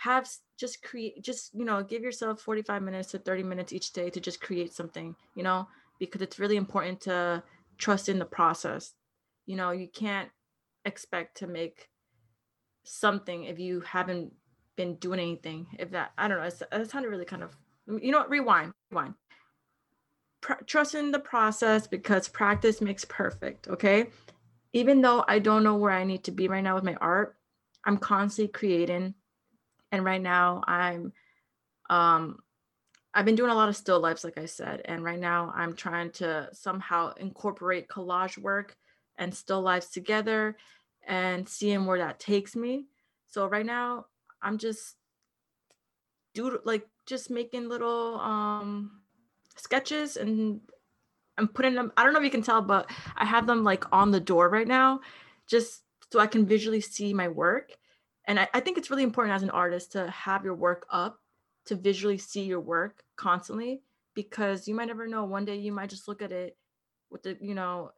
have 0.00 0.28
just 0.58 0.82
create 0.82 1.22
just 1.22 1.54
you 1.54 1.64
know 1.64 1.82
give 1.82 2.02
yourself 2.02 2.40
45 2.40 2.82
minutes 2.82 3.10
to 3.10 3.18
30 3.18 3.42
minutes 3.42 3.72
each 3.72 3.92
day 3.92 4.08
to 4.10 4.20
just 4.20 4.40
create 4.40 4.72
something 4.72 5.14
you 5.34 5.42
know 5.42 5.68
because 5.98 6.22
it's 6.22 6.38
really 6.38 6.56
important 6.56 7.00
to 7.02 7.42
trust 7.76 8.08
in 8.08 8.18
the 8.18 8.24
process 8.24 8.94
you 9.46 9.56
know 9.56 9.70
you 9.70 9.88
can't 9.88 10.30
expect 10.84 11.36
to 11.38 11.46
make 11.46 11.88
something 12.84 13.44
if 13.44 13.58
you 13.58 13.80
haven't 13.80 14.32
been 14.76 14.94
doing 14.96 15.20
anything 15.20 15.66
if 15.78 15.90
that 15.90 16.12
i 16.16 16.26
don't 16.26 16.38
know 16.38 16.44
it's, 16.44 16.62
it 16.72 16.90
sounded 16.90 17.08
really 17.08 17.26
kind 17.26 17.42
of 17.42 17.54
mm, 17.88 18.02
you 18.02 18.10
know 18.10 18.18
what? 18.18 18.30
Rewind, 18.30 18.72
rewind. 18.90 19.14
Pr- 20.40 20.64
trust 20.66 20.94
in 20.94 21.10
the 21.10 21.18
process 21.18 21.86
because 21.86 22.28
practice 22.28 22.80
makes 22.80 23.04
perfect. 23.04 23.68
Okay. 23.68 24.06
Even 24.72 25.02
though 25.02 25.24
I 25.28 25.40
don't 25.40 25.64
know 25.64 25.76
where 25.76 25.92
I 25.92 26.04
need 26.04 26.24
to 26.24 26.30
be 26.30 26.48
right 26.48 26.62
now 26.62 26.74
with 26.74 26.84
my 26.84 26.94
art, 26.94 27.36
I'm 27.84 27.98
constantly 27.98 28.52
creating. 28.52 29.14
And 29.92 30.04
right 30.04 30.20
now 30.20 30.62
I'm, 30.66 31.12
um, 31.88 32.38
I've 33.12 33.24
been 33.24 33.34
doing 33.34 33.50
a 33.50 33.54
lot 33.54 33.68
of 33.68 33.76
still 33.76 33.98
lifes, 33.98 34.22
like 34.22 34.38
I 34.38 34.46
said. 34.46 34.82
And 34.84 35.02
right 35.02 35.18
now 35.18 35.52
I'm 35.54 35.74
trying 35.74 36.10
to 36.12 36.48
somehow 36.52 37.12
incorporate 37.14 37.88
collage 37.88 38.38
work 38.38 38.76
and 39.18 39.34
still 39.34 39.62
lives 39.62 39.88
together 39.90 40.56
and 41.06 41.48
seeing 41.48 41.86
where 41.86 41.98
that 41.98 42.20
takes 42.20 42.54
me. 42.54 42.86
So 43.26 43.46
right 43.46 43.66
now 43.66 44.06
I'm 44.42 44.58
just 44.58 44.96
do 46.34 46.60
like 46.64 46.86
just 47.06 47.30
making 47.30 47.68
little 47.68 48.20
um 48.20 49.00
sketches 49.56 50.16
and 50.16 50.60
I'm 51.36 51.48
putting 51.48 51.74
them 51.74 51.92
I 51.96 52.04
don't 52.04 52.12
know 52.12 52.20
if 52.20 52.24
you 52.24 52.30
can 52.30 52.42
tell 52.42 52.62
but 52.62 52.90
I 53.16 53.24
have 53.24 53.46
them 53.46 53.64
like 53.64 53.84
on 53.92 54.10
the 54.10 54.20
door 54.20 54.48
right 54.48 54.68
now 54.68 55.00
just 55.46 55.82
so 56.12 56.20
I 56.20 56.26
can 56.26 56.46
visually 56.46 56.80
see 56.80 57.12
my 57.12 57.28
work 57.28 57.72
and 58.30 58.38
I, 58.38 58.48
I 58.54 58.60
think 58.60 58.78
it's 58.78 58.90
really 58.90 59.02
important 59.02 59.34
as 59.34 59.42
an 59.42 59.50
artist 59.50 59.90
to 59.92 60.08
have 60.08 60.44
your 60.44 60.54
work 60.54 60.86
up 60.88 61.18
to 61.64 61.74
visually 61.74 62.16
see 62.16 62.42
your 62.42 62.60
work 62.60 63.02
constantly 63.16 63.82
because 64.14 64.68
you 64.68 64.74
might 64.76 64.84
never 64.84 65.08
know. 65.08 65.24
One 65.24 65.44
day 65.44 65.56
you 65.56 65.72
might 65.72 65.90
just 65.90 66.06
look 66.06 66.22
at 66.22 66.30
it 66.30 66.56
with 67.10 67.24
the 67.24 67.36
you 67.40 67.56
know 67.56 67.90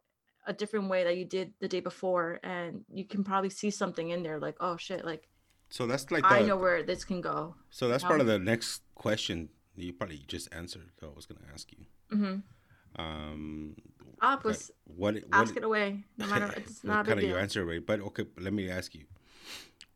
a 0.47 0.51
different 0.51 0.89
way 0.89 1.03
that 1.03 1.17
you 1.17 1.25
did 1.25 1.53
the 1.59 1.67
day 1.67 1.81
before 1.81 2.39
and 2.43 2.83
you 2.91 3.05
can 3.05 3.23
probably 3.23 3.51
see 3.51 3.69
something 3.69 4.09
in 4.09 4.23
there 4.23 4.39
like 4.39 4.55
oh 4.59 4.75
shit 4.75 5.05
like 5.05 5.29
so 5.69 5.85
that's 5.85 6.09
like 6.09 6.23
the, 6.23 6.29
i 6.29 6.41
know 6.41 6.57
where 6.57 6.81
this 6.81 7.05
can 7.05 7.21
go. 7.21 7.55
So 7.69 7.87
that's 7.87 8.03
part 8.03 8.19
of 8.19 8.25
the 8.25 8.39
next 8.39 8.81
question 8.95 9.49
you 9.75 9.93
probably 9.93 10.23
just 10.27 10.49
answered 10.51 10.89
that 10.99 11.05
i 11.05 11.13
was 11.15 11.27
going 11.27 11.41
to 11.41 11.53
ask 11.53 11.71
you. 11.71 11.85
Mm-hmm. 12.11 13.01
um 13.01 13.75
ah, 14.19 14.37
pues, 14.37 14.71
what, 14.85 15.13
what 15.13 15.23
ask 15.31 15.55
it 15.55 15.63
away 15.63 16.03
no 16.17 16.25
matter 16.25 16.51
it's 16.57 16.83
not 16.91 17.05
a 17.05 17.09
kind 17.09 17.19
of 17.19 17.29
your 17.29 17.37
answer 17.37 17.61
away 17.61 17.77
but 17.77 18.01
okay 18.01 18.25
let 18.39 18.51
me 18.51 18.69
ask 18.69 18.95
you 18.95 19.05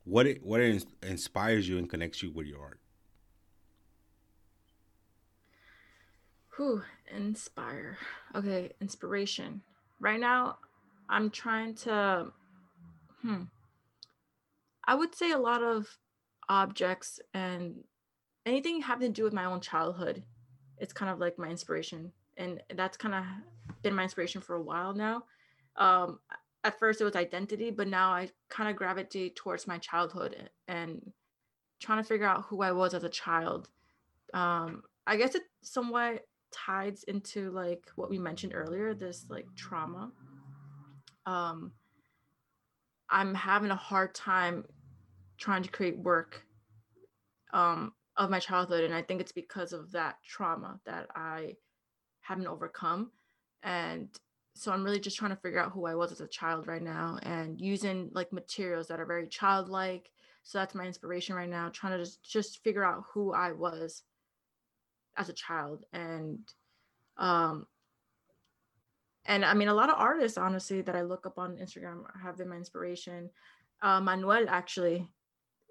what 0.07 0.25
it, 0.25 0.41
what 0.43 0.61
it 0.61 0.85
inspires 1.03 1.67
you 1.67 1.77
and 1.77 1.89
connects 1.89 2.23
you 2.23 2.31
with 2.31 2.47
your 2.47 2.61
art 2.61 2.79
Who 6.57 6.81
inspire. 7.15 7.99
Okay, 8.33 8.71
inspiration. 8.81 9.61
Right 9.99 10.19
now, 10.19 10.57
I'm 11.07 11.29
trying 11.29 11.75
to. 11.75 12.31
Hmm. 13.21 13.43
I 14.83 14.95
would 14.95 15.13
say 15.13 15.31
a 15.31 15.37
lot 15.37 15.61
of 15.61 15.85
objects 16.49 17.19
and 17.35 17.83
anything 18.47 18.81
having 18.81 19.13
to 19.13 19.13
do 19.13 19.23
with 19.23 19.33
my 19.33 19.45
own 19.45 19.61
childhood. 19.61 20.23
It's 20.79 20.93
kind 20.93 21.11
of 21.11 21.19
like 21.19 21.37
my 21.37 21.47
inspiration, 21.49 22.11
and 22.37 22.59
that's 22.75 22.97
kind 22.97 23.13
of 23.13 23.23
been 23.83 23.93
my 23.93 24.03
inspiration 24.03 24.41
for 24.41 24.55
a 24.55 24.63
while 24.63 24.95
now. 24.95 25.25
Um, 25.75 26.19
at 26.63 26.79
first, 26.79 27.01
it 27.01 27.05
was 27.05 27.15
identity, 27.15 27.71
but 27.71 27.87
now 27.87 28.11
I 28.11 28.29
kind 28.49 28.69
of 28.69 28.75
gravitate 28.75 29.35
towards 29.35 29.67
my 29.67 29.77
childhood 29.77 30.49
and 30.67 31.11
trying 31.79 32.01
to 32.01 32.07
figure 32.07 32.25
out 32.25 32.45
who 32.47 32.61
I 32.61 32.71
was 32.71 32.93
as 32.93 33.03
a 33.03 33.09
child. 33.09 33.69
Um, 34.33 34.83
I 35.05 35.15
guess 35.15 35.35
it 35.35 35.43
somewhat 35.61 36.25
ties 36.51 37.03
into 37.07 37.51
like 37.51 37.83
what 37.95 38.09
we 38.09 38.17
mentioned 38.17 38.53
earlier 38.55 38.93
this 38.93 39.25
like 39.29 39.45
trauma 39.55 40.11
um 41.25 41.71
i'm 43.09 43.33
having 43.33 43.71
a 43.71 43.75
hard 43.75 44.15
time 44.15 44.63
trying 45.37 45.63
to 45.63 45.69
create 45.69 45.97
work 45.99 46.43
um 47.53 47.91
of 48.15 48.29
my 48.29 48.39
childhood 48.39 48.83
and 48.83 48.93
i 48.93 49.01
think 49.01 49.19
it's 49.19 49.31
because 49.31 49.73
of 49.73 49.91
that 49.91 50.15
trauma 50.25 50.79
that 50.85 51.07
i 51.15 51.53
haven't 52.21 52.47
overcome 52.47 53.11
and 53.63 54.09
so 54.57 54.71
i'm 54.71 54.83
really 54.83 54.99
just 54.99 55.17
trying 55.17 55.31
to 55.31 55.41
figure 55.41 55.59
out 55.59 55.71
who 55.71 55.85
i 55.85 55.95
was 55.95 56.11
as 56.11 56.21
a 56.21 56.27
child 56.27 56.67
right 56.67 56.81
now 56.81 57.17
and 57.23 57.61
using 57.61 58.09
like 58.13 58.31
materials 58.33 58.87
that 58.87 58.99
are 58.99 59.05
very 59.05 59.27
childlike. 59.27 60.09
So 60.43 60.57
that's 60.57 60.75
my 60.75 60.85
inspiration 60.85 61.35
right 61.35 61.49
now 61.49 61.69
trying 61.69 61.97
to 61.97 62.03
just 62.03 62.23
just 62.23 62.63
figure 62.63 62.83
out 62.83 63.03
who 63.13 63.33
i 63.33 63.51
was 63.51 64.03
as 65.17 65.29
a 65.29 65.33
child 65.33 65.83
and 65.91 66.39
um 67.17 67.67
and 69.25 69.43
i 69.43 69.53
mean 69.53 69.67
a 69.67 69.73
lot 69.73 69.89
of 69.89 69.95
artists 69.97 70.37
honestly 70.37 70.81
that 70.81 70.95
i 70.95 71.01
look 71.01 71.25
up 71.25 71.37
on 71.37 71.57
instagram 71.57 72.03
have 72.21 72.37
been 72.37 72.49
my 72.49 72.55
inspiration. 72.55 73.29
Uh, 73.81 73.99
manuel 73.99 74.45
actually 74.47 75.07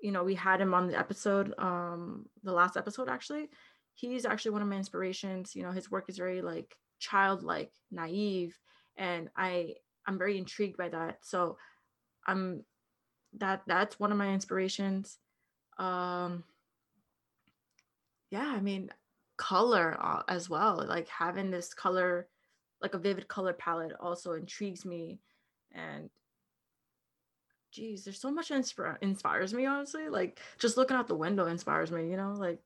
you 0.02 0.12
know 0.12 0.22
we 0.22 0.34
had 0.34 0.60
him 0.60 0.74
on 0.74 0.86
the 0.88 0.98
episode 0.98 1.54
um 1.58 2.26
the 2.44 2.52
last 2.52 2.76
episode 2.76 3.08
actually. 3.08 3.48
He's 3.94 4.26
actually 4.26 4.50
one 4.50 4.60
of 4.60 4.68
my 4.68 4.76
inspirations. 4.76 5.56
You 5.56 5.62
know 5.62 5.72
his 5.72 5.90
work 5.90 6.10
is 6.10 6.18
very 6.18 6.42
like 6.42 6.76
childlike 6.98 7.72
naive 7.90 8.58
and 8.96 9.28
i 9.36 9.74
i'm 10.06 10.18
very 10.18 10.38
intrigued 10.38 10.76
by 10.76 10.88
that. 10.88 11.18
So 11.22 11.58
i'm 12.26 12.64
that 13.38 13.62
that's 13.66 13.98
one 14.00 14.12
of 14.12 14.18
my 14.18 14.32
inspirations. 14.32 15.18
Um 15.78 16.44
yeah 18.30 18.52
i 18.56 18.60
mean 18.60 18.90
color 19.36 19.96
uh, 20.00 20.22
as 20.28 20.48
well 20.50 20.84
like 20.88 21.06
having 21.08 21.50
this 21.50 21.72
color 21.74 22.26
like 22.80 22.94
a 22.94 22.98
vivid 22.98 23.28
color 23.28 23.52
palette 23.52 23.92
also 24.00 24.32
intrigues 24.32 24.84
me. 24.84 25.18
And 25.72 26.08
geez 27.72 28.04
there's 28.04 28.20
so 28.20 28.30
much 28.30 28.50
insp- 28.50 28.96
inspires 29.02 29.52
me 29.52 29.66
honestly. 29.66 30.08
Like 30.08 30.40
just 30.58 30.76
looking 30.76 30.96
out 30.96 31.08
the 31.08 31.14
window 31.14 31.46
inspires 31.46 31.90
me 31.90 32.10
you 32.10 32.16
know 32.16 32.32
like 32.32 32.58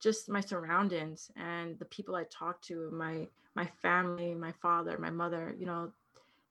just 0.00 0.28
my 0.28 0.40
surroundings 0.40 1.30
and 1.36 1.78
the 1.78 1.84
people 1.84 2.14
i 2.14 2.24
talk 2.30 2.60
to 2.62 2.90
my 2.92 3.26
my 3.54 3.66
family 3.82 4.34
my 4.34 4.52
father 4.60 4.98
my 4.98 5.10
mother 5.10 5.54
you 5.58 5.66
know 5.66 5.92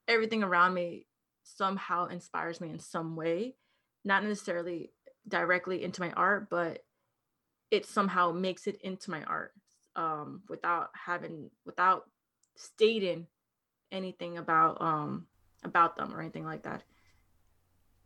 everything 0.07 0.43
around 0.43 0.73
me 0.73 1.05
somehow 1.43 2.05
inspires 2.07 2.59
me 2.59 2.69
in 2.69 2.79
some 2.79 3.15
way 3.15 3.55
not 4.03 4.23
necessarily 4.23 4.91
directly 5.27 5.83
into 5.83 6.01
my 6.01 6.11
art 6.11 6.49
but 6.49 6.83
it 7.71 7.85
somehow 7.85 8.31
makes 8.31 8.67
it 8.67 8.79
into 8.81 9.11
my 9.11 9.23
art 9.23 9.53
um, 9.95 10.41
without 10.49 10.89
having 10.93 11.49
without 11.65 12.05
stating 12.55 13.27
anything 13.91 14.37
about 14.37 14.81
um 14.81 15.27
about 15.63 15.97
them 15.97 16.13
or 16.13 16.21
anything 16.21 16.45
like 16.45 16.63
that. 16.63 16.83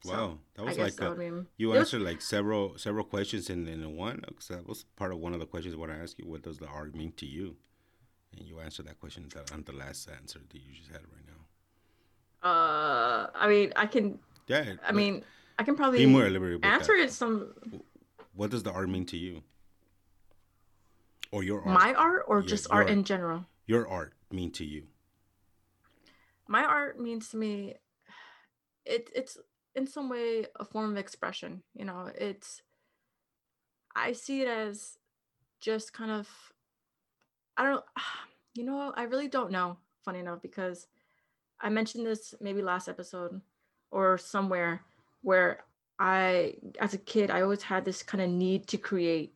So, 0.02 0.12
wow, 0.12 0.38
that 0.56 0.66
was 0.66 0.78
like 0.78 1.02
a, 1.02 1.14
mean, 1.14 1.48
you 1.58 1.76
answered 1.76 2.02
like 2.02 2.22
several 2.22 2.78
several 2.78 3.04
questions 3.04 3.50
in 3.50 3.68
in 3.68 3.96
one. 3.98 4.24
Because 4.28 4.48
that 4.48 4.68
was 4.68 4.86
part 4.96 5.12
of 5.12 5.20
one 5.20 5.34
of 5.34 5.40
the 5.40 5.46
questions 5.46 5.76
I 5.76 5.78
want 5.78 5.92
to 5.92 5.98
ask 5.98 6.18
you. 6.18 6.26
What 6.26 6.42
does 6.42 6.58
the 6.58 6.68
art 6.68 6.96
mean 6.96 7.12
to 7.18 7.26
you? 7.26 7.56
And 8.38 8.48
you 8.48 8.60
answered 8.60 8.88
that 8.88 9.00
question 9.00 9.28
on 9.52 9.64
the 9.64 9.74
last 9.74 10.10
answer 10.10 10.40
that 10.50 10.58
you 10.58 10.74
just 10.74 10.90
had 10.90 11.02
right 11.02 11.26
now. 11.28 12.50
Uh, 12.50 13.30
I 13.36 13.48
mean, 13.50 13.74
I 13.76 13.88
can. 13.88 14.20
Yeah. 14.48 14.74
I 14.88 14.92
mean, 14.94 15.24
I 15.58 15.64
can 15.64 15.76
probably 15.76 16.00
be 16.00 16.06
more 16.06 16.24
answer 16.64 16.98
that. 16.98 17.04
it 17.04 17.12
some. 17.12 17.54
What 18.34 18.52
does 18.52 18.64
the 18.64 18.72
art 18.72 18.90
mean 18.90 19.06
to 19.08 19.18
you? 19.18 19.44
or 21.32 21.44
your 21.44 21.62
art? 21.62 21.80
My 21.80 21.94
art 21.94 22.24
or 22.28 22.42
just 22.42 22.68
art 22.70 22.90
in 22.90 23.04
general? 23.04 23.46
Your 23.66 23.88
art 23.88 24.14
mean 24.32 24.52
to 24.52 24.66
you? 24.66 24.88
My 26.48 26.64
art 26.64 27.00
means 27.00 27.30
to 27.30 27.38
me 27.38 27.76
it 28.86 29.10
it's 29.16 29.38
in 29.80 29.88
some 29.88 30.10
way 30.10 30.46
a 30.60 30.66
form 30.66 30.92
of 30.92 30.98
expression, 30.98 31.64
you 31.74 31.86
know, 31.86 32.12
it's 32.16 32.62
I 33.96 34.12
see 34.12 34.42
it 34.42 34.48
as 34.48 34.98
just 35.60 35.94
kind 35.94 36.12
of 36.12 36.28
I 37.58 37.64
don't 37.64 37.84
you 38.56 38.64
know, 38.66 38.94
I 38.96 39.04
really 39.04 39.28
don't 39.28 39.52
know, 39.52 39.78
funny 40.04 40.20
enough, 40.20 40.42
because 40.42 40.88
I 41.62 41.70
mentioned 41.70 42.06
this 42.06 42.34
maybe 42.42 42.62
last 42.62 42.88
episode 42.88 43.42
or 43.92 44.18
somewhere 44.18 44.82
where 45.22 45.64
I, 46.00 46.56
as 46.80 46.94
a 46.94 46.98
kid, 46.98 47.30
I 47.30 47.42
always 47.42 47.62
had 47.62 47.86
this 47.86 48.04
kind 48.04 48.22
of 48.22 48.30
need 48.30 48.68
to 48.68 48.78
create 48.78 49.34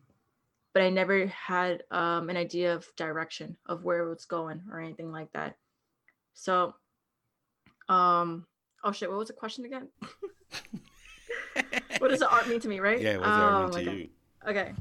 but 0.74 0.82
I 0.82 0.90
never 0.90 1.26
had 1.26 1.84
um, 1.92 2.28
an 2.28 2.36
idea 2.36 2.74
of 2.74 2.94
direction 2.96 3.56
of 3.66 3.84
where 3.84 4.00
it 4.00 4.08
was 4.08 4.24
going 4.24 4.60
or 4.72 4.80
anything 4.80 5.12
like 5.12 5.32
that. 5.32 5.56
So, 6.34 6.74
um, 7.88 8.44
oh 8.84 8.92
shit, 8.92 9.10
what 9.10 9.18
was 9.18 9.28
the 9.28 9.34
question 9.34 9.64
again? 9.64 9.88
what 11.98 12.08
does 12.08 12.20
the 12.20 12.30
art 12.30 12.48
mean 12.48 12.60
to 12.60 12.68
me, 12.68 12.80
right? 12.80 13.00
Yeah, 13.00 13.16
what 13.16 13.24
does 13.24 13.38
oh, 13.38 13.42
art 13.42 13.74
mean 13.74 13.78
to 13.78 13.90
God. 13.90 13.98
you? 13.98 14.08
Okay. 14.46 14.72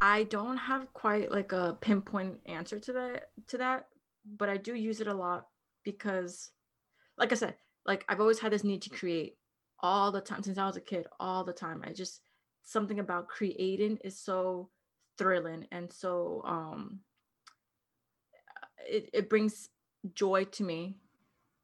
I 0.00 0.24
don't 0.24 0.58
have 0.58 0.92
quite 0.92 1.30
like 1.30 1.52
a 1.52 1.78
pinpoint 1.80 2.40
answer 2.46 2.78
to 2.78 2.92
that 2.92 3.30
to 3.48 3.58
that, 3.58 3.86
but 4.36 4.48
I 4.48 4.58
do 4.58 4.74
use 4.74 5.00
it 5.00 5.06
a 5.06 5.14
lot 5.14 5.46
because 5.82 6.50
like 7.16 7.32
I 7.32 7.36
said, 7.36 7.54
like 7.86 8.04
I've 8.08 8.20
always 8.20 8.38
had 8.38 8.52
this 8.52 8.64
need 8.64 8.82
to 8.82 8.90
create 8.90 9.36
all 9.80 10.12
the 10.12 10.20
time 10.20 10.42
since 10.42 10.58
I 10.58 10.66
was 10.66 10.76
a 10.76 10.80
kid, 10.80 11.06
all 11.18 11.44
the 11.44 11.52
time. 11.52 11.82
I 11.86 11.92
just 11.92 12.20
something 12.62 12.98
about 12.98 13.28
creating 13.28 13.98
is 14.04 14.18
so 14.18 14.68
thrilling 15.16 15.66
and 15.70 15.92
so 15.92 16.42
um 16.44 16.98
it, 18.86 19.08
it 19.12 19.30
brings 19.30 19.68
joy 20.14 20.44
to 20.44 20.64
me 20.64 20.96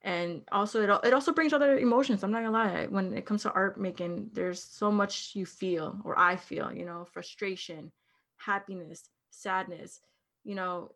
and 0.02 0.42
also 0.50 0.82
it, 0.82 1.06
it 1.06 1.12
also 1.12 1.32
brings 1.32 1.52
other 1.52 1.78
emotions 1.78 2.22
i'm 2.22 2.30
not 2.30 2.42
gonna 2.42 2.50
lie. 2.50 2.86
When 2.86 3.12
it 3.12 3.26
comes 3.26 3.42
to 3.42 3.52
art 3.52 3.78
making 3.80 4.30
there's 4.32 4.62
so 4.62 4.90
much 4.90 5.32
you 5.34 5.44
feel 5.46 6.00
or 6.04 6.18
i 6.18 6.36
feel 6.36 6.72
you 6.72 6.84
know 6.84 7.06
frustration 7.12 7.92
happiness 8.38 9.08
sadness 9.30 10.00
you 10.44 10.54
know 10.54 10.92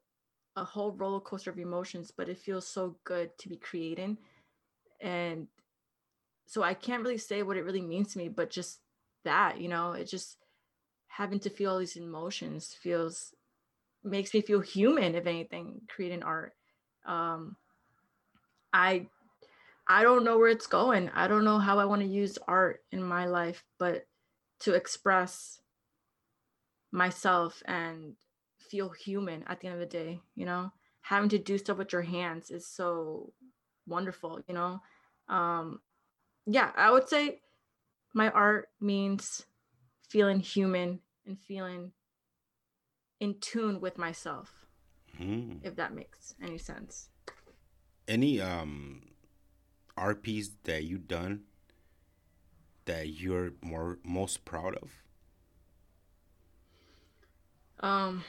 a 0.57 0.65
whole 0.65 0.93
roller 0.93 1.21
coaster 1.21 1.51
of 1.51 1.59
emotions 1.59 2.13
but 2.17 2.29
it 2.29 2.39
feels 2.39 2.67
so 2.67 2.97
good 3.05 3.37
to 3.39 3.49
be 3.49 3.57
creating. 3.57 4.17
And 5.01 5.49
so 6.47 6.63
i 6.63 6.75
can't 6.75 7.03
really 7.03 7.19
say 7.19 7.43
what 7.43 7.57
it 7.57 7.65
really 7.65 7.83
means 7.83 8.13
to 8.13 8.19
me 8.19 8.29
but 8.29 8.51
just 8.51 8.81
that 9.25 9.61
you 9.61 9.69
know 9.69 9.93
it 9.93 10.05
just 10.05 10.37
having 11.09 11.39
to 11.41 11.51
feel 11.51 11.73
all 11.73 11.79
these 11.79 11.97
emotions 11.97 12.75
feels 12.81 13.35
makes 14.03 14.35
me 14.35 14.41
feel 14.41 14.61
human 14.61 15.15
if 15.15 15.27
anything 15.27 15.81
creating 15.89 16.23
art. 16.23 16.53
Um 17.07 17.57
i 18.75 19.07
i 19.89 20.03
don't 20.03 20.25
know 20.25 20.37
where 20.39 20.49
it's 20.51 20.67
going. 20.67 21.09
I 21.15 21.29
don't 21.29 21.45
know 21.45 21.59
how 21.59 21.79
i 21.79 21.85
want 21.87 22.03
to 22.03 22.09
use 22.09 22.39
art 22.47 22.81
in 22.93 23.03
my 23.03 23.25
life 23.27 23.65
but 23.79 24.07
to 24.61 24.75
express 24.75 25.61
myself 26.93 27.63
and 27.67 28.15
feel 28.59 28.91
human 28.91 29.45
at 29.47 29.61
the 29.61 29.67
end 29.69 29.75
of 29.75 29.81
the 29.81 29.87
day 29.87 30.21
you 30.35 30.45
know? 30.45 30.71
Having 31.03 31.29
to 31.31 31.39
do 31.39 31.59
stuff 31.59 31.77
with 31.79 31.93
your 31.93 32.03
hands 32.03 32.51
is 32.51 32.67
so 32.67 33.33
wonderful 33.87 34.41
you 34.49 34.55
know? 34.55 34.81
Um 35.29 35.81
yeah 36.47 36.71
i 36.77 36.91
would 36.91 37.09
say 37.09 37.41
my 38.13 38.29
art 38.31 38.69
means 38.81 39.47
feeling 40.09 40.41
human 40.41 41.01
and 41.27 41.39
feeling 41.41 41.93
in 43.21 43.37
tune 43.41 43.81
with 43.81 43.97
myself 43.99 44.51
Mm. 45.21 45.61
if 45.63 45.77
that 45.77 45.95
makes 45.95 46.35
any 46.43 46.59
sense 46.59 47.09
Any 48.07 48.41
um 48.41 49.03
piece 50.23 50.51
that 50.65 50.85
you 50.85 50.99
done 50.99 51.45
that 52.85 53.09
you're 53.09 53.53
more 53.63 53.99
most 54.05 54.45
proud 54.45 54.77
of? 54.77 54.91
um 57.81 58.25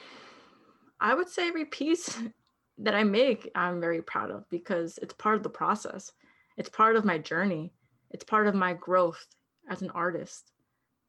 i 0.99 1.13
would 1.13 1.29
say 1.29 1.47
every 1.47 1.65
piece 1.65 2.17
that 2.77 2.95
i 2.95 3.03
make 3.03 3.49
i'm 3.55 3.79
very 3.79 4.01
proud 4.01 4.31
of 4.31 4.43
because 4.49 4.97
it's 5.01 5.13
part 5.13 5.35
of 5.35 5.43
the 5.43 5.49
process. 5.49 6.11
It's 6.57 6.69
part 6.69 6.95
of 6.95 7.03
my 7.03 7.17
journey. 7.17 7.73
It's 8.11 8.23
part 8.23 8.47
of 8.47 8.55
my 8.55 8.73
growth 8.73 9.27
as 9.69 9.81
an 9.81 9.89
artist. 9.91 10.51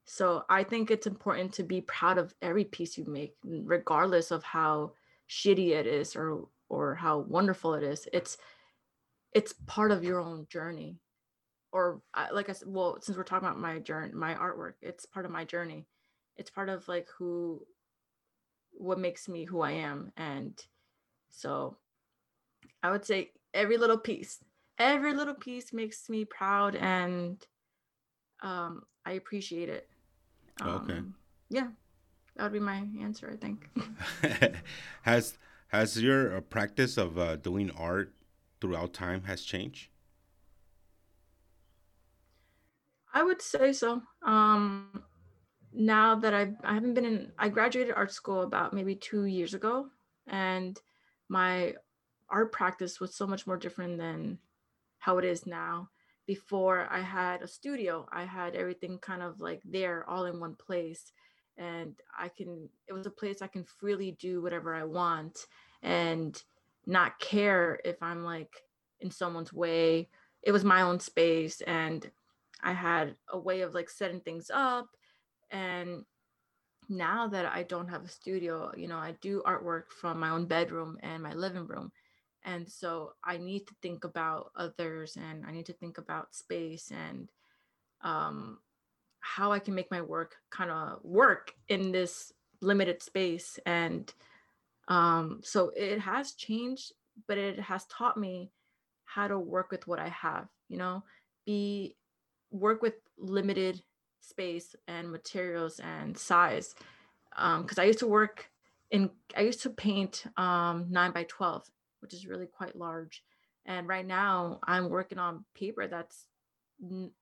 So 0.05 0.45
i 0.49 0.63
think 0.65 0.91
it's 0.91 1.07
important 1.07 1.53
to 1.55 1.63
be 1.63 1.81
proud 1.83 2.19
of 2.19 2.35
every 2.43 2.65
piece 2.65 2.99
you 2.99 3.05
make 3.07 3.35
regardless 3.45 4.31
of 4.31 4.43
how 4.43 4.93
shitty 5.29 5.71
it 5.71 5.87
is 5.87 6.17
or 6.17 6.49
or 6.69 6.95
how 6.97 7.19
wonderful 7.19 7.75
it 7.75 7.83
is. 7.83 8.09
It's 8.13 8.39
it's 9.37 9.53
part 9.67 9.91
of 9.93 10.03
your 10.03 10.19
own 10.19 10.47
journey. 10.49 10.99
Or 11.71 12.01
like 12.33 12.49
i 12.49 12.53
said 12.53 12.69
well 12.69 12.97
since 13.03 13.19
we're 13.19 13.25
talking 13.25 13.47
about 13.47 13.61
my 13.61 13.79
journey 13.81 14.11
my 14.15 14.35
artwork 14.35 14.75
it's 14.81 15.05
part 15.05 15.27
of 15.27 15.33
my 15.33 15.45
journey. 15.45 15.85
It's 16.39 16.49
part 16.49 16.71
of 16.71 16.89
like 16.89 17.07
who 17.19 17.67
what 18.73 18.99
makes 18.99 19.29
me 19.29 19.45
who 19.45 19.61
i 19.61 19.73
am. 19.73 20.11
And 20.17 20.59
so 21.29 21.77
i 22.83 22.91
would 22.91 23.05
say 23.05 23.33
every 23.53 23.77
little 23.77 23.99
piece 23.99 24.39
every 24.79 25.13
little 25.13 25.35
piece 25.35 25.73
makes 25.73 26.09
me 26.09 26.25
proud 26.25 26.75
and 26.77 27.45
um 28.43 28.85
i 29.05 29.13
appreciate 29.13 29.69
it. 29.69 29.87
Okay. 30.63 30.95
Um, 30.95 31.15
yeah 31.51 31.69
that 32.37 32.45
would 32.45 32.55
be 32.55 32.61
my 32.61 32.87
answer 33.03 33.31
i 33.31 33.37
think. 33.37 33.69
Has 35.03 35.37
has 35.69 36.01
your 36.01 36.37
uh, 36.37 36.41
practice 36.41 36.97
of 36.97 37.19
uh, 37.19 37.37
doing 37.37 37.71
art 37.73 38.15
throughout 38.61 38.93
time 38.93 39.25
has 39.25 39.43
changed? 39.43 39.89
I 43.13 43.23
would 43.23 43.41
say 43.41 43.73
so. 43.73 44.03
Um, 44.25 45.03
now 45.73 46.17
that 46.17 46.35
I've, 46.35 46.55
I 46.65 46.75
haven't 46.75 46.95
been 46.95 47.05
in, 47.05 47.33
I 47.39 47.49
graduated 47.49 47.95
art 47.95 48.13
school 48.13 48.43
about 48.43 48.75
maybe 48.75 48.95
two 48.95 49.25
years 49.25 49.55
ago, 49.55 49.89
and 50.27 50.79
my 51.29 51.75
art 52.29 52.53
practice 52.53 53.01
was 53.01 53.15
so 53.15 53.27
much 53.27 53.47
more 53.47 53.57
different 53.57 53.99
than 53.99 54.39
how 54.99 55.19
it 55.19 55.25
is 55.25 55.47
now. 55.47 55.89
Before 56.27 56.89
I 56.91 57.01
had 57.01 57.43
a 57.43 57.49
studio, 57.49 58.07
I 58.13 58.25
had 58.25 58.57
everything 58.57 58.99
kind 58.99 59.23
of 59.23 59.41
like 59.41 59.63
there 59.65 60.09
all 60.09 60.25
in 60.27 60.41
one 60.41 60.57
place. 60.57 61.13
And 61.57 61.95
I 62.19 62.29
can, 62.29 62.69
it 62.89 62.93
was 62.93 63.07
a 63.07 63.11
place 63.11 63.41
I 63.41 63.47
can 63.47 63.65
freely 63.65 64.17
do 64.21 64.43
whatever 64.43 64.75
I 64.75 64.85
want 64.85 65.39
and 65.83 66.43
not 66.87 67.19
care 67.19 67.81
if 67.85 68.03
I'm 68.03 68.25
like 68.25 68.63
in 69.01 69.11
someone's 69.11 69.53
way. 69.53 70.09
It 70.43 70.53
was 70.53 70.65
my 70.65 70.83
own 70.83 71.01
space 71.01 71.61
and 71.63 72.09
I 72.63 72.73
had 72.73 73.17
a 73.29 73.39
way 73.39 73.63
of 73.63 73.75
like 73.75 73.91
setting 73.91 74.21
things 74.21 74.51
up. 74.53 74.89
And 75.51 76.05
now 76.89 77.27
that 77.29 77.47
I 77.47 77.65
don't 77.65 77.89
have 77.89 78.05
a 78.05 78.09
studio, 78.09 78.73
you 78.77 78.89
know, 78.89 78.99
I 78.99 79.17
do 79.21 79.43
artwork 79.47 79.91
from 80.01 80.21
my 80.21 80.31
own 80.31 80.47
bedroom 80.47 80.99
and 81.03 81.23
my 81.23 81.33
living 81.33 81.67
room. 81.67 81.91
And 82.45 82.69
so 82.71 83.13
I 83.25 83.39
need 83.39 83.67
to 83.67 83.75
think 83.83 84.05
about 84.05 84.53
others 84.57 85.17
and 85.17 85.45
I 85.45 85.51
need 85.51 85.67
to 85.67 85.73
think 85.73 85.99
about 85.99 86.35
space 86.35 86.93
and 86.93 87.29
um, 88.03 88.59
how 89.21 89.51
I 89.51 89.59
can 89.59 89.75
make 89.75 89.91
my 89.91 90.01
work 90.01 90.37
kind 90.51 90.71
of 90.71 91.01
work 91.03 91.53
in 91.69 91.91
this 91.91 92.33
limited 92.61 93.03
space. 93.03 93.59
And 93.67 94.13
um, 94.89 95.41
so 95.43 95.71
it 95.77 96.01
has 96.01 96.33
changed, 96.33 96.93
but 97.27 97.39
it 97.39 97.59
has 97.59 97.87
taught 97.87 98.17
me 98.17 98.51
how 99.05 99.29
to 99.29 99.39
work 99.39 99.71
with 99.71 99.87
what 99.87 99.99
I 99.99 100.09
have, 100.09 100.49
you 100.69 100.77
know, 100.77 101.03
be 101.45 101.97
work 102.51 102.83
with 102.83 102.95
limited 103.19 103.83
space 104.21 104.75
and 104.87 105.11
materials 105.11 105.81
and 105.81 106.17
size. 106.17 106.75
Because 107.31 107.79
I 107.79 107.85
used 107.85 107.99
to 108.01 108.07
work 108.07 108.51
in, 108.91 109.11
I 109.37 109.43
used 109.43 109.63
to 109.63 109.71
paint 109.71 110.25
um, 110.37 110.87
nine 110.91 111.13
by 111.13 111.25
12, 111.25 111.71
which 112.01 112.15
is 112.15 112.27
really 112.27 112.47
quite 112.47 112.77
large. 112.77 113.23
And 113.65 113.89
right 113.89 114.07
now 114.07 114.61
I'm 114.65 114.89
working 114.89 115.19
on 115.19 115.45
paper 115.55 115.87
that's 115.87 116.27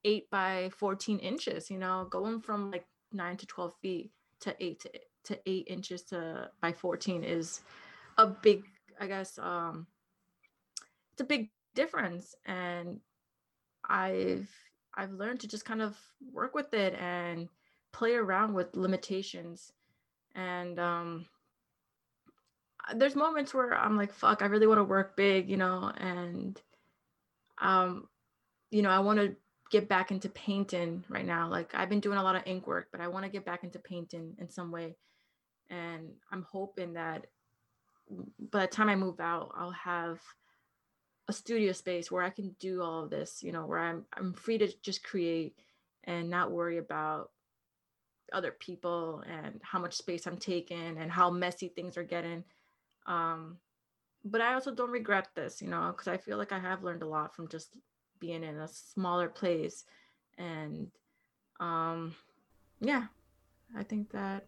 eight 0.05 0.29
by 0.31 0.71
14 0.77 1.19
inches, 1.19 1.71
you 1.71 1.79
know, 1.79 2.07
going 2.11 2.41
from 2.41 2.71
like 2.71 2.87
nine 3.13 3.37
to 3.39 3.47
12 3.47 3.73
feet 3.81 4.11
to 4.41 4.55
eight 4.61 4.81
to, 4.81 4.91
to 5.25 5.39
eight 5.47 5.67
inches 5.69 6.03
to 6.03 6.51
by 6.61 6.73
14 6.73 7.25
is 7.25 7.61
a 8.19 8.27
big, 8.27 8.65
I 9.01 9.07
guess, 9.07 9.39
um, 9.39 9.87
it's 11.13 11.21
a 11.21 11.25
big 11.25 11.51
difference. 11.75 12.35
And 12.47 13.01
I've 13.89 14.51
I've 14.97 15.13
learned 15.13 15.41
to 15.41 15.49
just 15.49 15.65
kind 15.65 15.83
of 15.83 15.97
work 16.33 16.55
with 16.55 16.73
it 16.73 16.95
and 16.95 17.49
play 17.93 18.15
around 18.15 18.55
with 18.55 18.75
limitations. 18.77 19.73
And 20.35 20.79
um, 20.79 21.27
there's 22.95 23.17
moments 23.17 23.55
where 23.55 23.75
I'm 23.75 23.97
like, 23.97 24.13
fuck, 24.13 24.43
I 24.43 24.47
really 24.47 24.67
want 24.67 24.79
to 24.79 24.85
work 24.85 25.17
big, 25.17 25.49
you 25.49 25.57
know, 25.57 25.93
and 25.97 26.61
um, 27.61 28.09
you 28.71 28.83
know, 28.83 28.91
I 28.91 28.99
want 29.01 29.19
to 29.21 29.37
get 29.71 29.89
back 29.89 30.11
into 30.11 30.29
painting 30.29 31.05
right 31.09 31.27
now. 31.27 31.49
Like 31.49 31.75
I've 31.75 31.89
been 31.89 32.01
doing 32.01 32.19
a 32.19 32.23
lot 32.23 32.37
of 32.37 32.43
ink 32.47 32.67
work, 32.67 32.89
but 32.93 33.01
I 33.01 33.09
want 33.09 33.25
to 33.25 33.31
get 33.31 33.45
back 33.45 33.65
into 33.65 33.79
painting 33.79 34.35
in 34.39 34.51
some 34.51 34.71
way. 34.71 34.97
And 35.71 36.11
I'm 36.31 36.47
hoping 36.51 36.95
that 36.95 37.27
by 38.51 38.63
the 38.63 38.67
time 38.67 38.89
I 38.89 38.97
move 38.97 39.21
out, 39.21 39.53
I'll 39.57 39.71
have 39.71 40.21
a 41.29 41.33
studio 41.33 41.73
space 41.73 42.11
where 42.11 42.23
I 42.23 42.31
can 42.31 42.55
do 42.61 42.83
all 42.83 43.05
of 43.05 43.11
this, 43.11 43.43
you 43.43 43.51
know, 43.53 43.67
where 43.67 43.79
I'm 43.79 44.05
I'm 44.17 44.35
free 44.35 44.59
to 44.59 44.69
just 44.83 45.03
create 45.03 45.57
and 46.05 46.29
not 46.29 46.51
worry 46.51 46.79
about 46.79 47.31
other 48.33 48.51
people 48.51 49.23
and 49.27 49.61
how 49.63 49.79
much 49.79 49.95
space 49.95 50.27
I'm 50.27 50.37
taking 50.37 50.99
and 50.99 51.11
how 51.11 51.31
messy 51.31 51.69
things 51.69 51.97
are 51.97 52.05
getting. 52.05 52.45
Um, 53.07 53.59
but 54.25 54.41
I 54.41 54.55
also 54.55 54.75
don't 54.75 54.91
regret 54.91 55.29
this, 55.35 55.61
you 55.61 55.69
know, 55.69 55.93
because 55.93 56.09
I 56.09 56.17
feel 56.17 56.39
like 56.39 56.53
I 56.53 56.59
have 56.59 56.83
learned 56.83 57.03
a 57.03 57.09
lot 57.09 57.35
from 57.35 57.49
just 57.49 57.77
being 58.19 58.43
in 58.43 58.59
a 58.59 58.69
smaller 58.69 59.29
place. 59.29 59.85
And 60.39 60.89
um, 61.61 62.15
yeah, 62.81 63.05
I 63.77 63.83
think 63.83 64.11
that 64.13 64.47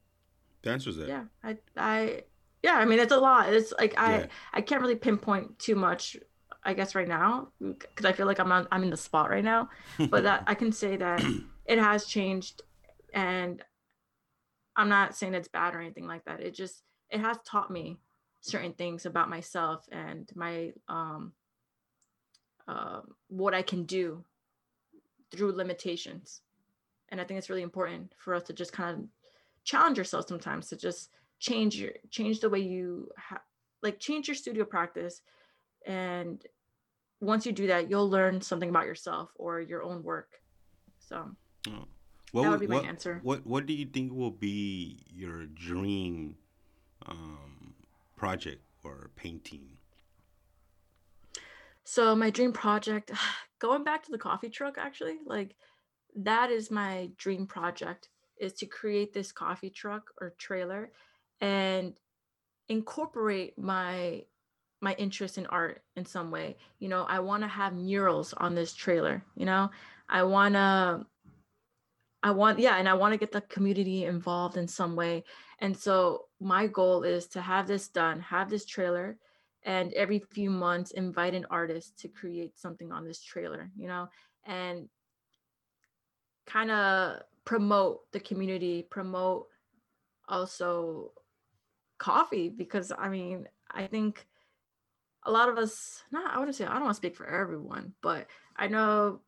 The 0.66 0.72
answer's 0.72 0.98
it. 0.98 1.08
yeah, 1.08 1.24
I 1.44 1.56
I 1.76 2.22
yeah, 2.62 2.74
I 2.74 2.84
mean 2.84 2.98
it's 2.98 3.12
a 3.12 3.18
lot. 3.18 3.52
It's 3.52 3.72
like 3.78 3.94
I 3.96 4.18
Yeah. 4.18 4.26
I 4.52 4.60
can't 4.60 4.82
really 4.82 4.96
pinpoint 4.96 5.58
too 5.60 5.76
much, 5.76 6.16
I 6.64 6.74
guess 6.74 6.94
right 6.96 7.06
now 7.06 7.48
because 7.60 8.04
I 8.04 8.12
feel 8.12 8.26
like 8.26 8.40
I'm 8.40 8.50
on 8.50 8.66
I'm 8.72 8.82
in 8.82 8.90
the 8.90 8.96
spot 8.96 9.30
right 9.30 9.44
now. 9.44 9.70
But 10.10 10.24
that 10.24 10.42
I 10.46 10.54
can 10.54 10.72
say 10.72 10.96
that 10.96 11.22
it 11.66 11.78
has 11.78 12.06
changed, 12.06 12.62
and 13.14 13.62
I'm 14.74 14.88
not 14.88 15.14
saying 15.14 15.34
it's 15.34 15.48
bad 15.48 15.74
or 15.74 15.80
anything 15.80 16.08
like 16.08 16.24
that. 16.24 16.40
It 16.40 16.54
just 16.54 16.82
it 17.10 17.20
has 17.20 17.38
taught 17.44 17.70
me 17.70 17.98
certain 18.40 18.72
things 18.72 19.06
about 19.06 19.28
myself 19.30 19.88
and 19.92 20.28
my 20.34 20.72
um 20.88 21.32
uh, 22.66 23.02
what 23.28 23.54
I 23.54 23.62
can 23.62 23.84
do 23.84 24.24
through 25.30 25.52
limitations. 25.52 26.40
And 27.08 27.20
I 27.20 27.24
think 27.24 27.38
it's 27.38 27.48
really 27.48 27.62
important 27.62 28.12
for 28.18 28.34
us 28.34 28.42
to 28.44 28.52
just 28.52 28.72
kind 28.72 28.90
of 28.98 29.04
challenge 29.66 29.98
yourself 29.98 30.26
sometimes 30.26 30.68
to 30.68 30.76
just 30.76 31.10
change 31.38 31.76
your 31.76 31.92
change 32.10 32.40
the 32.40 32.48
way 32.48 32.60
you 32.60 33.10
ha- 33.18 33.42
like 33.82 33.98
change 33.98 34.28
your 34.28 34.34
studio 34.34 34.64
practice 34.64 35.20
and 35.86 36.46
once 37.20 37.44
you 37.44 37.52
do 37.52 37.66
that 37.66 37.90
you'll 37.90 38.08
learn 38.08 38.40
something 38.40 38.70
about 38.70 38.86
yourself 38.86 39.30
or 39.36 39.60
your 39.60 39.82
own 39.82 40.02
work 40.02 40.40
so 40.98 41.30
What 42.32 42.42
That 42.42 42.50
would 42.50 42.60
be 42.60 42.66
my 42.66 42.82
answer. 42.88 43.20
What 43.22 43.46
What 43.46 43.66
do 43.66 43.72
you 43.74 43.86
think 43.86 44.12
will 44.12 44.30
be 44.30 45.04
your 45.12 45.46
dream 45.46 46.36
um, 47.06 47.74
project 48.16 48.62
or 48.84 49.10
painting? 49.16 49.76
so 51.84 52.16
my 52.16 52.30
dream 52.30 52.52
project 52.52 53.10
going 53.58 53.84
back 53.84 54.04
to 54.04 54.10
the 54.10 54.18
coffee 54.18 54.50
truck 54.50 54.76
actually 54.78 55.18
like 55.26 55.54
that 56.14 56.50
is 56.50 56.70
my 56.70 57.10
dream 57.16 57.46
project 57.46 58.08
is 58.38 58.52
to 58.54 58.66
create 58.66 59.12
this 59.12 59.32
coffee 59.32 59.70
truck 59.70 60.10
or 60.20 60.34
trailer 60.38 60.90
and 61.40 61.94
incorporate 62.68 63.58
my 63.58 64.24
my 64.82 64.92
interest 64.94 65.38
in 65.38 65.46
art 65.46 65.82
in 65.96 66.04
some 66.04 66.30
way. 66.30 66.56
You 66.78 66.88
know 66.88 67.04
i 67.08 67.20
want 67.20 67.42
to 67.42 67.48
have 67.48 67.74
murals 67.74 68.32
on 68.34 68.54
this 68.54 68.74
trailer 68.74 69.22
you 69.34 69.46
know? 69.46 69.70
I 70.08 70.22
want 70.22 70.54
to 70.54 71.04
i 72.22 72.30
want 72.30 72.58
yeah 72.58 72.76
and 72.76 72.88
i 72.88 72.94
want 72.94 73.12
to 73.12 73.18
get 73.18 73.32
the 73.32 73.40
community 73.42 74.04
involved 74.04 74.56
in 74.56 74.68
some 74.68 74.96
way. 74.96 75.24
And 75.58 75.76
so 75.76 76.26
my 76.40 76.66
goal 76.66 77.02
is 77.02 77.26
to 77.28 77.40
have 77.40 77.66
this 77.66 77.88
done 77.88 78.20
have 78.20 78.50
this 78.50 78.66
trailer 78.66 79.16
and 79.62 79.92
every 79.94 80.20
few 80.30 80.50
months 80.50 80.92
invite 80.92 81.34
an 81.34 81.46
artist 81.50 81.98
to 82.00 82.08
create 82.08 82.58
something 82.58 82.92
on 82.92 83.04
this 83.04 83.22
trailer 83.22 83.70
you 83.76 83.88
know? 83.88 84.08
And 84.44 84.88
kind 86.46 86.70
of 86.70 87.22
promote 87.46 88.00
the 88.12 88.20
community, 88.20 88.82
promote 88.90 89.46
also 90.28 91.12
coffee 91.96 92.50
because 92.50 92.92
I 92.96 93.08
mean, 93.08 93.48
I 93.70 93.86
think 93.86 94.26
a 95.24 95.30
lot 95.30 95.48
of 95.48 95.56
us 95.56 96.02
not 96.12 96.30
I 96.34 96.38
wouldn't 96.38 96.56
say 96.56 96.66
I 96.66 96.74
don't 96.74 96.82
want 96.82 96.94
to 96.94 96.96
speak 96.96 97.16
for 97.16 97.26
everyone, 97.26 97.94
but 98.02 98.26
I 98.56 98.66
know 98.68 99.20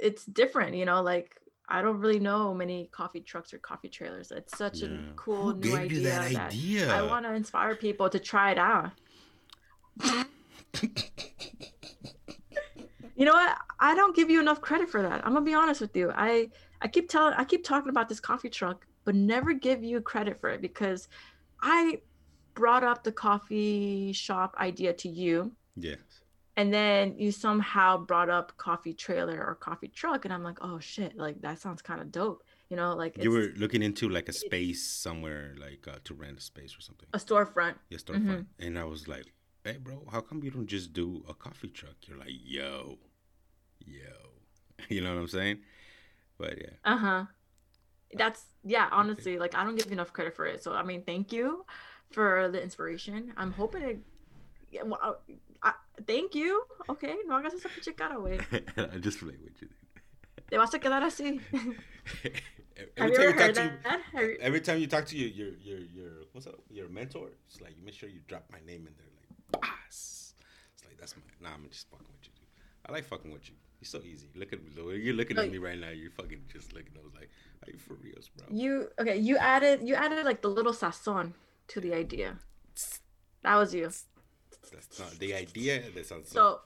it's 0.00 0.24
different, 0.24 0.74
you 0.74 0.84
know, 0.84 1.02
like 1.02 1.36
I 1.68 1.82
don't 1.82 1.98
really 1.98 2.20
know 2.20 2.54
many 2.54 2.88
coffee 2.92 3.20
trucks 3.20 3.52
or 3.52 3.58
coffee 3.58 3.88
trailers. 3.88 4.30
It's 4.32 4.56
such 4.56 4.82
Yeah. 4.82 4.88
a 4.88 5.14
cool 5.16 5.52
Who 5.52 5.54
new 5.54 5.62
gave 5.62 5.74
idea, 5.74 5.98
you 5.98 6.02
that 6.04 6.32
that 6.32 6.50
idea? 6.52 6.92
I 6.92 7.02
want 7.02 7.26
to 7.26 7.34
inspire 7.34 7.74
people 7.76 8.08
to 8.10 8.18
try 8.18 8.52
it 8.52 8.58
out. 8.58 8.92
You 13.18 13.24
know 13.24 13.32
what? 13.32 13.56
I 13.78 13.94
don't 13.94 14.16
give 14.16 14.30
you 14.30 14.40
enough 14.40 14.60
credit 14.60 14.88
for 14.88 15.02
that. 15.02 15.24
I'm 15.26 15.32
gonna 15.32 15.44
be 15.44 15.54
honest 15.54 15.80
with 15.80 15.96
you. 15.96 16.12
I 16.14 16.48
I 16.80 16.88
keep 16.88 17.08
telling 17.08 17.34
I 17.34 17.44
keep 17.44 17.64
talking 17.64 17.90
about 17.90 18.08
this 18.08 18.20
coffee 18.20 18.48
truck, 18.48 18.86
but 19.04 19.14
never 19.14 19.52
give 19.52 19.84
you 19.84 20.00
credit 20.00 20.40
for 20.40 20.50
it 20.50 20.60
because 20.60 21.08
I 21.60 22.00
brought 22.54 22.84
up 22.84 23.04
the 23.04 23.12
coffee 23.12 24.12
shop 24.12 24.54
idea 24.58 24.92
to 24.92 25.08
you 25.10 25.52
yes. 25.76 25.98
and 26.56 26.72
then 26.72 27.14
you 27.18 27.30
somehow 27.30 27.98
brought 27.98 28.30
up 28.30 28.56
coffee 28.56 28.94
trailer 28.94 29.44
or 29.44 29.54
coffee 29.54 29.88
truck 29.88 30.24
and 30.24 30.32
I'm 30.32 30.42
like, 30.42 30.58
"Oh 30.62 30.78
shit, 30.78 31.16
like 31.16 31.40
that 31.42 31.60
sounds 31.60 31.82
kind 31.82 32.00
of 32.00 32.10
dope." 32.10 32.42
You 32.70 32.76
know, 32.76 32.94
like 32.94 33.22
You 33.22 33.30
were 33.30 33.52
looking 33.56 33.82
into 33.82 34.08
like 34.08 34.28
a 34.28 34.32
space 34.32 34.82
somewhere, 34.82 35.54
like 35.60 35.86
uh, 35.86 35.98
to 36.04 36.14
rent 36.14 36.38
a 36.38 36.40
space 36.40 36.76
or 36.76 36.80
something. 36.80 37.08
a 37.12 37.18
storefront. 37.18 37.74
Your 37.90 38.00
storefront. 38.00 38.26
Mm-hmm. 38.26 38.66
And 38.66 38.78
I 38.78 38.84
was 38.84 39.06
like, 39.06 39.26
hey, 39.62 39.78
bro, 39.80 40.02
how 40.10 40.20
come 40.20 40.42
you 40.42 40.50
don't 40.50 40.66
just 40.66 40.92
do 40.92 41.24
a 41.28 41.34
coffee 41.34 41.68
truck? 41.68 41.94
You're 42.06 42.18
like, 42.18 42.30
yo, 42.30 42.98
yo. 43.86 44.12
You 44.88 45.00
know 45.00 45.14
what 45.14 45.20
I'm 45.20 45.28
saying? 45.28 45.58
But 46.38 46.58
yeah. 46.58 46.74
Uh-huh. 46.84 47.24
That's 48.14 48.44
yeah, 48.64 48.88
honestly, 48.92 49.38
like 49.38 49.54
I 49.56 49.64
don't 49.64 49.76
give 49.76 49.90
enough 49.90 50.12
credit 50.12 50.34
for 50.36 50.46
it. 50.46 50.62
So 50.62 50.72
I 50.72 50.82
mean, 50.82 51.02
thank 51.02 51.32
you 51.32 51.64
for 52.12 52.48
the 52.48 52.62
inspiration. 52.62 53.32
I'm 53.36 53.52
hoping 53.52 53.82
it 53.82 53.98
yeah, 54.70 54.82
well, 54.82 54.98
uh, 55.02 55.12
I, 55.62 55.72
thank 56.06 56.34
you. 56.34 56.62
Okay, 56.88 57.14
no 57.26 57.34
hagas 57.36 57.54
esa 57.54 57.68
pinche 57.68 57.96
cara, 57.96 58.16
güey. 58.16 58.40
I 58.94 58.98
just 58.98 59.18
play 59.18 59.34
with 59.42 59.60
you. 59.62 59.68
Te 60.50 60.56
vas 60.58 60.74
a 60.74 60.78
quedar 60.78 61.02
así. 61.02 61.40
Every 62.96 63.10
you 63.10 63.16
time 63.16 63.30
you 63.30 63.38
talk 63.38 63.54
to 63.54 63.62
you- 64.20 64.38
every 64.40 64.60
time 64.60 64.78
you 64.78 64.86
talk 64.86 65.06
to 65.06 65.16
your 65.16 65.30
your 65.30 65.48
your, 65.64 65.78
your 65.78 66.12
what's 66.32 66.46
up 66.46 66.56
your 66.70 66.88
mentor, 66.90 67.30
it's 67.48 67.60
like 67.62 67.74
you 67.76 67.82
make 67.84 67.94
sure 67.94 68.08
you 68.08 68.20
drop 68.28 68.44
my 68.52 68.58
name 68.66 68.86
in 68.86 68.92
there, 68.98 69.08
like 69.16 69.62
boss. 69.62 70.34
It's 70.74 70.84
like 70.84 70.98
that's 70.98 71.16
my 71.16 71.22
nah. 71.40 71.54
I'm 71.54 71.66
just 71.70 71.88
fucking 71.88 72.06
with 72.12 72.24
you, 72.28 72.32
dude. 72.36 72.48
I 72.84 72.92
like 72.92 73.04
fucking 73.04 73.32
with 73.32 73.48
you. 73.48 73.54
You're 73.80 73.88
so 73.88 74.00
easy. 74.04 74.28
Look 74.34 74.52
at 74.52 74.62
me. 74.62 74.70
the 74.74 74.84
way 74.84 74.96
You're 74.96 75.14
looking 75.14 75.38
at 75.38 75.50
me 75.50 75.58
right 75.58 75.78
now. 75.78 75.90
You're 75.90 76.10
fucking 76.10 76.42
just 76.52 76.72
looking. 76.72 76.92
I 76.98 77.04
was 77.04 77.14
like, 77.14 77.30
are 77.66 77.70
you 77.70 77.78
for 77.78 77.94
reals, 77.94 78.30
bro? 78.36 78.46
You 78.50 78.88
okay, 78.98 79.16
you 79.16 79.36
added 79.36 79.86
you 79.86 79.94
added 79.94 80.24
like 80.24 80.40
the 80.42 80.48
little 80.48 80.72
sazon 80.72 81.32
to 81.68 81.80
the 81.80 81.92
idea. 81.94 82.38
That 83.42 83.56
was 83.56 83.74
you. 83.74 83.90
That's 84.72 84.98
not 84.98 85.10
the 85.18 85.34
idea. 85.34 85.82
That 85.94 86.06
sounds 86.06 86.30
So 86.30 86.60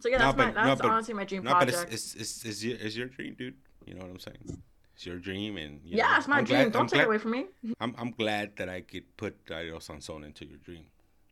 so 0.00 0.08
yeah, 0.08 0.18
No, 0.18 0.24
that's 0.26 0.38
my 0.38 0.44
but- 0.46 0.54
no, 0.54 0.64
that's 0.66 0.80
but- 0.80 0.90
honestly 0.90 1.14
my 1.14 1.24
dream 1.24 1.44
No, 1.44 1.52
but 1.52 1.68
project. 1.68 1.92
it's, 1.92 2.14
it's, 2.14 2.22
it's, 2.22 2.44
it's, 2.46 2.64
your, 2.64 2.76
it's 2.80 2.96
your 2.96 3.06
dream, 3.06 3.34
dude. 3.38 3.54
You 3.86 3.94
know 3.94 4.00
what 4.02 4.10
I'm 4.10 4.18
saying? 4.18 4.62
It's 4.94 5.06
your 5.06 5.18
dream, 5.18 5.56
and 5.58 5.80
you 5.84 5.98
yeah, 5.98 6.10
know, 6.12 6.16
it's 6.18 6.28
my 6.28 6.38
I'm 6.38 6.44
dream. 6.44 6.60
glad- 6.62 6.72
Don't 6.72 6.82
I'm 6.82 6.88
take 6.88 6.94
glad, 6.96 7.02
it 7.04 7.08
away 7.08 7.18
from 7.18 7.30
me. 7.32 7.46
I'm, 7.80 7.94
I'm 7.98 8.10
glad 8.12 8.56
that 8.56 8.68
I 8.68 8.80
could 8.80 9.14
put 9.16 9.46
Dario 9.46 9.78
Sanson 9.78 10.24
into 10.24 10.46
your 10.46 10.58
dream. 10.58 10.84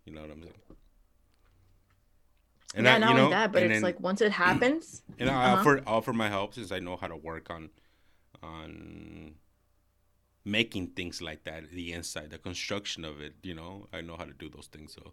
You 0.05 0.13
know 0.15 0.21
what 0.23 0.31
I'm 0.31 0.43
saying? 0.43 0.55
Yeah, 2.85 2.95
I- 2.95 2.99
not 2.99 3.15
you 3.15 3.19
only 3.21 3.31
that, 3.31 3.53
but 3.53 3.63
it's 3.63 3.75
then- 3.75 3.83
like 3.83 4.01
once 4.01 4.21
it 4.21 4.33
happens, 4.33 5.03
and 5.19 5.29
I 5.31 5.35
uh-huh. 5.35 5.61
offer 5.61 5.83
offer 5.87 6.13
my 6.13 6.29
help 6.29 6.55
since 6.55 6.71
I 6.73 6.79
know 6.79 6.97
how 6.97 7.09
to 7.09 7.17
work 7.17 7.51
on 7.51 7.71
on 8.43 9.35
making 10.45 10.89
things 10.89 11.21
like 11.21 11.45
that, 11.45 11.71
the 11.71 11.93
inside, 11.93 12.31
the 12.31 12.39
construction 12.39 13.05
of 13.05 13.21
it. 13.21 13.35
You 13.43 13.55
know, 13.55 13.87
I 13.93 14.01
know 14.01 14.17
how 14.17 14.25
to 14.25 14.33
do 14.33 14.49
those 14.49 14.67
things, 14.67 14.95
so 14.95 15.13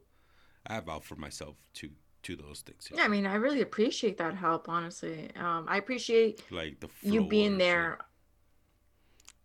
I 0.67 0.73
have 0.75 0.87
offered 0.89 1.17
myself 1.17 1.55
to 1.75 1.89
to 2.23 2.35
those 2.35 2.61
things. 2.61 2.89
yeah, 2.91 3.03
I 3.03 3.07
mean, 3.07 3.27
I 3.27 3.35
really 3.35 3.61
appreciate 3.61 4.17
that 4.17 4.33
help. 4.35 4.67
Honestly, 4.67 5.29
um, 5.35 5.65
I 5.67 5.77
appreciate 5.77 6.41
like 6.51 6.79
the 6.79 6.89
you 7.03 7.25
being 7.27 7.57
there. 7.57 7.99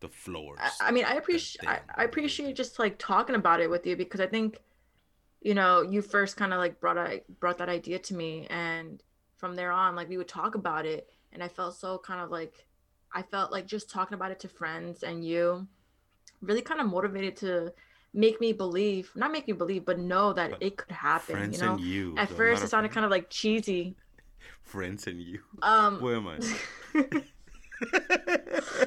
the 0.00 0.08
floors. 0.08 0.58
I, 0.62 0.88
I 0.88 0.90
mean, 0.92 1.04
I 1.04 1.14
appreciate 1.14 1.68
I, 1.68 1.80
I 1.94 2.04
appreciate 2.04 2.56
just 2.56 2.78
like 2.78 2.96
talking 2.98 3.36
about 3.36 3.60
it 3.60 3.68
with 3.68 3.86
you 3.86 3.96
because 3.96 4.20
I 4.20 4.26
think, 4.26 4.58
you 5.40 5.54
know, 5.54 5.82
you 5.82 6.02
first 6.02 6.36
kind 6.36 6.52
of 6.52 6.58
like 6.58 6.80
brought 6.80 6.98
I 6.98 7.22
brought 7.40 7.58
that 7.58 7.68
idea 7.68 7.98
to 7.98 8.14
me, 8.14 8.46
and 8.50 9.02
from 9.36 9.56
there 9.56 9.72
on, 9.72 9.96
like 9.96 10.08
we 10.08 10.16
would 10.18 10.28
talk 10.28 10.54
about 10.54 10.86
it, 10.86 11.08
and 11.32 11.42
I 11.42 11.48
felt 11.48 11.76
so 11.76 11.98
kind 11.98 12.20
of 12.20 12.30
like, 12.30 12.66
I 13.12 13.22
felt 13.22 13.50
like 13.50 13.66
just 13.66 13.90
talking 13.90 14.14
about 14.14 14.30
it 14.30 14.40
to 14.40 14.48
friends 14.48 15.02
and 15.02 15.24
you, 15.24 15.66
really 16.42 16.62
kind 16.62 16.80
of 16.80 16.86
motivated 16.88 17.36
to 17.38 17.72
make 18.12 18.40
me 18.40 18.52
believe, 18.52 19.10
not 19.14 19.32
make 19.32 19.46
me 19.46 19.52
believe, 19.52 19.84
but 19.84 19.98
know 19.98 20.32
that 20.32 20.50
But 20.50 20.62
it 20.62 20.76
could 20.76 20.92
happen. 20.92 21.36
friends 21.36 21.58
you 21.58 21.64
know, 21.66 21.74
and 21.74 21.80
you. 21.80 22.14
at 22.18 22.28
first 22.28 22.62
it 22.62 22.68
sounded 22.68 22.92
friend. 22.92 22.94
kind 22.94 23.04
of 23.06 23.10
like 23.10 23.30
cheesy. 23.30 23.96
friends 24.62 25.06
and 25.06 25.20
you. 25.20 25.40
Um, 25.62 26.00
Where 26.00 26.16
am 26.16 26.28
I? 26.28 26.38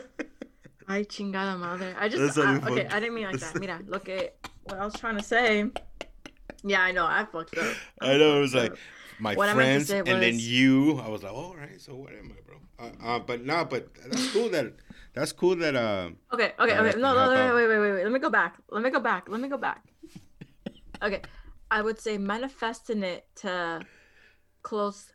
Ay, 0.87 1.05
chingada 1.05 1.57
madre. 1.57 1.95
I 1.97 2.09
just, 2.09 2.37
I, 2.37 2.57
okay. 2.57 2.85
I 2.87 2.99
didn't 2.99 3.15
mean 3.15 3.25
like 3.25 3.39
that. 3.39 3.55
Mira, 3.59 3.79
look 3.87 4.09
at 4.09 4.35
what 4.65 4.77
I 4.77 4.85
was 4.85 4.93
trying 4.93 5.17
to 5.17 5.23
say. 5.23 5.71
Yeah, 6.63 6.81
I 6.81 6.91
know. 6.91 7.05
I 7.05 7.25
fucked 7.25 7.57
up. 7.57 7.75
I 8.01 8.17
know 8.17 8.37
it 8.37 8.41
was 8.41 8.55
like 8.55 8.73
my 9.19 9.35
What 9.35 9.49
I 9.49 9.53
friends 9.53 9.89
and 9.89 10.07
then 10.07 10.39
you. 10.39 10.99
I 10.99 11.09
was 11.09 11.23
like, 11.23 11.33
all 11.33 11.55
right, 11.55 11.79
so 11.79 11.95
what 11.95 12.13
am 12.13 12.31
I, 12.31 12.41
bro? 12.45 12.57
Uh, 12.79 13.15
uh, 13.15 13.19
but 13.19 13.43
no, 13.43 13.65
but 13.65 13.87
that's 14.07 14.31
cool 14.31 14.49
that 14.49 14.73
that's 15.13 15.31
cool 15.31 15.55
that 15.57 15.75
uh, 15.75 16.09
Okay, 16.33 16.53
okay, 16.59 16.77
okay. 16.77 16.99
No, 16.99 17.13
no, 17.13 17.55
wait, 17.55 17.67
wait, 17.67 17.79
wait, 17.79 17.93
wait. 17.93 18.03
Let 18.03 18.11
me 18.11 18.19
go 18.19 18.29
back. 18.29 18.57
Let 18.69 18.83
me 18.83 18.89
go 18.89 18.99
back. 18.99 19.29
Let 19.29 19.39
me 19.39 19.47
go 19.47 19.57
back. 19.57 19.83
Okay. 21.01 21.21
I 21.69 21.81
would 21.81 21.99
say 21.99 22.17
manifesting 22.17 23.03
it 23.03 23.25
to 23.37 23.81
close 24.61 25.11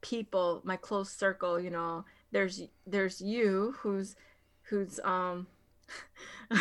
people, 0.00 0.60
my 0.64 0.76
close 0.76 1.10
circle, 1.10 1.58
you 1.60 1.70
know. 1.70 2.04
There's 2.30 2.62
there's 2.86 3.20
you 3.20 3.74
who's 3.78 4.16
who's 4.62 5.00
um 5.04 5.46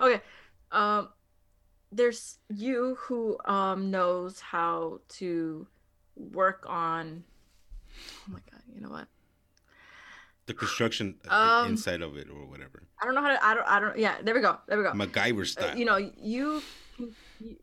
Okay. 0.00 0.20
Um 0.70 1.08
there's 1.90 2.38
you 2.48 2.96
who 3.00 3.38
um 3.46 3.90
knows 3.90 4.40
how 4.40 5.00
to 5.08 5.66
work 6.16 6.64
on 6.68 7.24
Oh 7.96 8.32
my 8.32 8.38
god, 8.50 8.62
you 8.74 8.80
know 8.80 8.90
what? 8.90 9.08
the 10.46 10.54
construction 10.54 11.16
Um, 11.28 11.68
inside 11.68 12.00
of 12.00 12.16
it 12.16 12.28
or 12.30 12.46
whatever, 12.46 12.82
I 13.00 13.04
don't 13.04 13.14
know 13.14 13.20
how 13.22 13.28
to 13.36 13.44
I 13.44 13.54
don't 13.54 13.66
I 13.68 13.80
don't 13.80 13.98
yeah, 13.98 14.16
there 14.22 14.34
we 14.34 14.40
go. 14.40 14.58
There 14.66 14.78
we 14.78 14.84
go. 14.84 14.92
MacGyver 14.92 15.42
Uh, 15.42 15.44
style. 15.44 15.76
you 15.78 15.84
know 15.84 15.96
you, 15.96 16.62
can- 16.96 17.14
you 17.40 17.56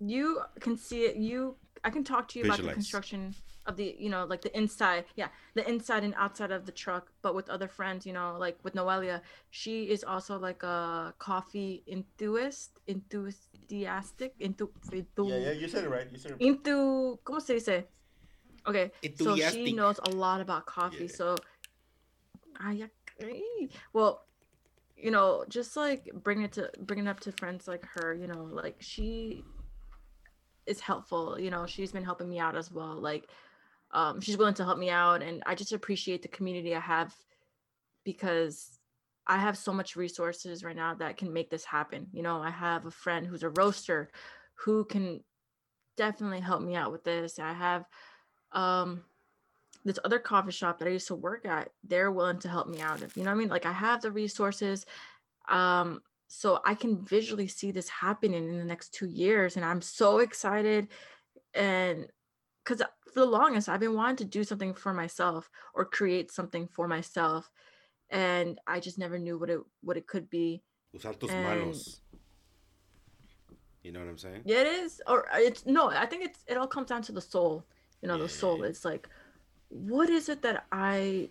you 0.00 0.40
can 0.60 0.76
see 0.76 1.04
it 1.04 1.16
you 1.16 1.56
i 1.84 1.88
can 1.90 2.04
talk 2.04 2.28
to 2.28 2.38
you 2.38 2.44
about 2.44 2.58
the 2.60 2.72
construction 2.72 3.34
of 3.66 3.76
the 3.76 3.96
you 3.98 4.08
know 4.08 4.24
like 4.24 4.42
the 4.42 4.56
inside 4.56 5.04
yeah 5.16 5.28
the 5.54 5.68
inside 5.68 6.04
and 6.04 6.14
outside 6.16 6.50
of 6.50 6.66
the 6.66 6.72
truck 6.72 7.10
but 7.22 7.34
with 7.34 7.48
other 7.48 7.68
friends 7.68 8.06
you 8.06 8.12
know 8.12 8.36
like 8.38 8.58
with 8.62 8.74
noelia 8.74 9.20
she 9.50 9.84
is 9.84 10.04
also 10.04 10.38
like 10.38 10.62
a 10.62 11.14
coffee 11.18 11.82
enthusiast 11.86 12.78
enthusiastic 12.86 14.34
into, 14.38 14.70
into 14.92 15.26
you 15.58 15.68
said 15.68 15.84
it 15.84 15.90
right. 15.90 16.06
You 16.10 16.18
said 16.18 16.32
it 16.32 16.34
right. 16.34 16.42
into 16.42 17.18
¿cómo 17.24 17.40
se 17.40 17.54
dice? 17.54 17.84
Okay, 18.66 18.90
so 19.14 19.36
she 19.36 19.72
knows 19.72 20.00
a 20.04 20.10
lot 20.10 20.40
about 20.40 20.66
coffee. 20.66 21.04
Yeah. 21.04 21.16
So, 21.16 21.36
ay, 22.58 22.88
ay. 23.22 23.68
well, 23.92 24.24
you 24.96 25.12
know, 25.12 25.44
just 25.48 25.76
like 25.76 26.10
bring 26.24 26.42
it 26.42 26.52
to 26.52 26.70
bring 26.80 26.98
it 26.98 27.06
up 27.06 27.20
to 27.20 27.32
friends 27.32 27.68
like 27.68 27.84
her. 27.94 28.12
You 28.12 28.26
know, 28.26 28.48
like 28.50 28.76
she 28.80 29.44
is 30.66 30.80
helpful. 30.80 31.38
You 31.38 31.50
know, 31.50 31.66
she's 31.66 31.92
been 31.92 32.04
helping 32.04 32.28
me 32.28 32.40
out 32.40 32.56
as 32.56 32.72
well. 32.72 32.94
Like, 32.94 33.28
um, 33.92 34.20
she's 34.20 34.36
willing 34.36 34.54
to 34.54 34.64
help 34.64 34.78
me 34.78 34.90
out, 34.90 35.22
and 35.22 35.42
I 35.46 35.54
just 35.54 35.72
appreciate 35.72 36.22
the 36.22 36.28
community 36.28 36.74
I 36.74 36.80
have 36.80 37.14
because 38.04 38.78
I 39.26 39.38
have 39.38 39.58
so 39.58 39.72
much 39.72 39.96
resources 39.96 40.62
right 40.62 40.76
now 40.76 40.94
that 40.94 41.16
can 41.16 41.32
make 41.32 41.50
this 41.50 41.64
happen. 41.64 42.06
You 42.12 42.22
know, 42.22 42.40
I 42.40 42.50
have 42.50 42.86
a 42.86 42.90
friend 42.90 43.26
who's 43.26 43.42
a 43.42 43.50
roaster 43.50 44.10
who 44.54 44.84
can 44.84 45.20
definitely 45.96 46.40
help 46.40 46.62
me 46.62 46.76
out 46.76 46.92
with 46.92 47.04
this. 47.04 47.38
I 47.38 47.52
have 47.52 47.84
um 48.52 49.02
this 49.84 49.98
other 50.04 50.18
coffee 50.18 50.52
shop 50.52 50.78
that 50.78 50.88
I 50.88 50.92
used 50.92 51.08
to 51.08 51.14
work 51.14 51.44
at. 51.46 51.70
They're 51.84 52.10
willing 52.12 52.38
to 52.40 52.48
help 52.48 52.68
me 52.68 52.80
out. 52.80 53.00
You 53.00 53.22
know 53.22 53.30
what 53.30 53.36
I 53.36 53.38
mean? 53.38 53.48
Like 53.48 53.66
I 53.66 53.72
have 53.72 54.00
the 54.02 54.12
resources. 54.12 54.86
Um 55.48 56.00
so 56.28 56.60
I 56.64 56.74
can 56.74 57.04
visually 57.04 57.46
see 57.48 57.70
this 57.70 57.88
happening 57.88 58.48
in 58.48 58.58
the 58.58 58.64
next 58.64 58.94
2 58.94 59.06
years 59.06 59.56
and 59.56 59.64
I'm 59.64 59.82
so 59.82 60.18
excited 60.18 60.88
and 61.54 62.06
cuz 62.66 62.82
for 63.12 63.20
the 63.24 63.32
longest 63.38 63.68
I've 63.68 63.84
been 63.86 63.94
wanting 64.00 64.20
to 64.22 64.24
do 64.38 64.42
something 64.50 64.74
for 64.74 64.92
myself 65.02 65.42
or 65.76 65.84
create 65.98 66.28
something 66.38 66.68
for 66.76 66.86
myself 66.96 67.50
and 68.10 68.58
I 68.66 68.80
just 68.86 68.98
never 68.98 69.18
knew 69.18 69.36
what 69.38 69.50
it 69.50 69.60
what 69.86 69.96
it 69.96 70.06
could 70.06 70.28
be. 70.30 70.62
Usar 70.96 71.18
tus 71.18 71.30
and- 71.30 71.44
manos. 71.44 72.00
You 73.82 73.92
know 73.92 74.00
what 74.00 74.08
I'm 74.08 74.18
saying? 74.18 74.42
Yeah, 74.44 74.62
it 74.62 74.66
is. 74.66 75.00
Or 75.06 75.18
uh, 75.32 75.38
it's 75.38 75.64
no, 75.64 75.90
I 75.90 76.06
think 76.06 76.24
it's 76.24 76.40
it 76.46 76.56
all 76.56 76.66
comes 76.66 76.88
down 76.88 77.02
to 77.02 77.12
the 77.12 77.20
soul. 77.20 77.64
You 78.02 78.08
know, 78.08 78.16
Yeah, 78.16 78.24
the 78.24 78.28
soul. 78.28 78.64
It's 78.64 78.84
like 78.84 79.08
what 79.68 80.10
is 80.10 80.28
it 80.28 80.42
that 80.42 80.66
I 80.72 81.30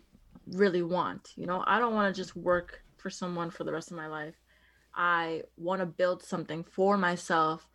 really 0.63 0.81
want? 0.81 1.33
You 1.36 1.47
know, 1.47 1.63
I 1.67 1.79
don't 1.79 1.93
want 1.93 2.13
to 2.13 2.21
just 2.21 2.36
work 2.36 2.83
for 2.97 3.09
someone 3.09 3.49
for 3.49 3.63
the 3.63 3.73
rest 3.77 3.91
of 3.91 3.97
my 3.97 4.07
life. 4.07 4.36
I 4.93 5.43
want 5.57 5.81
to 5.81 5.86
build 5.86 6.23
something 6.23 6.63
for 6.63 6.97
myself 6.97 7.69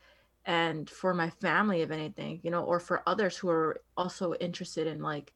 and 0.50 0.90
for 0.90 1.14
my 1.14 1.30
family, 1.30 1.80
if 1.80 1.92
anything, 1.92 2.40
you 2.42 2.50
know, 2.50 2.64
or 2.64 2.80
for 2.80 3.04
others 3.06 3.36
who 3.36 3.48
are 3.50 3.80
also 3.96 4.34
interested 4.34 4.88
in 4.88 5.00
like 5.00 5.32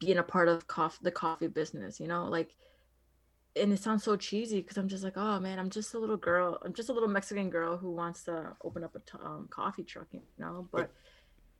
being 0.00 0.18
a 0.18 0.24
part 0.24 0.48
of 0.48 0.66
coffee, 0.66 0.98
the 1.00 1.12
coffee 1.12 1.46
business, 1.46 2.00
you 2.00 2.08
know, 2.08 2.24
like, 2.24 2.56
and 3.54 3.72
it 3.72 3.78
sounds 3.78 4.02
so 4.02 4.16
cheesy 4.16 4.60
because 4.60 4.78
I'm 4.78 4.88
just 4.88 5.04
like, 5.04 5.16
oh 5.16 5.38
man, 5.38 5.60
I'm 5.60 5.70
just 5.70 5.94
a 5.94 5.98
little 6.00 6.16
girl. 6.16 6.58
I'm 6.64 6.72
just 6.72 6.88
a 6.88 6.92
little 6.92 7.08
Mexican 7.08 7.50
girl 7.50 7.76
who 7.76 7.92
wants 7.92 8.24
to 8.24 8.56
open 8.64 8.82
up 8.82 8.96
a 8.96 8.98
t- 8.98 9.24
um, 9.24 9.46
coffee 9.48 9.84
truck, 9.84 10.08
you 10.12 10.22
know, 10.40 10.66
but 10.72 10.90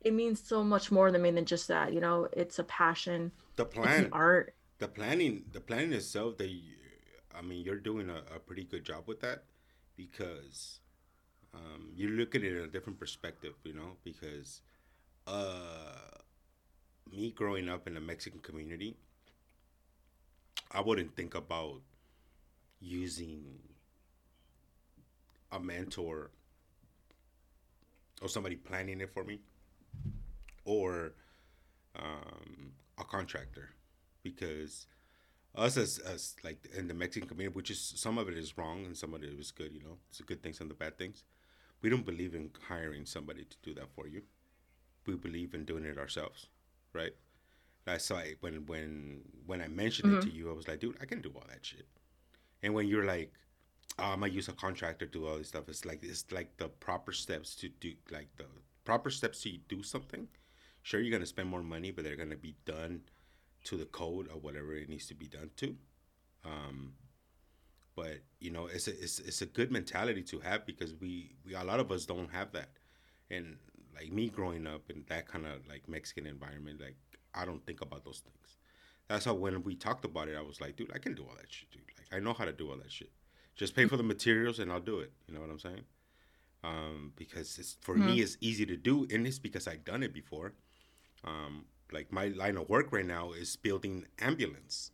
it 0.01 0.13
means 0.13 0.45
so 0.45 0.61
much 0.61 0.91
more 0.91 1.09
to 1.09 1.17
me 1.17 1.31
than 1.31 1.45
just 1.45 1.69
that, 1.69 1.93
you 1.93 2.01
know, 2.01 2.27
it's 2.33 2.59
a 2.59 2.65
passion. 2.65 3.31
The 3.55 3.63
plan, 3.63 4.09
art. 4.11 4.55
The 4.79 4.89
planning, 4.89 5.45
the 5.53 5.61
planning 5.61 5.93
itself, 5.93 6.37
they, 6.37 6.61
I 7.33 7.43
mean, 7.43 7.63
you're 7.63 7.79
doing 7.79 8.09
a, 8.09 8.23
a 8.35 8.39
pretty 8.39 8.65
good 8.65 8.83
job 8.83 9.03
with 9.07 9.21
that 9.21 9.45
because 9.95 10.81
um, 11.53 11.89
you 11.95 12.09
look 12.09 12.35
at 12.35 12.43
it 12.43 12.55
in 12.55 12.63
a 12.63 12.67
different 12.67 12.99
perspective, 12.99 13.53
you 13.63 13.73
know, 13.73 13.97
because 14.03 14.61
uh, 15.27 16.19
me 17.11 17.31
growing 17.31 17.69
up 17.69 17.87
in 17.87 17.97
a 17.97 18.01
Mexican 18.01 18.39
community, 18.39 18.95
I 20.71 20.81
wouldn't 20.81 21.15
think 21.15 21.35
about 21.35 21.81
using 22.79 23.43
a 25.51 25.59
mentor 25.59 26.31
or 28.21 28.27
somebody 28.27 28.55
planning 28.55 29.01
it 29.01 29.13
for 29.13 29.23
me 29.23 29.39
or 30.65 31.13
um, 31.95 32.71
a 32.97 33.03
contractor 33.03 33.69
because 34.23 34.87
us 35.55 35.77
as, 35.77 35.99
as 35.99 36.35
like 36.43 36.67
in 36.75 36.87
the 36.87 36.93
Mexican 36.93 37.27
community, 37.29 37.55
which 37.55 37.69
is 37.69 37.93
some 37.95 38.17
of 38.17 38.27
it 38.27 38.37
is 38.37 38.57
wrong 38.57 38.85
and 38.85 38.97
some 38.97 39.13
of 39.13 39.23
it 39.23 39.29
is 39.29 39.51
good, 39.51 39.71
you 39.73 39.83
know, 39.83 39.97
it's 40.09 40.17
the 40.17 40.23
good 40.23 40.41
things 40.41 40.59
and 40.59 40.69
the 40.69 40.73
bad 40.73 40.97
things. 40.97 41.23
We 41.83 41.89
don't 41.89 42.05
believe 42.05 42.33
in 42.33 42.49
hiring 42.67 43.05
somebody 43.05 43.43
to 43.43 43.57
do 43.61 43.73
that 43.75 43.89
for 43.95 44.07
you. 44.07 44.23
We 45.05 45.15
believe 45.15 45.53
in 45.53 45.65
doing 45.65 45.83
it 45.83 45.97
ourselves, 45.97 46.47
right? 46.93 47.11
That's 47.85 48.09
why 48.09 48.35
when 48.39 48.65
when 48.65 49.21
when 49.45 49.61
I 49.61 49.67
mentioned 49.67 50.09
mm-hmm. 50.09 50.19
it 50.19 50.21
to 50.21 50.27
mm-hmm. 50.29 50.37
you, 50.37 50.49
I 50.49 50.53
was 50.53 50.67
like, 50.67 50.79
dude, 50.79 50.97
I 51.01 51.05
can 51.05 51.21
do 51.21 51.31
all 51.35 51.43
that 51.49 51.65
shit. 51.65 51.85
And 52.63 52.73
when 52.73 52.87
you're 52.87 53.05
like, 53.05 53.33
oh, 53.99 54.05
I'm 54.05 54.21
gonna 54.21 54.31
use 54.31 54.47
a 54.47 54.53
contractor 54.53 55.05
to 55.05 55.11
do 55.11 55.27
all 55.27 55.37
this 55.37 55.49
stuff, 55.49 55.67
it's 55.67 55.83
like 55.83 56.01
it's 56.03 56.25
like 56.31 56.55
the 56.55 56.69
proper 56.69 57.11
steps 57.11 57.53
to 57.57 57.67
do 57.67 57.93
like 58.09 58.29
the 58.37 58.45
proper 58.85 59.09
steps 59.09 59.41
to 59.43 59.57
do 59.67 59.83
something. 59.83 60.27
Sure, 60.83 61.01
you're 61.01 61.11
gonna 61.11 61.25
spend 61.25 61.49
more 61.49 61.63
money, 61.63 61.91
but 61.91 62.05
they're 62.05 62.15
gonna 62.15 62.37
be 62.37 62.55
done 62.65 63.01
to 63.65 63.75
the 63.75 63.85
code 63.85 64.29
or 64.33 64.39
whatever 64.39 64.73
it 64.73 64.87
needs 64.87 65.07
to 65.07 65.15
be 65.15 65.27
done 65.27 65.49
to. 65.57 65.75
Um, 66.45 66.93
but 67.95 68.19
you 68.39 68.51
know, 68.51 68.67
it's 68.67 68.87
a 68.87 68.91
it's, 68.91 69.19
it's 69.19 69.41
a 69.41 69.45
good 69.45 69.71
mentality 69.71 70.23
to 70.23 70.39
have 70.39 70.65
because 70.65 70.93
we, 70.95 71.35
we 71.45 71.53
a 71.53 71.63
lot 71.63 71.79
of 71.79 71.91
us 71.91 72.05
don't 72.05 72.31
have 72.31 72.51
that, 72.53 72.69
and 73.29 73.57
like 73.95 74.11
me 74.11 74.29
growing 74.29 74.67
up 74.67 74.89
in 74.89 75.03
that 75.09 75.27
kind 75.27 75.45
of 75.45 75.67
like 75.67 75.87
Mexican 75.87 76.25
environment, 76.25 76.81
like 76.81 76.97
I 77.33 77.45
don't 77.45 77.65
think 77.65 77.81
about 77.81 78.03
those 78.03 78.19
things. 78.19 78.57
That's 79.07 79.25
how 79.25 79.33
when 79.33 79.63
we 79.63 79.75
talked 79.75 80.05
about 80.05 80.27
it, 80.29 80.37
I 80.37 80.41
was 80.41 80.61
like, 80.61 80.75
dude, 80.75 80.91
I 80.93 80.97
can 80.97 81.13
do 81.13 81.23
all 81.23 81.35
that 81.35 81.51
shit, 81.51 81.69
dude. 81.71 81.81
Like 81.97 82.07
I 82.17 82.23
know 82.23 82.33
how 82.33 82.45
to 82.45 82.53
do 82.53 82.69
all 82.69 82.77
that 82.77 82.91
shit. 82.91 83.11
Just 83.55 83.75
pay 83.75 83.85
for 83.85 83.97
the 83.97 84.03
materials 84.03 84.59
and 84.59 84.71
I'll 84.71 84.79
do 84.79 84.99
it. 84.99 85.11
You 85.27 85.35
know 85.35 85.41
what 85.41 85.49
I'm 85.49 85.59
saying? 85.59 85.83
Um, 86.63 87.11
because 87.15 87.59
it's 87.59 87.77
for 87.81 87.95
mm-hmm. 87.95 88.07
me 88.07 88.21
it's 88.21 88.37
easy 88.39 88.65
to 88.65 88.77
do, 88.77 89.05
and 89.11 89.27
it's 89.27 89.39
because 89.39 89.67
I've 89.67 89.83
done 89.83 90.01
it 90.01 90.13
before. 90.13 90.53
Um, 91.25 91.65
like 91.91 92.11
my 92.11 92.27
line 92.29 92.57
of 92.57 92.69
work 92.69 92.91
right 92.91 93.05
now 93.05 93.33
is 93.33 93.55
building 93.55 94.05
ambulance, 94.19 94.91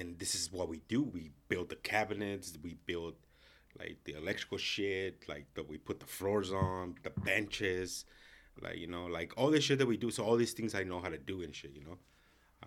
and 0.00 0.18
this 0.18 0.34
is 0.34 0.50
what 0.50 0.68
we 0.68 0.80
do. 0.88 1.02
We 1.02 1.30
build 1.48 1.68
the 1.68 1.76
cabinets, 1.76 2.56
we 2.62 2.74
build 2.86 3.14
like 3.78 3.98
the 4.04 4.14
electrical 4.16 4.58
shit, 4.58 5.28
like 5.28 5.46
that 5.54 5.68
we 5.68 5.78
put 5.78 6.00
the 6.00 6.06
floors 6.06 6.52
on, 6.52 6.96
the 7.02 7.10
benches, 7.10 8.06
like 8.60 8.78
you 8.78 8.86
know 8.86 9.04
like 9.06 9.32
all 9.36 9.50
this 9.50 9.64
shit 9.64 9.78
that 9.78 9.86
we 9.86 9.96
do. 9.96 10.10
So 10.10 10.24
all 10.24 10.36
these 10.36 10.52
things 10.52 10.74
i 10.74 10.82
know 10.82 11.00
how 11.00 11.10
to 11.10 11.18
do 11.18 11.42
and 11.42 11.54
shit 11.54 11.72
you 11.74 11.84
know? 11.84 11.98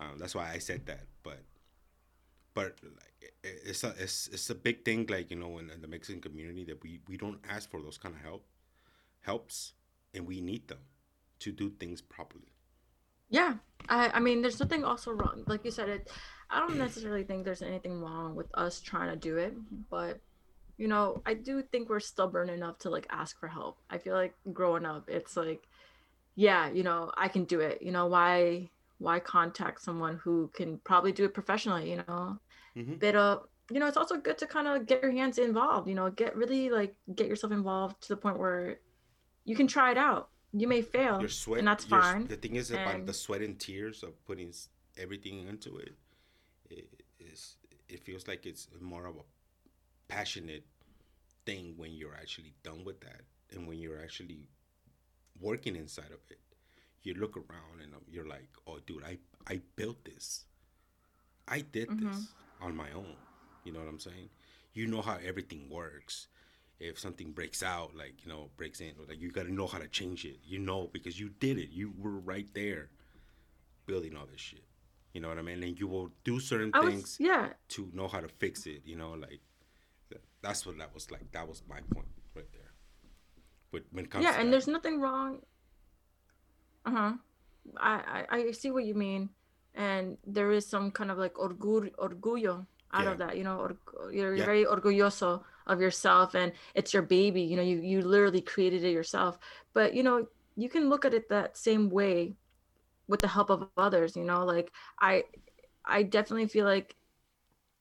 Um, 0.00 0.18
that's 0.18 0.34
why 0.34 0.50
i 0.50 0.58
said 0.58 0.86
that. 0.86 1.06
But 1.22 1.42
but 2.54 2.78
it's 3.42 3.84
a 3.84 3.94
it's, 3.98 4.28
it's 4.28 4.48
a 4.50 4.54
big 4.54 4.84
thing 4.84 5.06
like 5.10 5.30
you 5.30 5.36
know 5.36 5.58
in, 5.58 5.70
in 5.70 5.80
the 5.82 5.88
mexican 5.88 6.22
community 6.22 6.64
that 6.64 6.82
we 6.82 7.00
we 7.08 7.16
don't 7.16 7.40
ask 7.50 7.70
for 7.70 7.82
those 7.82 7.98
kind 7.98 8.14
of 8.14 8.22
help 8.22 8.46
helps 9.20 9.72
and 10.14 10.26
we 10.26 10.40
need 10.40 10.68
them 10.68 10.78
to 11.40 11.50
do 11.52 11.68
things 11.68 12.00
properly 12.00 12.52
yeah 13.30 13.54
i 13.88 14.08
i 14.10 14.20
mean 14.20 14.42
there's 14.42 14.60
nothing 14.60 14.84
also 14.84 15.10
wrong 15.12 15.42
like 15.46 15.64
you 15.64 15.70
said 15.70 15.88
it 15.88 16.10
i 16.50 16.60
don't 16.60 16.76
necessarily 16.76 17.24
think 17.24 17.44
there's 17.44 17.62
anything 17.62 18.00
wrong 18.00 18.34
with 18.34 18.46
us 18.54 18.80
trying 18.80 19.10
to 19.10 19.16
do 19.16 19.36
it 19.36 19.54
but 19.90 20.20
you 20.76 20.88
know 20.88 21.22
i 21.26 21.34
do 21.34 21.62
think 21.62 21.88
we're 21.88 22.00
stubborn 22.00 22.48
enough 22.48 22.78
to 22.78 22.90
like 22.90 23.06
ask 23.10 23.38
for 23.38 23.48
help 23.48 23.78
i 23.90 23.98
feel 23.98 24.14
like 24.14 24.34
growing 24.52 24.84
up 24.84 25.08
it's 25.08 25.36
like 25.36 25.68
yeah, 26.36 26.70
you 26.70 26.82
know, 26.82 27.10
I 27.16 27.28
can 27.28 27.44
do 27.44 27.60
it. 27.60 27.80
You 27.82 27.92
know, 27.92 28.06
why 28.06 28.70
why 28.98 29.20
contact 29.20 29.82
someone 29.82 30.16
who 30.16 30.50
can 30.54 30.78
probably 30.78 31.12
do 31.12 31.24
it 31.24 31.34
professionally, 31.34 31.90
you 31.90 31.96
know? 31.96 32.38
Mm-hmm. 32.76 32.94
But 33.00 33.14
uh, 33.14 33.38
you 33.70 33.80
know, 33.80 33.86
it's 33.86 33.96
also 33.96 34.16
good 34.16 34.38
to 34.38 34.46
kind 34.46 34.66
of 34.66 34.86
get 34.86 35.02
your 35.02 35.12
hands 35.12 35.38
involved, 35.38 35.88
you 35.88 35.94
know, 35.94 36.10
get 36.10 36.36
really 36.36 36.70
like 36.70 36.94
get 37.14 37.28
yourself 37.28 37.52
involved 37.52 38.02
to 38.02 38.08
the 38.08 38.16
point 38.16 38.38
where 38.38 38.78
you 39.44 39.56
can 39.56 39.66
try 39.66 39.90
it 39.90 39.98
out. 39.98 40.28
You 40.56 40.68
may 40.68 40.82
fail, 40.82 41.18
your 41.18 41.28
sweat, 41.28 41.58
and 41.58 41.68
that's 41.68 41.84
fine. 41.84 42.28
The 42.28 42.36
thing 42.36 42.54
is 42.54 42.70
and, 42.70 42.80
about 42.80 43.06
the 43.06 43.12
sweat 43.12 43.42
and 43.42 43.58
tears 43.58 44.02
of 44.04 44.24
putting 44.24 44.52
everything 44.96 45.48
into 45.48 45.78
it. 45.78 45.94
It 46.70 47.02
is 47.18 47.56
it 47.88 48.04
feels 48.04 48.28
like 48.28 48.46
it's 48.46 48.68
more 48.80 49.06
of 49.06 49.16
a 49.16 49.24
passionate 50.08 50.64
thing 51.44 51.74
when 51.76 51.92
you're 51.92 52.14
actually 52.14 52.54
done 52.62 52.84
with 52.84 53.00
that 53.00 53.22
and 53.52 53.66
when 53.66 53.78
you're 53.78 54.00
actually 54.00 54.48
working 55.40 55.76
inside 55.76 56.12
of 56.12 56.20
it, 56.30 56.38
you 57.02 57.14
look 57.14 57.36
around 57.36 57.82
and 57.82 57.92
you're 58.10 58.26
like, 58.26 58.48
oh, 58.66 58.78
dude, 58.86 59.04
I, 59.04 59.18
I 59.46 59.60
built 59.76 60.04
this. 60.04 60.44
I 61.46 61.60
did 61.60 61.88
mm-hmm. 61.88 62.08
this 62.08 62.28
on 62.60 62.74
my 62.74 62.90
own. 62.94 63.14
You 63.64 63.72
know 63.72 63.80
what 63.80 63.88
I'm 63.88 63.98
saying? 63.98 64.30
You 64.72 64.86
know 64.86 65.02
how 65.02 65.18
everything 65.24 65.68
works. 65.70 66.28
If 66.80 66.98
something 66.98 67.30
breaks 67.30 67.62
out, 67.62 67.94
like, 67.96 68.14
you 68.24 68.28
know, 68.30 68.50
breaks 68.56 68.80
in, 68.80 68.92
like, 69.08 69.20
you 69.20 69.30
got 69.30 69.44
to 69.44 69.54
know 69.54 69.66
how 69.66 69.78
to 69.78 69.88
change 69.88 70.24
it. 70.24 70.38
You 70.44 70.58
know, 70.58 70.90
because 70.92 71.18
you 71.18 71.30
did 71.40 71.58
it. 71.58 71.70
You 71.70 71.92
were 71.98 72.18
right 72.18 72.48
there 72.54 72.90
building 73.86 74.16
all 74.16 74.26
this 74.26 74.40
shit. 74.40 74.64
You 75.12 75.20
know 75.20 75.28
what 75.28 75.38
I 75.38 75.42
mean? 75.42 75.62
And 75.62 75.78
you 75.78 75.86
will 75.86 76.10
do 76.24 76.40
certain 76.40 76.72
was, 76.74 76.84
things 76.84 77.16
yeah. 77.20 77.50
to 77.68 77.88
know 77.94 78.08
how 78.08 78.20
to 78.20 78.28
fix 78.28 78.66
it. 78.66 78.82
You 78.84 78.96
know, 78.96 79.12
like, 79.12 79.40
that's 80.42 80.66
what 80.66 80.76
that 80.78 80.92
was 80.92 81.10
like. 81.10 81.30
That 81.32 81.48
was 81.48 81.62
my 81.68 81.80
point 81.92 82.08
right 82.34 82.50
there 82.52 82.72
But 83.72 83.82
when 83.92 84.04
it 84.04 84.10
comes 84.10 84.24
yeah 84.24 84.38
and 84.38 84.48
that. 84.48 84.50
there's 84.50 84.66
nothing 84.66 85.00
wrong 85.00 85.40
uh-huh 86.86 87.12
I, 87.78 88.24
I 88.30 88.36
i 88.36 88.50
see 88.50 88.70
what 88.70 88.84
you 88.84 88.94
mean 88.94 89.30
and 89.74 90.18
there 90.26 90.52
is 90.52 90.66
some 90.66 90.90
kind 90.90 91.10
of 91.10 91.18
like 91.18 91.34
orgullo, 91.34 91.90
orgullo 91.96 92.66
out 92.92 93.04
yeah. 93.04 93.10
of 93.10 93.18
that 93.18 93.36
you 93.38 93.44
know 93.44 93.58
or, 93.58 93.76
you're 94.12 94.34
yeah. 94.34 94.44
very 94.44 94.64
orgulloso 94.64 95.42
of 95.66 95.80
yourself 95.80 96.34
and 96.34 96.52
it's 96.74 96.92
your 96.92 97.02
baby 97.02 97.42
you 97.42 97.56
know 97.56 97.62
you 97.62 97.80
you 97.80 98.02
literally 98.02 98.40
created 98.40 98.84
it 98.84 98.90
yourself 98.90 99.38
but 99.72 99.94
you 99.94 100.02
know 100.02 100.26
you 100.56 100.68
can 100.68 100.88
look 100.88 101.04
at 101.04 101.14
it 101.14 101.28
that 101.28 101.56
same 101.56 101.90
way 101.90 102.34
with 103.08 103.20
the 103.20 103.28
help 103.28 103.50
of 103.50 103.68
others 103.76 104.16
you 104.16 104.24
know 104.24 104.44
like 104.44 104.70
i 105.00 105.24
i 105.84 106.02
definitely 106.02 106.46
feel 106.46 106.64
like 106.64 106.94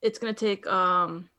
it's 0.02 0.20
going 0.20 0.34
to 0.34 0.46
take 0.46 0.66
um 0.68 1.30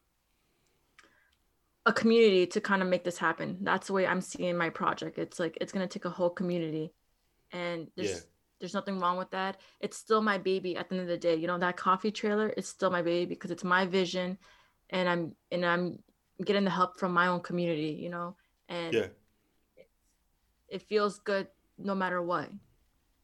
a 1.86 1.92
community 1.92 2.46
to 2.46 2.60
kind 2.60 2.82
of 2.82 2.88
make 2.88 3.04
this 3.04 3.18
happen. 3.18 3.58
That's 3.60 3.88
the 3.88 3.92
way 3.92 4.06
I'm 4.06 4.20
seeing 4.20 4.56
my 4.56 4.70
project. 4.70 5.18
It's 5.18 5.38
like 5.38 5.58
it's 5.60 5.72
gonna 5.72 5.86
take 5.86 6.04
a 6.04 6.10
whole 6.10 6.30
community, 6.30 6.92
and 7.52 7.88
there's 7.96 8.10
yeah. 8.10 8.20
there's 8.60 8.74
nothing 8.74 8.98
wrong 9.00 9.18
with 9.18 9.30
that. 9.32 9.58
It's 9.80 9.96
still 9.96 10.22
my 10.22 10.38
baby 10.38 10.76
at 10.76 10.88
the 10.88 10.96
end 10.96 11.02
of 11.02 11.08
the 11.08 11.18
day. 11.18 11.34
You 11.34 11.46
know 11.46 11.58
that 11.58 11.76
coffee 11.76 12.10
trailer 12.10 12.48
is 12.48 12.66
still 12.66 12.90
my 12.90 13.02
baby 13.02 13.26
because 13.26 13.50
it's 13.50 13.64
my 13.64 13.86
vision, 13.86 14.38
and 14.90 15.08
I'm 15.08 15.34
and 15.50 15.64
I'm 15.64 15.98
getting 16.44 16.64
the 16.64 16.70
help 16.70 16.98
from 16.98 17.12
my 17.12 17.26
own 17.26 17.40
community. 17.40 17.98
You 18.00 18.10
know, 18.10 18.36
and 18.68 18.94
yeah. 18.94 19.06
it, 19.76 19.88
it 20.68 20.82
feels 20.82 21.18
good 21.18 21.48
no 21.78 21.94
matter 21.94 22.22
what, 22.22 22.50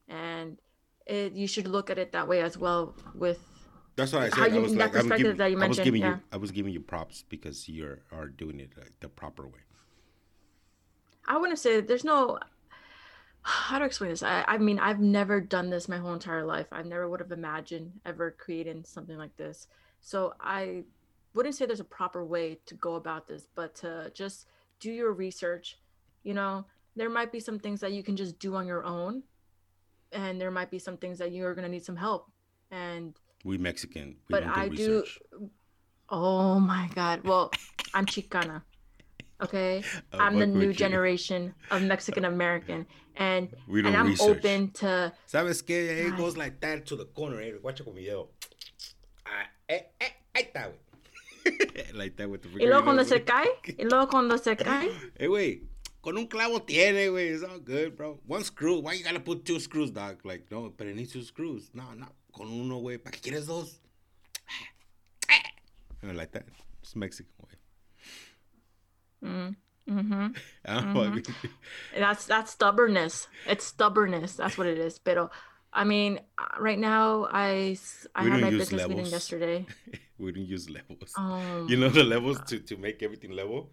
and 0.08 0.58
it 1.06 1.32
you 1.32 1.46
should 1.46 1.66
look 1.66 1.90
at 1.90 1.98
it 1.98 2.12
that 2.12 2.28
way 2.28 2.40
as 2.40 2.58
well 2.58 2.94
with 3.14 3.40
that's 3.96 4.12
what 4.12 4.22
I 4.22 4.28
said. 4.30 4.54
You, 4.54 4.60
I 4.60 4.62
was 4.62 4.74
like, 4.74 4.96
I'm 4.96 5.08
giving, 5.08 5.40
I 5.40 5.66
was 5.66 5.78
giving 5.78 6.00
yeah. 6.00 6.14
you, 6.14 6.20
I 6.32 6.36
was 6.38 6.50
giving 6.50 6.72
you 6.72 6.80
props 6.80 7.24
because 7.28 7.68
you 7.68 7.98
are 8.12 8.28
doing 8.28 8.60
it 8.60 8.70
like 8.78 8.92
the 9.00 9.08
proper 9.08 9.46
way. 9.46 9.60
I 11.26 11.36
want 11.36 11.50
to 11.50 11.56
say 11.56 11.80
there's 11.80 12.04
no. 12.04 12.38
How 13.42 13.78
to 13.78 13.86
explain 13.86 14.10
this? 14.10 14.22
I, 14.22 14.44
I 14.46 14.58
mean, 14.58 14.78
I've 14.78 15.00
never 15.00 15.40
done 15.40 15.70
this 15.70 15.88
my 15.88 15.96
whole 15.96 16.12
entire 16.12 16.44
life. 16.44 16.66
I 16.72 16.82
never 16.82 17.08
would 17.08 17.20
have 17.20 17.32
imagined 17.32 17.92
ever 18.04 18.34
creating 18.38 18.84
something 18.84 19.16
like 19.16 19.34
this. 19.36 19.66
So 20.00 20.34
I 20.40 20.84
wouldn't 21.34 21.54
say 21.54 21.66
there's 21.66 21.80
a 21.80 21.84
proper 21.84 22.24
way 22.24 22.58
to 22.66 22.74
go 22.74 22.94
about 22.96 23.28
this, 23.28 23.46
but 23.54 23.74
to 23.76 24.10
just 24.14 24.46
do 24.80 24.90
your 24.90 25.12
research. 25.12 25.78
You 26.22 26.34
know, 26.34 26.64
there 26.96 27.08
might 27.10 27.32
be 27.32 27.40
some 27.40 27.58
things 27.58 27.80
that 27.80 27.92
you 27.92 28.02
can 28.02 28.16
just 28.16 28.38
do 28.38 28.54
on 28.54 28.66
your 28.66 28.84
own 28.84 29.22
and 30.12 30.40
there 30.40 30.50
might 30.50 30.70
be 30.70 30.78
some 30.78 30.96
things 30.96 31.18
that 31.18 31.30
you're 31.32 31.54
gonna 31.54 31.68
need 31.68 31.84
some 31.84 31.96
help. 31.96 32.28
And 32.70 33.14
we 33.44 33.58
Mexican, 33.58 34.08
we 34.08 34.16
but 34.28 34.40
don't 34.44 34.54
do 34.54 34.60
I 34.60 34.64
research. 34.66 35.18
do. 35.30 35.50
Oh 36.08 36.58
my 36.58 36.90
God! 36.94 37.22
Well, 37.24 37.52
I'm 37.94 38.04
Chicana. 38.06 38.62
Okay, 39.40 39.82
Uh, 40.12 40.16
I'm 40.18 40.38
the 40.38 40.46
new 40.46 40.66
you- 40.66 40.72
generation 40.74 41.54
of 41.70 41.82
Mexican 41.82 42.24
American, 42.26 42.86
and 43.16 43.48
We 43.68 43.80
don't 43.80 43.92
and 43.94 43.96
I'm 44.00 44.06
research. 44.08 44.38
open 44.38 44.70
to 44.82 45.12
¿Sabes 45.26 45.62
qué? 45.62 46.06
It 46.06 46.12
Ay. 46.12 46.16
goes 46.16 46.36
like 46.36 46.60
that 46.60 46.84
to 46.86 46.96
the 46.96 47.06
corner. 47.06 47.40
Eh? 47.40 47.52
Guacha 47.62 47.84
con 47.84 47.94
video. 47.94 48.28
Ah, 49.24 49.46
eh, 49.68 49.82
eh, 50.00 50.12
ahí 50.34 50.42
está, 50.52 50.66
güey. 50.66 50.78
Like 51.94 52.16
that 52.16 52.28
with 52.28 52.42
the 52.42 52.48
y 52.48 52.66
luego 52.66 52.84
cuando 52.84 53.04
se 53.04 53.24
cae, 53.24 53.48
y 53.78 53.84
luego 53.84 54.08
cuando 54.08 54.36
se 54.38 54.56
cae, 54.56 54.90
Hey, 55.18 55.26
güey. 55.26 55.62
Con 56.02 56.16
un 56.16 56.28
clavo 56.28 56.62
tiene, 56.62 57.08
güey. 57.10 57.28
It's 57.28 57.42
all 57.42 57.58
good, 57.58 57.94
bro. 57.94 58.20
One 58.26 58.42
screw. 58.42 58.80
Why 58.80 58.94
you 58.94 59.04
gotta 59.04 59.20
put 59.20 59.44
two 59.44 59.60
screws, 59.60 59.90
dog? 59.90 60.24
Like, 60.24 60.50
no, 60.50 60.72
but 60.74 60.86
it 60.86 60.96
needs 60.96 61.12
two 61.12 61.22
screws. 61.22 61.70
No, 61.74 61.92
no. 61.94 62.06
Con 62.32 62.48
uno, 62.48 62.80
güey. 62.80 62.96
¿Para 62.96 63.10
qué 63.10 63.20
quieres 63.20 63.46
dos? 63.46 63.80
I 66.02 66.12
like 66.12 66.32
that. 66.32 66.44
It's 66.82 66.96
Mexican 66.96 67.32
way. 69.22 69.28
mm, 69.28 69.56
hmm 69.86 70.26
mean, 71.12 71.22
that's 71.98 72.24
that's 72.26 72.52
stubbornness. 72.52 73.28
It's 73.46 73.66
stubbornness. 73.66 74.36
That's 74.36 74.56
what 74.56 74.66
it 74.66 74.78
is. 74.78 74.98
But 74.98 75.30
I 75.72 75.84
mean, 75.84 76.20
uh, 76.36 76.58
right 76.58 76.78
now 76.78 77.28
I 77.30 77.76
I 78.14 78.24
We 78.24 78.30
had 78.30 78.40
my 78.40 78.50
business 78.50 78.88
meeting 78.88 79.06
yesterday. 79.18 79.66
we 80.18 80.32
don't 80.32 80.44
use 80.46 80.68
levels. 80.68 81.12
Um, 81.18 81.68
You 81.68 81.76
know 81.76 81.88
the 81.88 82.02
levels 82.04 82.40
to, 82.48 82.58
to 82.60 82.76
make 82.76 83.02
everything 83.02 83.30
level? 83.32 83.70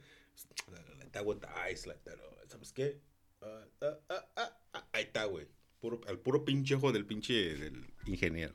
Like 0.99 1.11
that 1.13 1.25
with 1.25 1.41
the 1.41 1.49
eyes, 1.65 1.87
like 1.87 2.03
that. 2.05 2.17
Oh, 2.21 2.33
¿Sabes 2.47 2.71
qué? 2.73 2.97
Uh, 3.41 3.65
uh, 3.81 3.95
uh, 4.09 4.21
uh, 4.37 4.49
uh, 4.75 4.81
ahí 4.93 5.05
está, 5.09 5.25
güey. 5.27 5.47
Puro, 5.81 5.99
el 6.07 6.17
puro 6.17 6.43
pinche 6.45 6.75
ojo 6.75 6.91
del 6.91 7.05
pinche 7.05 7.33
del 7.57 7.85
ingeniero. 8.07 8.53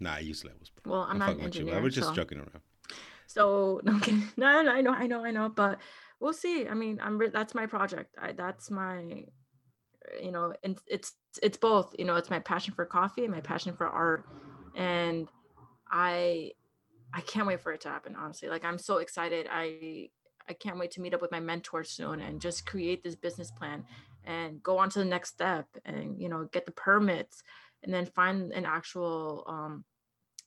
Nah, 0.00 0.14
I 0.16 0.20
use 0.20 0.44
levels, 0.44 0.70
bro. 0.70 0.92
Well, 0.92 1.02
I'm 1.08 1.18
not 1.18 1.30
an 1.30 1.42
with 1.44 1.54
you. 1.56 1.70
I 1.70 1.80
was 1.80 1.94
just 1.94 2.08
so- 2.08 2.14
joking 2.14 2.38
around. 2.38 2.60
So 3.26 3.80
no, 3.84 3.98
no, 4.36 4.62
no, 4.62 4.70
I 4.72 4.80
know, 4.82 4.92
I 4.92 5.06
know, 5.06 5.24
I 5.24 5.30
know, 5.30 5.48
but 5.48 5.78
we'll 6.20 6.32
see. 6.34 6.68
I 6.68 6.74
mean, 6.74 7.00
I'm 7.02 7.16
re- 7.18 7.30
that's 7.30 7.54
my 7.54 7.66
project. 7.66 8.14
I 8.20 8.32
that's 8.32 8.70
my, 8.70 9.24
you 10.22 10.30
know, 10.30 10.52
and 10.62 10.78
it's 10.86 11.12
it's 11.42 11.56
both. 11.56 11.94
You 11.98 12.04
know, 12.04 12.16
it's 12.16 12.30
my 12.30 12.38
passion 12.38 12.74
for 12.74 12.84
coffee 12.84 13.24
and 13.24 13.32
my 13.32 13.40
passion 13.40 13.74
for 13.74 13.86
art, 13.86 14.26
and 14.76 15.28
I 15.90 16.52
I 17.12 17.20
can't 17.20 17.46
wait 17.46 17.60
for 17.60 17.72
it 17.72 17.80
to 17.82 17.88
happen. 17.88 18.16
Honestly, 18.16 18.48
like 18.48 18.64
I'm 18.64 18.78
so 18.78 18.98
excited. 18.98 19.46
I 19.50 20.10
I 20.48 20.52
can't 20.54 20.78
wait 20.78 20.90
to 20.92 21.00
meet 21.00 21.14
up 21.14 21.22
with 21.22 21.30
my 21.30 21.40
mentor 21.40 21.84
soon 21.84 22.20
and 22.20 22.40
just 22.40 22.66
create 22.66 23.02
this 23.02 23.14
business 23.14 23.50
plan 23.50 23.84
and 24.24 24.62
go 24.62 24.78
on 24.78 24.90
to 24.90 24.98
the 24.98 25.04
next 25.04 25.30
step 25.30 25.66
and 25.84 26.20
you 26.20 26.28
know 26.28 26.48
get 26.52 26.66
the 26.66 26.72
permits 26.72 27.42
and 27.82 27.92
then 27.92 28.06
find 28.06 28.52
an 28.52 28.64
actual 28.64 29.44
um 29.48 29.84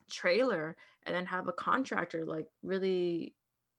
trailer 0.10 0.76
and 1.06 1.16
then 1.16 1.26
have 1.26 1.48
a 1.48 1.54
contractor 1.54 2.26
like 2.26 2.48
really 2.64 3.34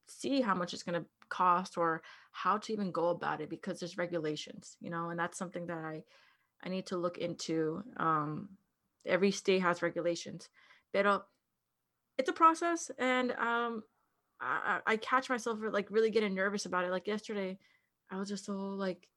see 0.09 0.41
how 0.41 0.55
much 0.55 0.72
it's 0.72 0.83
going 0.83 1.01
to 1.01 1.09
cost 1.29 1.77
or 1.77 2.03
how 2.43 2.59
to 2.59 2.72
even 2.72 2.91
go 2.91 3.09
about 3.09 3.41
it 3.41 3.49
because 3.49 3.80
there's 3.80 3.97
regulations 3.97 4.76
you 4.80 4.91
know 4.91 5.11
and 5.11 5.18
that's 5.18 5.39
something 5.39 5.66
that 5.66 5.78
i 5.78 6.03
i 6.64 6.68
need 6.68 6.87
to 6.87 6.97
look 6.97 7.18
into 7.18 7.82
um 7.97 8.49
every 9.07 9.30
state 9.30 9.62
has 9.62 9.82
regulations 9.82 10.49
but 10.93 11.24
it's 12.18 12.28
a 12.28 12.32
process 12.32 12.91
and 12.99 13.32
um 13.32 13.82
I, 14.39 14.80
I 14.87 14.97
catch 14.99 15.30
myself 15.30 15.59
like 15.70 15.91
really 15.91 16.11
getting 16.11 16.34
nervous 16.34 16.66
about 16.66 16.84
it. 16.84 16.91
Like 16.91 17.07
yesterday 17.07 17.59
i 18.11 18.18
was 18.18 18.28
just 18.28 18.45
so 18.45 18.53
like 18.53 19.09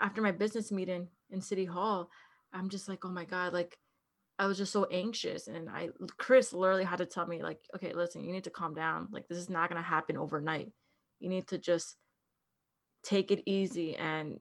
after 0.00 0.22
my 0.22 0.32
business 0.32 0.70
meeting 0.70 1.08
in 1.30 1.40
city 1.40 1.64
hall 1.64 2.10
i'm 2.52 2.68
just 2.68 2.88
like 2.88 3.04
oh 3.04 3.10
my 3.10 3.24
god 3.24 3.52
like 3.52 3.78
I 4.38 4.46
was 4.46 4.58
just 4.58 4.72
so 4.72 4.86
anxious 4.86 5.46
and 5.46 5.68
I 5.68 5.90
Chris 6.16 6.52
literally 6.52 6.84
had 6.84 6.98
to 6.98 7.06
tell 7.06 7.26
me 7.26 7.42
like 7.42 7.60
okay 7.76 7.92
listen 7.92 8.24
you 8.24 8.32
need 8.32 8.44
to 8.44 8.50
calm 8.50 8.74
down. 8.74 9.08
Like 9.12 9.28
this 9.28 9.38
is 9.38 9.50
not 9.50 9.68
going 9.68 9.80
to 9.80 9.88
happen 9.88 10.16
overnight. 10.16 10.72
You 11.20 11.28
need 11.28 11.46
to 11.48 11.58
just 11.58 11.96
take 13.02 13.30
it 13.30 13.42
easy 13.46 13.96
and 13.96 14.38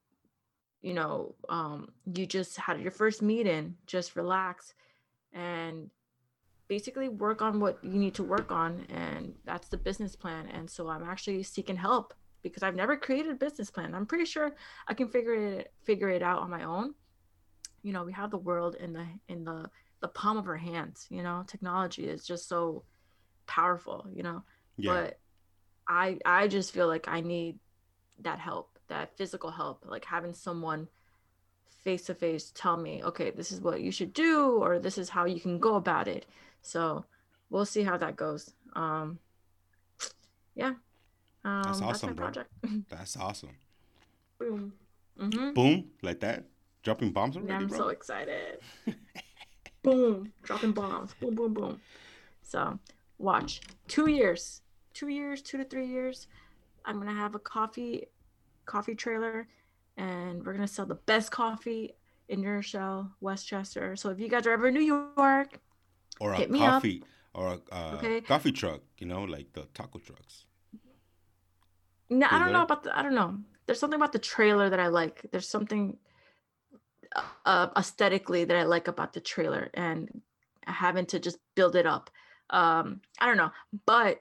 you 0.81 0.93
know 0.93 1.35
um 1.49 1.89
you 2.15 2.25
just 2.25 2.57
had 2.57 2.79
your 2.79 2.91
first 2.91 3.21
meeting 3.21 3.75
just 3.85 4.15
relax 4.15 4.73
and 5.33 5.89
basically 6.67 7.09
work 7.09 7.41
on 7.41 7.59
what 7.59 7.77
you 7.83 7.99
need 7.99 8.13
to 8.13 8.23
work 8.23 8.49
on 8.49 8.85
and 8.89 9.33
that's 9.45 9.67
the 9.67 9.75
business 9.77 10.15
plan 10.15 10.47
and 10.53 10.69
so 10.69 10.87
I'm 10.87 11.03
actually 11.03 11.43
seeking 11.43 11.75
help 11.75 12.13
because 12.41 12.63
I've 12.63 12.75
never 12.75 12.95
created 12.95 13.31
a 13.31 13.35
business 13.35 13.69
plan. 13.69 13.93
I'm 13.93 14.05
pretty 14.05 14.23
sure 14.23 14.55
I 14.87 14.93
can 14.93 15.09
figure 15.09 15.33
it 15.33 15.73
figure 15.83 16.09
it 16.09 16.23
out 16.23 16.39
on 16.39 16.49
my 16.49 16.63
own. 16.63 16.93
You 17.83 17.91
know 17.93 18.03
we 18.03 18.13
have 18.13 18.31
the 18.31 18.37
world 18.37 18.75
in 18.75 18.93
the 18.93 19.05
in 19.27 19.43
the 19.43 19.69
the 20.01 20.07
palm 20.07 20.37
of 20.37 20.47
our 20.47 20.55
hands 20.55 21.07
you 21.09 21.23
know? 21.23 21.43
Technology 21.45 22.07
is 22.07 22.25
just 22.25 22.47
so 22.47 22.83
powerful 23.47 24.07
you 24.13 24.23
know? 24.23 24.43
Yeah. 24.77 24.93
but 24.93 25.19
i 25.87 26.17
i 26.25 26.47
just 26.47 26.71
feel 26.71 26.87
like 26.87 27.07
i 27.09 27.19
need 27.19 27.59
that 28.23 28.39
help 28.39 28.77
that 28.87 29.15
physical 29.17 29.51
help 29.51 29.83
like 29.85 30.05
having 30.05 30.33
someone 30.33 30.87
face 31.83 32.03
to 32.05 32.13
face 32.13 32.51
tell 32.53 32.77
me 32.77 33.01
okay 33.03 33.31
this 33.31 33.51
is 33.51 33.61
what 33.61 33.81
you 33.81 33.91
should 33.91 34.13
do 34.13 34.57
or 34.61 34.79
this 34.79 34.97
is 34.97 35.09
how 35.09 35.25
you 35.25 35.39
can 35.39 35.57
go 35.59 35.75
about 35.75 36.07
it 36.07 36.25
so 36.61 37.03
we'll 37.49 37.65
see 37.65 37.83
how 37.83 37.97
that 37.97 38.15
goes 38.15 38.53
um 38.73 39.17
yeah 40.55 40.73
um 41.43 41.61
that's, 41.63 41.81
awesome, 41.81 42.09
my 42.09 42.15
bro. 42.15 42.25
project 42.25 42.49
That's 42.89 43.17
awesome. 43.17 43.49
boom 44.39 44.73
hmm 45.19 45.51
Boom, 45.53 45.85
like 46.01 46.19
that. 46.21 46.45
Dropping 46.83 47.11
bombs 47.11 47.35
already, 47.35 47.51
Yeah, 47.53 47.59
I'm 47.59 47.69
bro. 47.69 47.77
so 47.77 47.87
excited. 47.89 48.59
boom, 49.83 50.31
dropping 50.43 50.71
bombs. 50.71 51.13
Boom, 51.19 51.35
boom, 51.35 51.53
boom. 51.53 51.81
So, 52.41 52.79
watch. 53.19 53.61
Two 53.87 54.09
years, 54.09 54.61
two 54.93 55.09
years, 55.09 55.41
two 55.41 55.57
to 55.57 55.63
three 55.63 55.87
years. 55.87 56.27
I'm 56.85 56.97
gonna 56.99 57.13
have 57.13 57.35
a 57.35 57.39
coffee, 57.39 58.07
coffee 58.65 58.95
trailer, 58.95 59.47
and 59.97 60.43
we're 60.45 60.53
gonna 60.53 60.67
sell 60.67 60.85
the 60.85 60.95
best 60.95 61.31
coffee 61.31 61.93
in 62.29 62.41
New 62.41 62.49
Rochelle, 62.49 63.11
Westchester. 63.19 63.95
So 63.95 64.09
if 64.09 64.19
you 64.19 64.27
guys 64.29 64.47
are 64.47 64.51
ever 64.51 64.67
in 64.67 64.73
New 64.73 64.81
York, 64.81 65.59
or 66.19 66.33
a 66.33 66.37
hit 66.37 66.51
me 66.51 66.59
up. 66.59 66.73
coffee, 66.73 67.03
or 67.33 67.59
a 67.71 67.75
uh, 67.75 67.95
Okay. 67.95 68.21
coffee 68.21 68.51
truck. 68.51 68.81
You 68.97 69.07
know, 69.07 69.23
like 69.23 69.53
the 69.53 69.67
taco 69.73 69.99
trucks. 69.99 70.45
no, 72.09 72.27
I 72.29 72.39
don't 72.39 72.53
know 72.53 72.63
about 72.63 72.83
the. 72.83 72.97
I 72.97 73.01
don't 73.01 73.15
know. 73.15 73.37
There's 73.65 73.79
something 73.79 73.99
about 73.99 74.11
the 74.13 74.19
trailer 74.19 74.69
that 74.69 74.79
I 74.79 74.87
like. 74.87 75.25
There's 75.31 75.47
something 75.47 75.97
uh, 77.45 77.67
aesthetically 77.77 78.45
that 78.45 78.57
I 78.57 78.63
like 78.63 78.87
about 78.87 79.13
the 79.13 79.21
trailer, 79.21 79.69
and 79.73 80.21
having 80.65 81.05
to 81.07 81.19
just 81.19 81.37
build 81.55 81.75
it 81.75 81.85
up. 81.85 82.09
Um, 82.49 83.01
I 83.19 83.27
don't 83.27 83.37
know, 83.37 83.51
but 83.85 84.19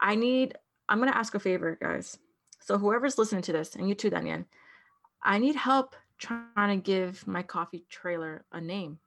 I 0.00 0.14
need. 0.14 0.56
I'm 0.90 0.98
gonna 0.98 1.12
ask 1.12 1.34
a 1.34 1.40
favor, 1.40 1.78
guys. 1.80 2.18
So 2.60 2.76
whoever's 2.76 3.16
listening 3.16 3.42
to 3.42 3.52
this, 3.52 3.76
and 3.76 3.88
you 3.88 3.94
too, 3.94 4.10
Daniel, 4.10 4.44
I 5.22 5.38
need 5.38 5.54
help 5.54 5.94
trying 6.18 6.76
to 6.76 6.82
give 6.82 7.26
my 7.26 7.42
coffee 7.42 7.86
trailer 7.88 8.44
a 8.52 8.60
name. 8.60 8.98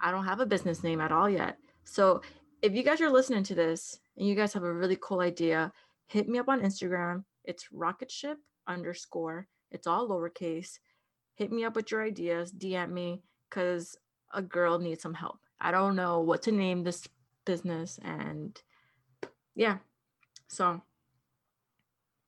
I 0.00 0.12
don't 0.12 0.24
have 0.24 0.40
a 0.40 0.46
business 0.46 0.82
name 0.82 1.00
at 1.00 1.12
all 1.12 1.28
yet. 1.28 1.58
So 1.84 2.22
if 2.62 2.72
you 2.72 2.82
guys 2.82 3.00
are 3.00 3.10
listening 3.10 3.42
to 3.44 3.54
this 3.54 3.98
and 4.16 4.26
you 4.26 4.34
guys 4.34 4.52
have 4.52 4.62
a 4.62 4.72
really 4.72 4.96
cool 5.00 5.20
idea, 5.20 5.72
hit 6.06 6.28
me 6.28 6.38
up 6.38 6.48
on 6.48 6.62
Instagram. 6.62 7.24
It's 7.44 7.72
rocket 7.72 8.10
ship 8.10 8.38
underscore. 8.66 9.48
It's 9.70 9.86
all 9.86 10.08
lowercase. 10.08 10.78
Hit 11.34 11.50
me 11.50 11.64
up 11.64 11.74
with 11.74 11.90
your 11.90 12.02
ideas. 12.02 12.52
DM 12.52 12.90
me 12.90 13.22
because 13.48 13.96
a 14.32 14.40
girl 14.40 14.78
needs 14.78 15.02
some 15.02 15.14
help. 15.14 15.38
I 15.60 15.72
don't 15.72 15.96
know 15.96 16.20
what 16.20 16.42
to 16.42 16.52
name 16.52 16.84
this 16.84 17.08
business. 17.44 17.98
And 18.04 18.60
yeah. 19.54 19.78
So 20.46 20.80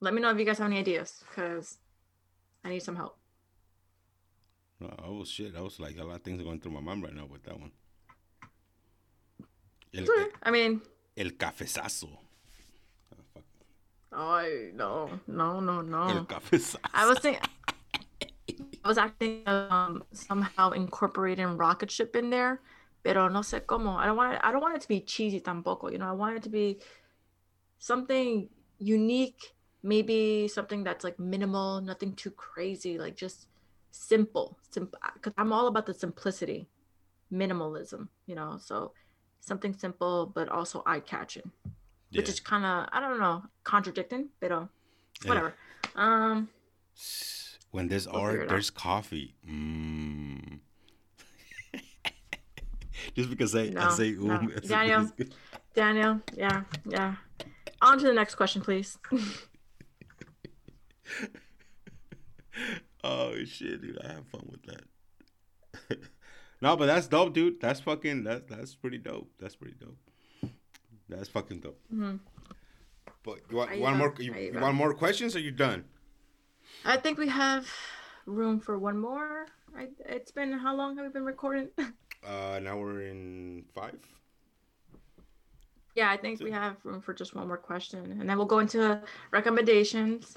let 0.01 0.15
me 0.15 0.21
know 0.21 0.31
if 0.31 0.39
you 0.39 0.45
guys 0.45 0.59
have 0.59 0.67
any 0.67 0.79
ideas 0.79 1.23
because 1.29 1.79
I 2.65 2.71
need 2.71 2.83
some 2.83 2.97
help. 2.97 3.17
Oh 5.05 5.25
shit! 5.25 5.55
I 5.57 5.61
was 5.61 5.79
like 5.79 5.99
a 5.99 6.05
lot 6.05 6.17
of 6.17 6.23
things 6.23 6.41
are 6.41 6.45
going 6.45 6.59
through 6.59 6.73
my 6.73 6.81
mind 6.81 7.03
right 7.03 7.15
now 7.15 7.27
with 7.27 7.43
that 7.45 7.59
one. 7.59 7.71
El, 9.93 10.07
I 10.43 10.51
mean, 10.51 10.81
el 11.17 11.31
cafezazo. 11.31 12.09
Oh, 14.13 14.71
no, 14.75 15.21
no, 15.27 15.61
no, 15.61 15.83
no. 15.83 16.09
El 16.09 16.25
cafezazo. 16.25 16.79
I 16.95 17.07
was 17.07 17.19
thinking, 17.19 17.43
I 18.83 18.89
was 18.89 18.97
acting 18.97 19.43
um 19.47 20.03
somehow 20.13 20.71
incorporating 20.71 21.59
rocket 21.59 21.91
ship 21.91 22.17
in 22.17 22.31
there, 22.31 22.61
pero 23.03 23.29
no 23.29 23.41
sé 23.41 23.61
cómo. 23.61 23.97
I 23.97 24.07
don't 24.07 24.17
want 24.17 24.35
it, 24.35 24.41
I 24.43 24.51
don't 24.51 24.63
want 24.63 24.77
it 24.77 24.81
to 24.81 24.89
be 24.89 25.01
cheesy 25.01 25.41
tampoco. 25.41 25.93
You 25.93 25.99
know, 25.99 26.09
I 26.09 26.13
want 26.13 26.37
it 26.37 26.43
to 26.45 26.49
be 26.49 26.79
something 27.79 28.49
unique, 28.79 29.55
maybe 29.83 30.49
something 30.49 30.85
that's 30.85 31.05
like 31.05 31.19
minimal, 31.19 31.81
nothing 31.81 32.15
too 32.15 32.31
crazy, 32.31 32.99
like 32.99 33.17
just 33.17 33.49
simple. 33.91 34.59
Simple, 34.71 34.99
because 35.15 35.33
I'm 35.39 35.53
all 35.53 35.67
about 35.67 35.87
the 35.87 35.95
simplicity, 35.95 36.69
minimalism. 37.33 38.09
You 38.27 38.35
know, 38.35 38.59
so 38.61 38.93
something 39.41 39.73
simple 39.75 40.27
but 40.35 40.49
also 40.49 40.83
eye 40.87 41.01
catching, 41.01 41.51
Yeah. 42.11 42.21
which 42.21 42.29
is 42.29 42.41
kind 42.41 42.65
of 42.65 42.89
I 42.93 43.01
don't 43.01 43.19
know 43.19 43.43
contradicting, 43.65 44.29
Yeah. 44.43 44.67
whatever. 45.25 45.55
Um. 45.95 46.49
When 47.71 47.87
there's 47.89 48.07
We'll 48.09 48.17
art, 48.17 48.35
it 48.35 48.43
out. 48.43 48.49
there's 48.49 48.69
coffee. 48.71 49.37
Mm. 49.49 50.59
just 53.15 53.31
because 53.31 53.55
I, 53.55 53.69
No, 53.69 53.81
I 53.81 53.91
say 53.95 54.11
no. 54.13 54.39
Daniel. 54.67 55.11
Daniel, 55.73 56.21
yeah, 56.37 56.65
yeah. 56.85 57.15
On 57.81 57.97
to 57.99 58.07
the 58.07 58.13
next 58.13 58.35
question, 58.35 58.61
please. 58.61 58.99
oh 63.05 63.45
shit, 63.45 63.83
dude! 63.83 63.99
I 64.05 64.13
have 64.13 64.27
fun 64.29 64.49
with 64.51 64.63
that. 64.65 65.99
no, 66.63 66.77
but 66.77 66.87
that's 66.87 67.07
dope, 67.09 67.33
dude. 67.35 67.61
That's 67.61 67.81
fucking. 67.81 68.25
That 68.25 68.49
that's 68.49 68.75
pretty 68.75 68.99
dope. 68.99 69.31
That's 69.39 69.57
pretty 69.57 69.77
dope. 69.81 69.97
That's 71.09 71.29
fucking 71.29 71.61
dope. 71.61 71.81
Mhm. 71.93 72.21
But 73.23 73.41
you 73.51 73.57
want, 73.57 73.75
you 73.77 73.83
want 73.83 73.97
more? 73.97 74.15
You, 74.19 74.35
you 74.35 74.53
you 74.55 74.61
want 74.61 74.77
more 74.77 74.95
questions? 74.95 75.37
Or 75.37 75.41
you 75.41 75.51
done? 75.51 75.85
I 76.85 76.97
think 76.97 77.19
we 77.19 77.29
have 77.29 77.67
room 78.27 78.61
for 78.61 78.79
one 78.79 78.99
more. 78.99 79.47
I, 79.77 79.89
it's 80.07 80.31
been 80.33 80.53
how 80.53 80.75
long 80.75 80.97
have 80.97 81.07
we 81.07 81.13
been 81.13 81.25
recording? 81.25 81.69
Uh, 82.23 82.61
now 82.63 82.77
we're 82.77 83.01
in 83.07 83.65
five. 83.75 83.99
yeah, 85.95 86.11
I 86.11 86.19
think 86.19 86.39
we 86.43 86.51
have 86.51 86.77
room 86.85 87.01
for 87.01 87.15
just 87.15 87.35
one 87.35 87.49
more 87.49 87.57
question, 87.57 88.13
and 88.21 88.29
then 88.29 88.37
we'll 88.37 88.45
go 88.45 88.59
into 88.59 89.01
recommendations 89.31 90.35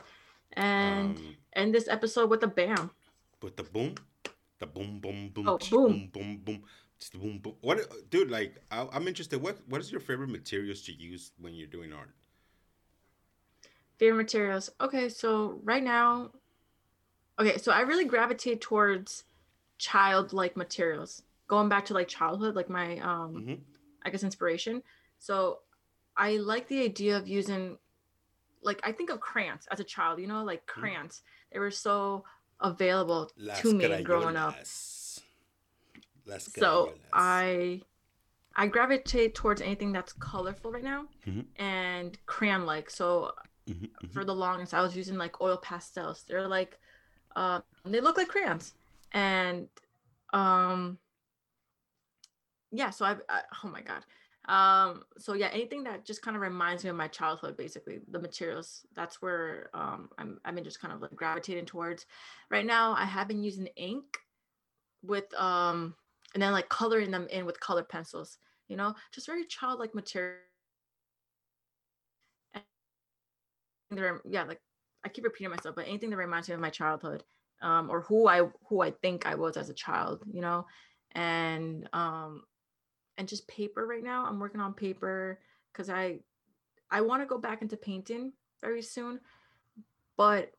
and 0.55 1.17
Um, 1.17 1.35
end 1.55 1.73
this 1.73 1.87
episode 1.87 2.29
with 2.29 2.43
a 2.43 2.47
bam. 2.47 2.91
with 3.41 3.55
the 3.57 3.63
boom, 3.63 3.95
the 4.59 4.65
boom, 4.67 4.99
boom, 4.99 5.29
boom, 5.29 5.47
Oh, 5.47 5.57
boom. 5.57 6.09
boom, 6.13 6.37
boom, 6.43 6.63
boom, 7.13 7.39
boom. 7.39 7.55
What, 7.61 8.09
dude? 8.09 8.31
Like, 8.31 8.57
I, 8.71 8.87
I'm 8.93 9.07
interested. 9.07 9.41
What, 9.41 9.57
what 9.67 9.81
is 9.81 9.91
your 9.91 9.99
favorite 10.01 10.29
materials 10.29 10.81
to 10.83 10.93
use 10.93 11.31
when 11.39 11.53
you're 11.53 11.67
doing 11.67 11.91
art? 11.93 12.11
Favorite 13.97 14.17
materials. 14.23 14.69
Okay, 14.81 15.09
so 15.09 15.59
right 15.63 15.83
now, 15.83 16.31
okay, 17.39 17.57
so 17.57 17.71
I 17.71 17.81
really 17.81 18.05
gravitate 18.05 18.61
towards 18.61 19.23
childlike 19.77 20.55
materials. 20.57 21.21
Going 21.47 21.69
back 21.69 21.85
to 21.85 21.93
like 21.93 22.07
childhood, 22.07 22.55
like 22.55 22.69
my 22.69 22.97
um 22.99 23.35
Mhm. 23.35 23.59
I 24.05 24.09
guess 24.09 24.23
inspiration. 24.23 24.83
So 25.19 25.59
I 26.17 26.37
like 26.37 26.67
the 26.67 26.81
idea 26.83 27.17
of 27.17 27.27
using 27.27 27.77
like 28.63 28.79
I 28.83 28.91
think 28.91 29.09
of 29.09 29.19
crayons 29.19 29.67
as 29.71 29.79
a 29.79 29.83
child, 29.83 30.19
you 30.19 30.27
know, 30.27 30.43
like 30.43 30.65
crayons. 30.65 31.21
They 31.51 31.59
were 31.59 31.71
so 31.71 32.23
available 32.59 33.31
Las 33.37 33.61
to 33.61 33.73
me 33.73 34.03
growing 34.03 34.37
up. 34.37 34.55
So. 36.47 36.93
I 37.11 37.81
I 38.55 38.67
gravitate 38.67 39.35
towards 39.35 39.61
anything 39.61 39.91
that's 39.91 40.13
colorful 40.13 40.71
right 40.71 40.83
now 40.83 41.07
Mhm. 41.25 41.45
and 41.55 42.17
crayon 42.25 42.65
like. 42.65 42.89
So 42.89 43.33
Mhm, 43.67 43.89
mhm. 44.03 44.13
for 44.13 44.25
the 44.25 44.35
longest 44.35 44.73
I 44.73 44.81
was 44.81 44.95
using 44.95 45.17
like 45.17 45.41
oil 45.41 45.57
pastels. 45.57 46.23
They're 46.27 46.47
like 46.47 46.79
uh 47.35 47.61
they 47.85 48.01
look 48.01 48.17
like 48.17 48.27
crayons. 48.27 48.73
And 49.11 49.69
um 50.33 50.99
yeah, 52.71 52.89
so 52.89 53.05
I've 53.05 53.21
I, 53.29 53.43
oh 53.63 53.69
my 53.69 53.81
god. 53.81 54.03
Um 54.47 55.03
so 55.17 55.33
yeah, 55.33 55.47
anything 55.53 55.83
that 55.85 56.05
just 56.05 56.21
kind 56.21 56.35
of 56.35 56.41
reminds 56.41 56.83
me 56.83 56.89
of 56.89 56.95
my 56.97 57.07
childhood 57.07 57.55
basically, 57.57 58.01
the 58.09 58.19
materials. 58.19 58.85
That's 58.93 59.21
where 59.21 59.69
um 59.73 60.09
I'm 60.17 60.39
I've 60.45 60.55
been 60.55 60.63
just 60.65 60.81
kind 60.81 60.93
of 60.93 61.01
like 61.01 61.15
gravitating 61.15 61.65
towards. 61.65 62.05
Right 62.51 62.65
now 62.65 62.93
I 62.93 63.05
have 63.05 63.27
been 63.27 63.43
using 63.43 63.67
ink 63.77 64.17
with 65.03 65.33
um 65.35 65.95
and 66.33 66.41
then 66.43 66.51
like 66.53 66.69
coloring 66.69 67.11
them 67.11 67.27
in 67.29 67.45
with 67.45 67.59
color 67.59 67.83
pencils, 67.83 68.37
you 68.67 68.75
know, 68.77 68.95
just 69.13 69.27
very 69.27 69.45
childlike 69.45 69.95
material. 69.95 70.39
And 73.91 74.19
yeah, 74.25 74.43
like 74.43 74.61
I 75.05 75.09
keep 75.09 75.23
repeating 75.23 75.51
myself, 75.51 75.75
but 75.75 75.87
anything 75.87 76.09
that 76.09 76.17
reminds 76.17 76.47
me 76.49 76.55
of 76.55 76.61
my 76.61 76.69
childhood, 76.69 77.23
um, 77.61 77.89
or 77.89 78.01
who 78.01 78.27
I 78.27 78.41
who 78.69 78.81
I 78.81 78.91
think 78.91 79.25
I 79.25 79.35
was 79.35 79.57
as 79.57 79.69
a 79.69 79.73
child, 79.73 80.23
you 80.31 80.41
know, 80.41 80.65
and 81.11 81.87
um, 81.93 82.43
and 83.17 83.27
just 83.27 83.47
paper 83.47 83.85
right 83.85 84.03
now. 84.03 84.25
I'm 84.25 84.39
working 84.39 84.61
on 84.61 84.73
paper 84.73 85.39
because 85.71 85.89
I 85.89 86.19
I 86.91 87.01
want 87.01 87.21
to 87.21 87.25
go 87.27 87.37
back 87.37 87.61
into 87.61 87.77
painting 87.77 88.33
very 88.61 88.81
soon, 88.81 89.19
but 90.17 90.51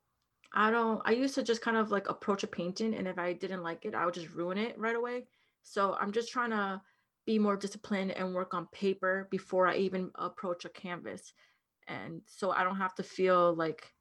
I 0.53 0.71
don't. 0.71 1.03
I 1.05 1.13
used 1.13 1.35
to 1.37 1.43
just 1.43 1.63
kind 1.63 1.77
of 1.77 1.91
like 1.91 2.09
approach 2.09 2.43
a 2.45 2.47
painting, 2.47 2.95
and 2.95 3.09
if 3.09 3.19
I 3.19 3.33
didn't 3.33 3.63
like 3.63 3.85
it, 3.85 3.95
I 3.95 4.05
would 4.05 4.15
just 4.15 4.31
ruin 4.31 4.59
it 4.59 4.79
right 4.79 4.97
away. 4.97 5.27
So 5.63 5.95
I'm 6.01 6.13
just 6.13 6.31
trying 6.33 6.51
to 6.51 6.81
be 7.27 7.39
more 7.39 7.57
disciplined 7.57 8.13
and 8.13 8.35
work 8.35 8.55
on 8.55 8.67
paper 8.69 9.29
before 9.31 9.67
I 9.67 9.77
even 9.77 10.11
approach 10.17 10.65
a 10.65 10.69
canvas, 10.69 11.33
and 11.89 12.23
so 12.27 12.51
I 12.53 12.65
don't 12.65 12.77
have 12.77 12.95
to 12.97 13.03
feel 13.03 13.55
like 13.55 13.93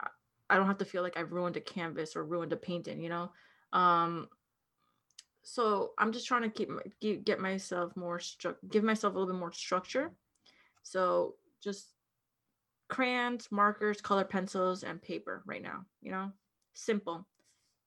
I- 0.00 0.10
I 0.50 0.56
don't 0.56 0.66
have 0.66 0.78
to 0.78 0.84
feel 0.84 1.02
like 1.02 1.16
I've 1.16 1.32
ruined 1.32 1.56
a 1.56 1.60
canvas 1.60 2.16
or 2.16 2.24
ruined 2.24 2.52
a 2.52 2.56
painting, 2.56 3.00
you 3.02 3.08
know. 3.08 3.32
Um, 3.72 4.28
so 5.48 5.92
I'm 5.96 6.12
just 6.12 6.26
trying 6.26 6.42
to 6.42 6.50
keep 6.50 7.24
get 7.24 7.40
myself 7.40 7.96
more 7.96 8.18
stru- 8.18 8.56
give 8.70 8.84
myself 8.84 9.14
a 9.14 9.18
little 9.18 9.32
bit 9.32 9.40
more 9.40 9.50
structure. 9.52 10.10
So 10.82 11.36
just 11.62 11.94
crayons, 12.88 13.48
markers, 13.50 14.02
color 14.02 14.24
pencils, 14.24 14.82
and 14.82 15.00
paper 15.00 15.42
right 15.46 15.62
now. 15.62 15.86
You 16.02 16.10
know, 16.10 16.32
simple. 16.74 17.26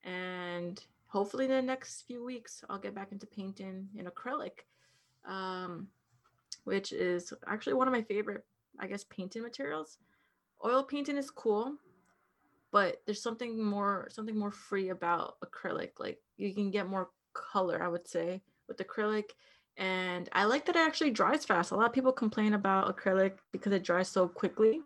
And 0.03 0.83
hopefully, 1.05 1.45
in 1.45 1.51
the 1.51 1.61
next 1.61 2.01
few 2.07 2.25
weeks, 2.25 2.63
I'll 2.67 2.79
get 2.79 2.95
back 2.95 3.11
into 3.11 3.27
painting 3.27 3.89
in 3.95 4.07
acrylic, 4.07 4.65
um, 5.23 5.87
which 6.63 6.91
is 6.91 7.31
actually 7.45 7.75
one 7.75 7.87
of 7.87 7.93
my 7.93 8.01
favorite, 8.01 8.43
I 8.79 8.87
guess, 8.87 9.03
painting 9.03 9.43
materials. 9.43 9.99
Oil 10.65 10.83
painting 10.83 11.17
is 11.17 11.29
cool, 11.29 11.75
but 12.71 13.03
there's 13.05 13.21
something 13.21 13.63
more 13.63 14.07
something 14.09 14.37
more 14.37 14.51
free 14.51 14.89
about 14.89 15.35
acrylic. 15.41 15.91
Like 15.99 16.17
you 16.37 16.55
can 16.55 16.71
get 16.71 16.89
more 16.89 17.09
color, 17.33 17.81
I 17.83 17.87
would 17.87 18.07
say, 18.07 18.41
with 18.67 18.77
acrylic. 18.77 19.25
And 19.77 20.29
I 20.33 20.43
like 20.45 20.65
that 20.65 20.75
it 20.75 20.79
actually 20.79 21.11
dries 21.11 21.45
fast. 21.45 21.71
A 21.71 21.75
lot 21.75 21.87
of 21.87 21.93
people 21.93 22.11
complain 22.11 22.53
about 22.53 22.95
acrylic 22.95 23.33
because 23.51 23.73
it 23.73 23.83
dries 23.83 24.09
so 24.09 24.27
quickly. 24.27 24.81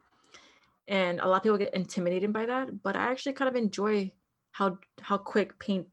And 0.88 1.20
a 1.20 1.28
lot 1.28 1.38
of 1.38 1.44
people 1.44 1.58
get 1.58 1.74
intimidated 1.74 2.32
by 2.32 2.46
that. 2.46 2.84
But 2.84 2.96
I 2.96 3.12
actually 3.12 3.34
kind 3.34 3.50
of 3.50 3.56
enjoy 3.56 4.12
how 4.52 4.78
how 5.02 5.18
quick 5.18 5.58
paint, 5.60 5.88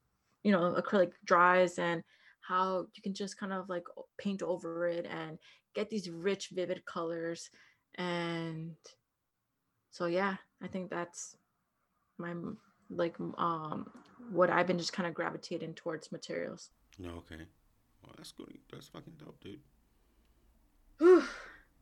you 0.44 0.52
know, 0.52 0.74
acrylic 0.78 1.12
dries 1.24 1.78
and 1.78 2.02
how 2.42 2.86
you 2.94 3.02
can 3.02 3.14
just 3.14 3.38
kind 3.38 3.52
of 3.52 3.68
like 3.68 3.84
paint 4.18 4.42
over 4.42 4.86
it 4.86 5.06
and 5.06 5.38
get 5.74 5.88
these 5.88 6.10
rich, 6.10 6.50
vivid 6.52 6.84
colors. 6.84 7.50
And 7.96 8.76
so 9.90 10.06
yeah, 10.06 10.36
I 10.62 10.68
think 10.68 10.90
that's 10.90 11.36
my 12.18 12.34
like 12.96 13.16
um 13.38 13.90
what 14.30 14.50
I've 14.50 14.66
been 14.66 14.78
just 14.78 14.92
kind 14.92 15.06
of 15.08 15.14
gravitating 15.14 15.74
towards 15.74 16.12
materials. 16.12 16.70
No, 16.98 17.10
okay. 17.10 17.42
Well, 18.02 18.14
that's 18.16 18.32
good. 18.32 18.58
That's 18.70 18.88
fucking 18.88 19.14
dope, 19.18 19.40
dude. 19.40 19.60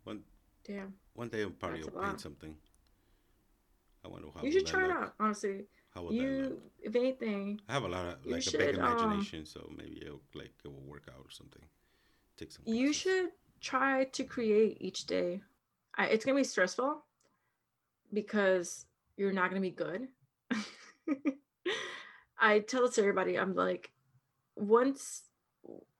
One 0.04 0.22
Damn. 0.66 0.94
one 1.14 1.28
day 1.28 1.42
I'll 1.42 1.50
probably 1.50 1.82
will 1.82 2.02
paint 2.02 2.20
something. 2.20 2.54
I 4.04 4.08
wonder 4.08 4.28
how. 4.34 4.42
You 4.42 4.52
should 4.52 4.66
try 4.66 4.86
it 4.86 4.90
out, 4.90 5.14
honestly. 5.20 5.64
How 5.94 6.02
would 6.02 6.16
that 6.16 6.22
look? 6.22 6.50
You 6.50 6.62
if 6.82 6.96
anything, 6.96 7.60
I 7.68 7.74
have 7.74 7.82
a 7.82 7.88
lot 7.88 8.06
of 8.06 8.14
you 8.24 8.32
like 8.32 8.40
a 8.40 8.50
should, 8.50 8.58
big 8.58 8.78
um, 8.78 8.86
imagination, 8.86 9.44
so 9.44 9.70
maybe 9.76 10.00
it'll 10.02 10.20
like 10.34 10.52
it 10.64 10.68
will 10.68 10.86
work 10.86 11.04
out 11.08 11.20
or 11.20 11.30
something. 11.30 11.62
Take 12.36 12.52
some. 12.52 12.62
you 12.66 12.92
should 12.92 13.30
try 13.60 14.04
to 14.04 14.24
create 14.24 14.78
each 14.80 15.06
day. 15.06 15.42
I, 15.98 16.06
it's 16.06 16.24
gonna 16.24 16.38
be 16.38 16.44
stressful 16.44 17.02
because 18.12 18.86
you're 19.16 19.32
not 19.32 19.50
gonna 19.50 19.60
be 19.60 19.70
good. 19.70 20.08
I 22.40 22.60
tell 22.60 22.82
this 22.82 22.94
to 22.94 23.02
everybody. 23.02 23.38
I'm 23.38 23.54
like, 23.54 23.90
once, 24.56 25.22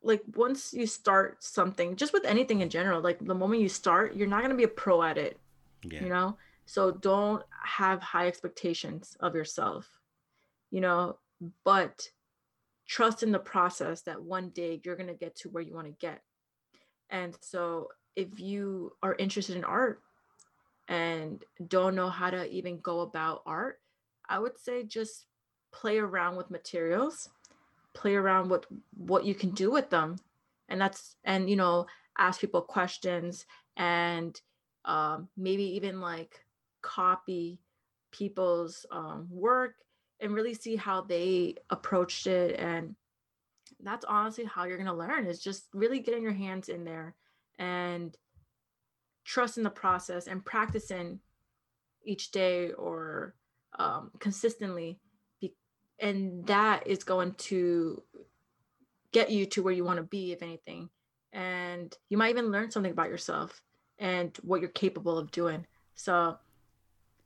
like 0.03 0.23
once 0.35 0.73
you 0.73 0.87
start 0.87 1.43
something, 1.43 1.97
just 1.97 2.13
with 2.13 2.25
anything 2.25 2.61
in 2.61 2.71
general, 2.71 3.01
like 3.01 3.19
the 3.25 3.35
moment 3.35 3.63
you 3.63 3.69
start, 3.69 4.17
you're 4.17 4.27
not 4.29 4.43
gonna 4.43 4.55
be 4.55 4.65
a 4.65 4.69
pro 4.69 5.03
at 5.03 5.19
it. 5.19 5.39
Yeah. 5.85 6.03
you 6.03 6.09
know 6.09 6.37
so 6.67 6.91
don't 6.91 7.43
have 7.65 8.03
high 8.03 8.27
expectations 8.27 9.17
of 9.21 9.35
yourself 9.35 9.89
you 10.71 10.81
know 10.81 11.17
but 11.65 12.09
trust 12.87 13.23
in 13.23 13.33
the 13.33 13.39
process 13.39 14.03
that 14.03 14.23
one 14.23 14.51
day 14.51 14.81
you're 14.85 14.97
going 14.97 15.07
to 15.07 15.15
get 15.15 15.35
to 15.37 15.49
where 15.49 15.63
you 15.63 15.75
want 15.75 15.87
to 15.87 16.07
get 16.07 16.23
and 17.09 17.37
so 17.41 17.89
if 18.17 18.39
you 18.39 18.93
are 19.03 19.15
interested 19.15 19.57
in 19.57 19.65
art 19.65 20.03
and 20.89 21.45
don't 21.69 21.95
know 21.95 22.11
how 22.11 22.31
to 22.31 22.49
even 22.51 22.79
go 22.81 23.01
about 23.01 23.43
art 23.47 23.81
i 24.31 24.39
would 24.39 24.59
say 24.59 24.83
just 24.83 25.27
play 25.73 25.99
around 25.99 26.37
with 26.37 26.51
materials 26.51 27.29
play 27.95 28.15
around 28.15 28.51
with 28.51 28.65
what 28.97 29.25
you 29.25 29.35
can 29.35 29.51
do 29.51 29.71
with 29.71 29.91
them. 29.91 30.17
And 30.69 30.81
that's 30.81 31.17
and 31.25 31.51
you 31.51 31.57
know 31.57 31.87
ask 32.19 32.41
people 32.41 32.63
questions 32.63 33.47
and 33.77 34.41
um, 34.85 35.29
maybe 35.37 35.65
even 35.65 36.01
like 36.01 36.45
copy 36.83 37.61
people's 38.13 38.87
um, 38.91 39.27
work 39.31 39.75
and 40.21 40.35
really 40.35 40.55
see 40.55 40.77
how 40.77 41.01
they 41.01 41.55
approached 41.71 42.27
it. 42.27 42.59
And 42.59 42.95
that's 43.83 44.05
honestly 44.05 44.45
how 44.45 44.65
you're 44.65 44.77
going 44.77 44.87
to 44.87 44.95
learn 44.95 45.27
is 45.27 45.41
just 45.41 45.65
really 45.73 46.01
getting 46.01 46.23
your 46.23 46.33
hands 46.33 46.69
in 46.69 46.85
there 46.85 47.15
and 47.59 48.17
trusting 49.25 49.65
the 49.65 49.71
process 49.71 50.27
and 50.27 50.45
practicing 50.45 51.21
each 52.05 52.31
day 52.31 52.73
or 52.73 53.35
um, 53.81 54.11
consistently 54.19 54.99
be- 55.41 55.55
and 55.99 56.47
that 56.47 56.87
is 56.87 57.03
going 57.05 57.33
to 57.35 58.03
get 59.13 59.31
you 59.31 59.47
to 59.47 59.63
where 59.63 59.73
you 59.73 59.85
want 59.85 59.97
to 59.99 60.03
be, 60.05 60.33
if 60.33 60.43
anything. 60.43 60.89
And 61.33 61.95
you 62.09 62.17
might 62.19 62.31
even 62.31 62.51
learn 62.51 62.71
something 62.71 62.93
about 62.93 63.09
yourself 63.09 63.63
and 63.99 64.37
what 64.43 64.61
you're 64.61 64.71
capable 64.71 65.17
of 65.19 65.31
doing. 65.31 65.67
So 65.95 66.37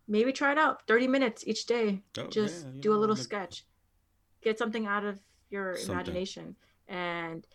maybe 0.09 0.33
try 0.33 0.53
it 0.53 0.59
out 0.59 0.87
30 0.87 1.09
minutes 1.09 1.45
each 1.47 1.67
day. 1.67 2.03
Oh, 2.19 2.27
Just 2.29 2.67
yeah, 2.67 2.71
do 2.81 2.91
a 2.93 2.95
know, 2.95 3.01
little 3.01 3.17
like- 3.17 3.25
sketch, 3.25 3.65
get 4.43 4.59
something 4.59 4.87
out 4.87 5.05
of 5.05 5.19
your 5.51 5.77
Something. 5.77 5.95
imagination. 5.95 6.57
And 6.89 7.47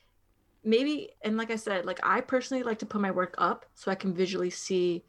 maybe, 0.63 1.11
and 1.21 1.37
like 1.37 1.51
I 1.51 1.55
said, 1.57 1.85
like 1.85 1.99
I 2.03 2.21
personally 2.21 2.63
like 2.63 2.79
to 2.79 2.85
put 2.85 3.01
my 3.01 3.11
work 3.11 3.35
up 3.37 3.65
so 3.75 3.91
I 3.91 3.95
can 3.95 4.13
visually 4.13 4.49
see 4.49 5.03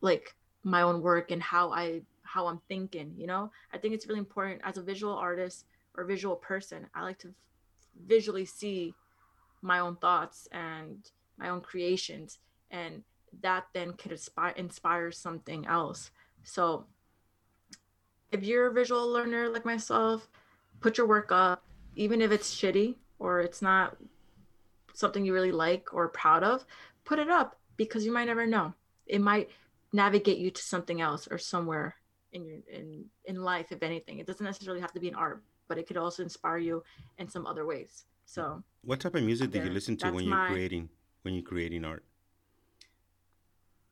like 0.00 0.34
my 0.64 0.82
own 0.82 1.00
work 1.02 1.30
and 1.30 1.42
how 1.42 1.70
I 1.72 2.02
how 2.32 2.46
I'm 2.46 2.60
thinking, 2.68 3.12
you 3.16 3.26
know? 3.26 3.50
I 3.72 3.78
think 3.78 3.94
it's 3.94 4.06
really 4.06 4.20
important 4.20 4.60
as 4.62 4.76
a 4.76 4.82
visual 4.82 5.14
artist 5.14 5.64
or 5.96 6.04
visual 6.04 6.36
person. 6.36 6.86
I 6.94 7.02
like 7.02 7.18
to 7.20 7.34
visually 8.06 8.44
see 8.44 8.94
my 9.62 9.80
own 9.80 9.96
thoughts 9.96 10.48
and 10.52 11.10
my 11.38 11.48
own 11.48 11.60
creations 11.60 12.38
and 12.70 13.02
that 13.42 13.66
then 13.72 13.92
could 13.94 14.12
inspire 14.12 14.54
inspire 14.56 15.10
something 15.10 15.66
else. 15.66 16.10
So 16.44 16.86
if 18.32 18.44
you're 18.44 18.68
a 18.68 18.72
visual 18.72 19.08
learner 19.08 19.48
like 19.48 19.64
myself, 19.64 20.28
put 20.80 20.98
your 20.98 21.06
work 21.06 21.32
up 21.32 21.64
even 21.96 22.22
if 22.22 22.30
it's 22.30 22.54
shitty 22.54 22.94
or 23.18 23.40
it's 23.40 23.60
not 23.60 23.96
something 24.94 25.24
you 25.24 25.34
really 25.34 25.52
like 25.52 25.92
or 25.92 26.08
proud 26.08 26.44
of, 26.44 26.64
put 27.04 27.18
it 27.18 27.28
up 27.28 27.58
because 27.76 28.04
you 28.04 28.12
might 28.12 28.26
never 28.26 28.46
know. 28.46 28.72
It 29.06 29.20
might 29.20 29.50
navigate 29.92 30.38
you 30.38 30.50
to 30.52 30.62
something 30.62 31.00
else 31.00 31.26
or 31.28 31.38
somewhere 31.38 31.96
in 32.32 32.44
your 32.44 32.58
in 32.70 33.04
in 33.24 33.42
life 33.42 33.72
if 33.72 33.82
anything. 33.82 34.18
It 34.18 34.26
doesn't 34.26 34.44
necessarily 34.44 34.80
have 34.80 34.92
to 34.92 35.00
be 35.00 35.08
an 35.08 35.14
art 35.14 35.42
but 35.68 35.78
it 35.78 35.86
could 35.86 35.96
also 35.96 36.22
inspire 36.24 36.58
you 36.58 36.82
in 37.18 37.28
some 37.28 37.46
other 37.46 37.64
ways. 37.64 38.04
So 38.26 38.62
What 38.82 38.98
type 39.00 39.14
of 39.14 39.22
music 39.22 39.52
do 39.52 39.58
you 39.62 39.70
listen 39.70 39.96
to 39.98 40.10
when 40.10 40.24
you're 40.24 40.34
my- 40.36 40.48
creating 40.50 40.88
when 41.22 41.34
you're 41.34 41.44
creating 41.44 41.84
art? 41.84 42.04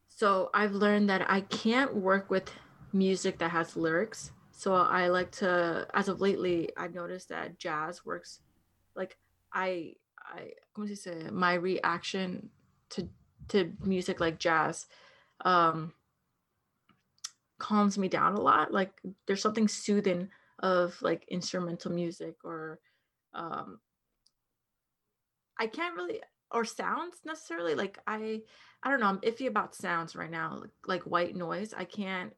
so 0.08 0.50
i've 0.54 0.72
learned 0.72 1.08
that 1.08 1.22
i 1.30 1.40
can't 1.42 1.94
work 1.94 2.30
with 2.30 2.50
music 2.92 3.38
that 3.38 3.50
has 3.50 3.76
lyrics. 3.76 4.32
So 4.50 4.74
i 4.74 5.08
like 5.08 5.30
to 5.42 5.86
as 5.94 6.08
of 6.08 6.20
lately 6.20 6.70
i've 6.76 6.94
noticed 6.94 7.28
that 7.28 7.58
jazz 7.58 8.04
works 8.04 8.40
like 8.96 9.16
i 9.52 9.94
i 10.24 10.50
como 10.74 10.86
se 10.88 10.94
dice? 10.96 11.30
My 11.30 11.54
reaction 11.54 12.50
to 12.90 13.08
to 13.48 13.72
music 13.84 14.18
like 14.20 14.38
jazz 14.38 14.86
um 15.44 15.92
calms 17.58 17.98
me 17.98 18.08
down 18.08 18.34
a 18.34 18.40
lot 18.40 18.72
like 18.72 18.92
there's 19.26 19.42
something 19.42 19.68
soothing 19.68 20.28
of 20.60 21.00
like 21.02 21.24
instrumental 21.28 21.90
music 21.92 22.36
or 22.44 22.78
um 23.34 23.78
i 25.58 25.66
can't 25.66 25.96
really 25.96 26.20
or 26.50 26.64
sounds 26.64 27.16
necessarily 27.24 27.74
like 27.74 27.98
i 28.06 28.40
i 28.82 28.90
don't 28.90 29.00
know 29.00 29.06
i'm 29.06 29.20
iffy 29.20 29.46
about 29.46 29.74
sounds 29.74 30.16
right 30.16 30.30
now 30.30 30.58
like, 30.60 30.70
like 30.86 31.02
white 31.02 31.36
noise 31.36 31.74
i 31.76 31.84
can't 31.84 32.32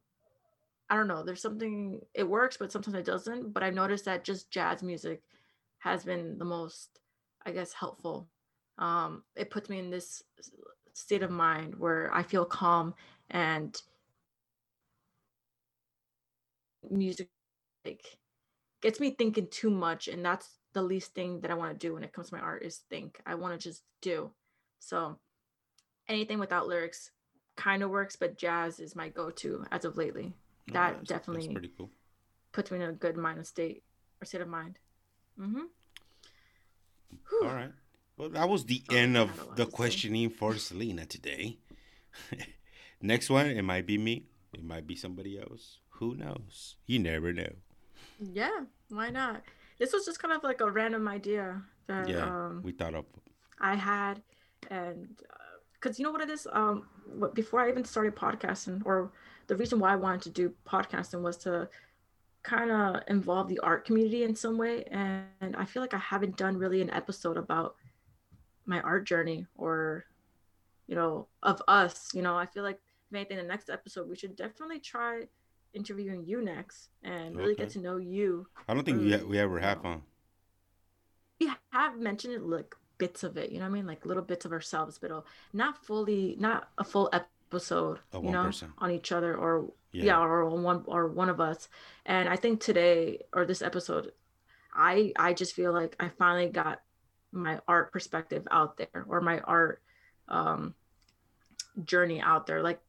i 0.88 0.96
don't 0.96 1.08
know 1.08 1.22
there's 1.22 1.42
something 1.42 2.00
it 2.14 2.28
works 2.28 2.56
but 2.56 2.72
sometimes 2.72 2.96
it 2.96 3.04
doesn't 3.04 3.52
but 3.52 3.62
i've 3.62 3.74
noticed 3.74 4.06
that 4.06 4.24
just 4.24 4.50
jazz 4.50 4.82
music 4.82 5.22
has 5.78 6.04
been 6.04 6.38
the 6.38 6.44
most 6.44 7.00
i 7.46 7.50
guess 7.50 7.72
helpful. 7.72 8.28
Um 8.78 9.22
it 9.36 9.50
puts 9.50 9.68
me 9.68 9.78
in 9.78 9.90
this 9.90 10.22
state 10.94 11.22
of 11.22 11.30
mind 11.30 11.74
where 11.78 12.10
i 12.12 12.22
feel 12.22 12.44
calm 12.44 12.94
and 13.30 13.80
music 16.88 17.28
like 17.84 18.18
gets 18.80 19.00
me 19.00 19.10
thinking 19.10 19.46
too 19.50 19.70
much 19.70 20.08
and 20.08 20.24
that's 20.24 20.48
the 20.72 20.82
least 20.82 21.14
thing 21.14 21.40
that 21.40 21.50
i 21.50 21.54
want 21.54 21.72
to 21.72 21.86
do 21.86 21.94
when 21.94 22.04
it 22.04 22.12
comes 22.12 22.28
to 22.30 22.34
my 22.36 22.40
art 22.40 22.62
is 22.62 22.82
think 22.88 23.20
i 23.26 23.34
want 23.34 23.58
to 23.58 23.68
just 23.68 23.82
do 24.00 24.30
so 24.78 25.18
anything 26.08 26.38
without 26.38 26.66
lyrics 26.68 27.10
kind 27.56 27.82
of 27.82 27.90
works 27.90 28.16
but 28.16 28.38
jazz 28.38 28.80
is 28.80 28.96
my 28.96 29.08
go-to 29.08 29.64
as 29.70 29.84
of 29.84 29.96
lately 29.96 30.32
Oh, 30.68 30.72
That 30.72 30.80
that's- 30.92 30.96
that's 31.08 31.08
definitely- 31.26 31.52
pretty 31.52 31.72
cool. 31.76 31.90
puts 32.52 32.70
me 32.70 32.76
in 32.78 32.82
a 32.88 32.92
good 32.92 33.16
mind 33.16 33.44
state 33.46 33.82
or 34.20 34.24
state 34.24 34.40
of 34.40 34.48
mind 34.48 34.78
mm-hmm 35.38 35.64
All 37.42 37.48
right. 37.48 37.72
Well, 38.16 38.28
that 38.30 38.48
was 38.48 38.64
the 38.66 38.82
Oh, 38.90 38.94
end 38.94 39.16
of 39.16 39.30
had 39.30 39.38
a 39.38 39.44
lot 39.48 39.56
the 39.56 39.64
say. 39.64 39.70
questioning 39.70 40.30
for 40.30 40.54
Selena 40.56 41.06
today. 41.06 41.58
Next 43.02 43.30
one, 43.30 43.46
it 43.46 43.62
might 43.62 43.86
be 43.86 43.98
me. 43.98 44.26
It 44.52 44.62
might 44.62 44.86
be 44.86 44.94
somebody 44.94 45.38
else. 45.40 45.79
Who 46.00 46.14
knows? 46.16 46.76
You 46.86 46.98
never 46.98 47.32
know. 47.32 47.52
yeah 48.18 48.60
why 48.88 49.08
not 49.10 49.42
this 49.78 49.92
was 49.92 50.04
just 50.04 50.20
kind 50.20 50.34
of 50.34 50.42
like 50.42 50.60
a 50.60 50.70
random 50.70 51.08
idea 51.08 51.62
that 51.86 52.08
Yeah, 52.08 52.24
um 52.26 52.60
we 52.62 52.72
thought 52.72 52.94
of. 52.94 53.06
I 53.60 53.74
had, 53.74 54.22
and 54.70 55.08
because 55.74 55.98
you 55.98 56.04
know 56.04 56.12
what 56.12 56.22
it 56.22 56.30
is, 56.30 56.46
um, 56.52 56.86
what, 57.20 57.34
before 57.34 57.60
I 57.60 57.68
even 57.68 57.84
started 57.84 58.16
podcasting, 58.16 58.82
or 58.84 59.12
the 59.48 59.56
reason 59.56 59.78
why 59.78 59.92
I 59.92 59.96
wanted 59.96 60.22
to 60.22 60.30
do 60.30 60.52
podcasting 60.66 61.20
was 61.22 61.36
to 61.38 61.68
kind 62.42 62.70
of 62.70 63.02
involve 63.08 63.48
the 63.48 63.58
art 63.60 63.84
community 63.84 64.24
in 64.24 64.34
some 64.34 64.56
way, 64.56 64.84
and, 64.90 65.24
and 65.42 65.56
I 65.56 65.64
feel 65.66 65.82
like 65.82 65.92
I 65.94 65.98
haven't 65.98 66.36
done 66.36 66.56
really 66.56 66.80
an 66.80 66.90
episode 66.90 67.36
about 67.36 67.76
my 68.64 68.80
art 68.80 69.04
journey 69.06 69.46
or, 69.56 70.06
you 70.86 70.94
know, 70.94 71.26
of 71.42 71.60
us. 71.68 72.08
You 72.14 72.22
know, 72.22 72.36
I 72.36 72.46
feel 72.46 72.62
like 72.62 72.78
if 73.10 73.14
anything, 73.14 73.36
the 73.36 73.42
next 73.42 73.68
episode 73.68 74.08
we 74.08 74.16
should 74.16 74.36
definitely 74.36 74.80
try 74.80 75.24
interviewing 75.74 76.24
you 76.24 76.42
next 76.42 76.88
and 77.02 77.36
really 77.36 77.54
get 77.54 77.70
to 77.70 77.78
know 77.78 77.96
you 77.96 78.46
I 78.68 78.74
don't 78.74 78.84
think 78.84 79.00
we, 79.00 79.16
we 79.24 79.38
ever 79.38 79.58
have, 79.60 79.78
huh? 79.82 79.98
we 81.40 81.50
have 81.72 81.98
mentioned 81.98 82.34
it 82.34 82.42
like 82.42 82.74
bits 82.98 83.22
of 83.24 83.36
it 83.38 83.50
you 83.50 83.58
know 83.58 83.64
what 83.64 83.70
i 83.70 83.74
mean 83.74 83.86
like 83.86 84.04
little 84.04 84.22
bits 84.22 84.44
of 84.44 84.52
ourselves 84.52 84.98
but 84.98 85.10
uh, 85.10 85.22
not 85.54 85.82
fully 85.86 86.36
not 86.38 86.68
a 86.76 86.84
full 86.84 87.08
episode 87.14 87.98
Of 88.12 88.22
you 88.22 88.26
one 88.28 88.32
know 88.34 88.44
person. 88.44 88.72
on 88.78 88.90
each 88.90 89.10
other 89.10 89.34
or 89.34 89.72
Yeah. 89.92 90.04
yeah. 90.04 90.20
or 90.20 90.44
on 90.44 90.62
one 90.62 90.82
or 90.86 91.06
one 91.08 91.30
of 91.30 91.40
us 91.40 91.68
and 92.04 92.28
i 92.28 92.36
think 92.36 92.60
today 92.60 93.20
or 93.32 93.46
this 93.46 93.62
episode 93.62 94.12
i 94.74 95.12
i 95.16 95.32
just 95.32 95.54
feel 95.54 95.72
like 95.72 95.96
i 95.98 96.10
finally 96.10 96.48
got 96.50 96.82
my 97.32 97.58
art 97.66 97.90
perspective 97.90 98.46
out 98.50 98.76
there 98.76 99.06
or 99.08 99.20
my 99.22 99.38
art 99.40 99.80
um 100.28 100.74
journey 101.84 102.20
out 102.20 102.46
there 102.46 102.62
like 102.62 102.80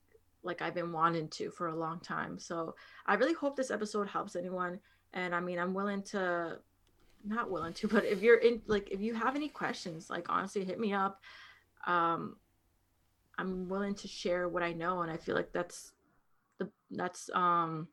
like 0.44 0.62
i've 0.62 0.76
been 0.76 0.92
wanting 0.92 1.28
to 1.30 1.52
for 1.52 1.68
a 1.68 1.76
long 1.76 2.00
time. 2.00 2.40
So 2.40 2.76
i 3.06 3.14
really 3.16 3.34
hope 3.34 3.56
this 3.56 3.72
episode 3.72 4.08
helps 4.08 4.36
anyone 4.36 4.80
and 5.14 5.36
i 5.36 5.40
mean 5.40 5.60
i'm 5.60 5.74
willing 5.74 6.04
to 6.04 6.58
not 7.24 7.52
willing 7.52 7.74
to 7.74 7.88
but 7.96 8.06
if 8.06 8.22
you're 8.22 8.38
in 8.38 8.62
like 8.68 8.90
if 8.92 9.02
you 9.02 9.14
have 9.14 9.36
any 9.36 9.50
questions 9.50 10.10
like 10.10 10.28
honestly 10.30 10.64
hit 10.66 10.80
me 10.80 10.94
up. 10.94 11.22
Um 11.88 12.38
i'm 13.38 13.68
willing 13.70 13.96
to 13.96 14.08
share 14.08 14.48
what 14.48 14.62
i 14.64 14.74
know 14.74 15.02
and 15.02 15.12
i 15.12 15.18
feel 15.18 15.36
like 15.36 15.52
that's 15.54 15.94
the 16.60 16.70
that's 16.92 17.30
um 17.34 17.88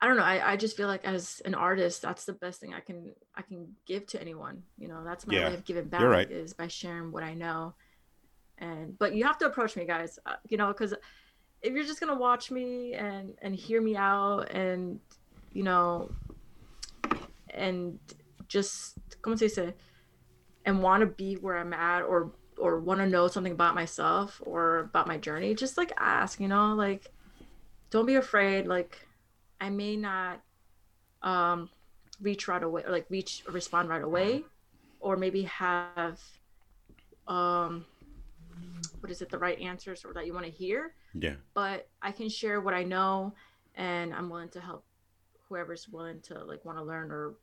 i 0.00 0.06
don't 0.06 0.16
know 0.16 0.22
I, 0.22 0.52
I 0.52 0.56
just 0.56 0.76
feel 0.76 0.88
like 0.88 1.04
as 1.04 1.40
an 1.44 1.54
artist 1.54 2.02
that's 2.02 2.24
the 2.24 2.32
best 2.32 2.60
thing 2.60 2.74
i 2.74 2.80
can 2.80 3.12
i 3.36 3.42
can 3.42 3.68
give 3.86 4.06
to 4.08 4.20
anyone 4.20 4.62
you 4.78 4.88
know 4.88 5.04
that's 5.04 5.26
my 5.26 5.34
Yeah, 5.34 5.48
way 5.48 5.54
of 5.54 5.64
giving 5.64 5.84
back 5.88 6.02
right. 6.08 6.30
is 6.30 6.54
by 6.54 6.66
sharing 6.66 7.12
what 7.12 7.22
i 7.22 7.34
know 7.34 7.74
and 8.58 8.98
but 8.98 9.14
you 9.14 9.24
have 9.24 9.38
to 9.38 9.46
approach 9.46 9.76
me 9.76 9.84
guys 9.84 10.18
uh, 10.26 10.34
you 10.48 10.56
know 10.56 10.68
because 10.68 10.94
if 11.62 11.72
you're 11.72 11.84
just 11.84 12.00
gonna 12.00 12.14
watch 12.14 12.50
me 12.50 12.94
and 12.94 13.34
and 13.42 13.54
hear 13.54 13.80
me 13.80 13.96
out 13.96 14.50
and 14.50 15.00
you 15.52 15.62
know 15.62 16.10
and 17.50 17.98
just 18.48 18.98
como 19.22 19.36
se 19.36 19.48
dice? 19.48 19.72
And 20.66 20.82
want 20.82 21.00
to 21.00 21.06
be 21.06 21.34
where 21.34 21.58
i'm 21.58 21.72
at 21.74 22.02
or 22.02 22.32
or 22.58 22.80
want 22.80 23.00
to 23.00 23.06
know 23.06 23.28
something 23.28 23.52
about 23.52 23.74
myself 23.74 24.40
or 24.46 24.78
about 24.80 25.06
my 25.06 25.18
journey 25.18 25.54
just 25.54 25.76
like 25.76 25.92
ask 25.98 26.40
you 26.40 26.48
know 26.48 26.74
like 26.74 27.12
don't 27.90 28.06
be 28.06 28.14
afraid 28.14 28.66
like 28.66 29.06
i 29.60 29.68
may 29.68 29.96
not 29.96 30.40
um 31.22 31.68
reach 32.22 32.48
right 32.48 32.62
away 32.62 32.82
or 32.84 32.90
like 32.90 33.06
reach 33.10 33.42
respond 33.50 33.88
right 33.88 34.02
away 34.02 34.44
or 35.00 35.16
maybe 35.16 35.42
have 35.42 36.20
um 37.26 37.84
what 39.04 39.10
is 39.10 39.20
it 39.20 39.28
the 39.28 39.36
right 39.36 39.60
answers 39.60 40.02
or 40.02 40.14
that 40.14 40.24
you 40.24 40.32
want 40.32 40.46
to 40.46 40.50
hear 40.50 40.94
Yeah. 41.12 41.34
but 41.52 41.88
I 42.00 42.10
can 42.10 42.30
share 42.30 42.62
what 42.62 42.72
I 42.72 42.84
know 42.84 43.34
and 43.74 44.14
I'm 44.14 44.30
willing 44.30 44.48
to 44.56 44.60
help 44.62 44.82
whoever's 45.46 45.86
willing 45.90 46.20
to 46.22 46.42
like 46.42 46.64
want 46.64 46.78
to 46.78 46.84
learn 46.84 47.10
or 47.10 47.34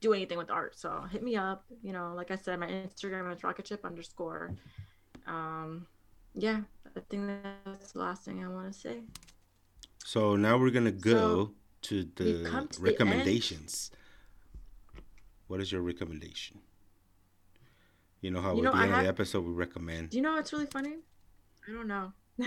do 0.00 0.12
anything 0.14 0.38
with 0.38 0.48
art. 0.48 0.78
So 0.78 1.02
hit 1.10 1.24
me 1.24 1.34
up. 1.34 1.64
You 1.82 1.92
know, 1.92 2.12
like 2.14 2.30
I 2.30 2.36
said, 2.36 2.60
my 2.60 2.68
Instagram 2.68 3.34
is 3.34 3.42
rocketship 3.42 3.84
underscore. 3.84 4.52
Um 5.26 5.88
yeah, 6.34 6.60
I 6.96 7.00
think 7.10 7.26
that's 7.64 7.90
the 7.90 7.98
last 7.98 8.24
thing 8.24 8.44
I 8.44 8.48
want 8.48 8.72
to 8.72 8.78
say. 8.78 9.02
So 10.04 10.36
now 10.36 10.56
we're 10.56 10.70
gonna 10.70 10.92
go 10.92 11.50
to 11.82 12.04
the 12.04 12.04
to 12.14 12.44
the 12.44 12.68
recommendations. 12.78 13.90
What 15.48 15.60
is 15.60 15.72
your 15.72 15.82
recommendation? 15.82 16.60
You 18.20 18.30
know 18.30 18.40
how 18.40 18.52
You 18.54 18.58
at 18.58 18.64
know, 18.64 18.72
the 18.72 18.76
I 18.78 18.82
end 18.84 18.94
of 18.94 19.02
the 19.02 19.08
episode 19.08 19.44
we 19.44 19.52
recommend. 19.52 20.10
Do 20.10 20.16
you 20.18 20.22
know 20.22 20.32
what's 20.34 20.52
really 20.52 20.66
funny? 20.66 20.96
I 21.68 21.72
don't 21.72 21.86
know. 21.86 22.12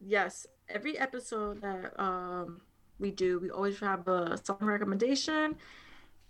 yes, 0.00 0.46
every 0.68 0.98
episode 0.98 1.62
that 1.62 1.98
um 2.00 2.60
we 2.98 3.10
do. 3.10 3.38
We 3.38 3.50
always 3.50 3.78
have 3.80 4.08
a 4.08 4.38
song 4.42 4.58
recommendation. 4.60 5.56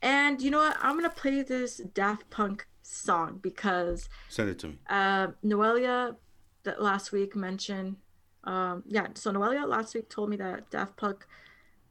And 0.03 0.43
you 0.43 0.51
know 0.51 0.59
what? 0.59 0.77
I'm 0.81 0.97
gonna 0.97 1.11
play 1.11 1.43
this 1.43 1.79
Daft 1.95 2.29
Punk 2.31 2.67
song 2.83 3.39
because 3.43 4.09
Send 4.29 4.51
it 4.51 4.59
to 4.61 4.69
me. 4.69 4.79
uh, 4.89 5.29
Noelia 5.45 6.17
that 6.65 6.83
last 6.83 7.13
week 7.13 7.35
mentioned. 7.37 7.97
Um, 8.45 8.85
yeah, 8.87 9.09
so 9.15 9.33
Noelia 9.33 9.67
last 9.67 9.95
week 9.95 10.09
told 10.09 10.31
me 10.31 10.37
that 10.37 10.71
Daft 10.71 10.97
Punk, 10.97 11.27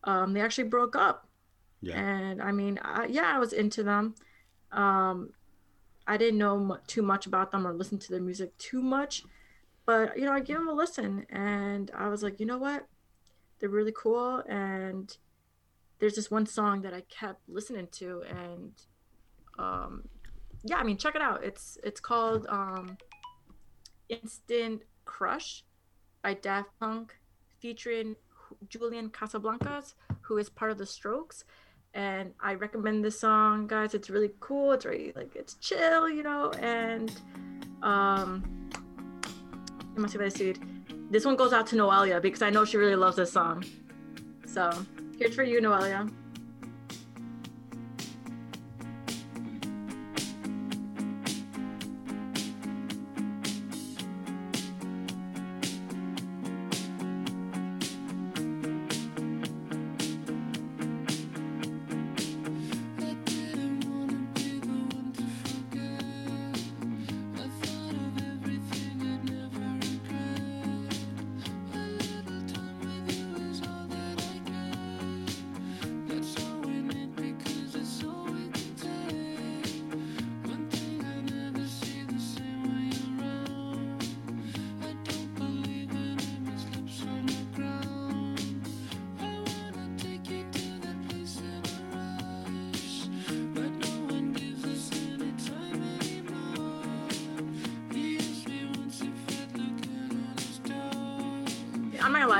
um, 0.06 0.34
they 0.34 0.42
actually 0.42 0.66
broke 0.70 0.96
up. 0.96 1.28
Yeah. 1.82 2.00
And 2.00 2.42
I 2.42 2.52
mean, 2.52 2.80
I, 2.82 3.06
yeah, 3.08 3.32
I 3.36 3.40
was 3.40 3.52
into 3.54 3.84
them. 3.84 4.16
Um, 4.72 5.32
I 6.08 6.18
didn't 6.18 6.38
know 6.38 6.60
mu- 6.60 6.78
too 6.88 7.02
much 7.02 7.26
about 7.26 7.52
them 7.52 7.66
or 7.66 7.74
listen 7.74 7.98
to 8.00 8.12
their 8.12 8.22
music 8.22 8.58
too 8.58 8.82
much, 8.82 9.24
but 9.86 10.18
you 10.18 10.26
know, 10.26 10.32
I 10.34 10.40
gave 10.40 10.58
them 10.58 10.68
a 10.68 10.74
listen, 10.74 11.26
and 11.30 11.92
I 11.96 12.08
was 12.10 12.24
like, 12.24 12.40
you 12.40 12.46
know 12.46 12.58
what, 12.58 12.88
they're 13.60 13.70
really 13.70 13.94
cool. 13.96 14.44
And 14.48 15.16
there's 16.00 16.16
this 16.16 16.30
one 16.30 16.46
song 16.46 16.82
that 16.82 16.94
I 16.94 17.02
kept 17.02 17.48
listening 17.48 17.88
to, 17.94 18.24
and 18.30 18.72
um, 19.58 20.04
yeah, 20.64 20.78
I 20.78 20.84
mean, 20.84 20.98
check 20.98 21.16
it 21.16 21.22
out. 21.22 21.44
It's 21.44 21.78
it's 21.84 22.00
called 22.00 22.46
um, 22.50 22.98
"Instant 24.10 24.84
Crush" 25.06 25.64
by 26.22 26.34
Daft 26.34 26.70
Punk, 26.80 27.16
featuring 27.60 28.16
Julian 28.68 29.10
Casablancas, 29.10 29.94
who 30.22 30.38
is 30.38 30.50
part 30.50 30.72
of 30.72 30.78
the 30.78 30.86
Strokes. 30.86 31.46
And 31.96 32.34
I 32.42 32.56
recommend 32.56 33.06
this 33.06 33.18
song, 33.18 33.68
guys. 33.68 33.94
It's 33.94 34.10
really 34.10 34.32
cool. 34.42 34.74
It's 34.74 34.86
really 34.86 35.14
like 35.16 35.34
it's 35.34 35.54
chill, 35.56 36.10
you 36.10 36.24
know. 36.24 36.52
And 36.60 37.10
um, 37.82 38.70
let 39.96 40.14
me. 40.14 40.54
This 41.10 41.24
one 41.24 41.38
goes 41.38 41.54
out 41.54 41.68
to 41.68 41.78
Noelia 41.78 42.22
because 42.22 42.42
I 42.42 42.50
know 42.50 42.66
she 42.66 42.76
really 42.76 42.98
loves 42.98 43.16
this 43.16 43.32
song. 43.32 43.64
So 44.46 44.72
here's 45.18 45.36
for 45.36 45.44
you, 45.44 45.62
Noelia. 45.62 46.12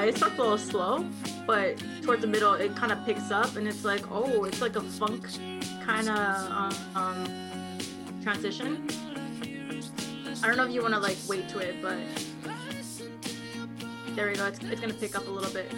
It 0.08 0.18
starts 0.18 0.38
a 0.38 0.42
little 0.42 0.58
slow, 0.58 1.06
but 1.48 1.82
towards 2.04 2.22
the 2.22 2.28
middle 2.28 2.54
it 2.54 2.76
kind 2.76 2.92
of 2.92 3.04
picks 3.06 3.32
up 3.32 3.56
and 3.56 3.68
it's 3.68 3.84
like, 3.84 4.04
oh, 4.12 4.44
it's 4.44 4.62
like 4.62 4.76
a 4.76 4.82
funk 4.82 5.28
kind 5.84 6.10
of 6.10 6.52
um, 6.52 6.74
um, 6.96 7.80
transition. 8.22 8.88
I 10.44 10.48
don't 10.48 10.58
know 10.58 10.66
if 10.66 10.72
you 10.72 10.82
want 10.82 10.94
to 10.94 11.00
like 11.00 11.18
wait 11.28 11.50
to 11.50 11.60
it, 11.60 11.82
but 11.82 11.98
there 14.16 14.28
we 14.28 14.36
go. 14.36 14.46
It's, 14.46 14.60
it's 14.60 14.82
gonna 14.82 14.94
pick 14.94 15.16
up 15.16 15.28
a 15.28 15.32
little 15.32 15.52
bit. 15.52 15.72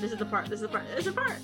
This 0.00 0.12
is 0.12 0.18
the 0.18 0.24
part. 0.24 0.46
This 0.46 0.60
is 0.60 0.62
the 0.62 0.68
part. 0.68 0.84
This 0.88 1.00
is 1.00 1.04
the 1.06 1.12
part. 1.12 1.38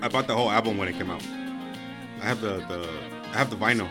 I 0.00 0.08
bought 0.08 0.26
the 0.26 0.34
whole 0.34 0.50
album 0.50 0.78
when 0.78 0.88
it 0.88 0.94
came 0.94 1.10
out. 1.10 1.22
I 2.22 2.26
have 2.26 2.40
the 2.40 2.58
the 2.68 2.88
I 3.32 3.36
have 3.36 3.50
the 3.50 3.56
vinyl. 3.56 3.88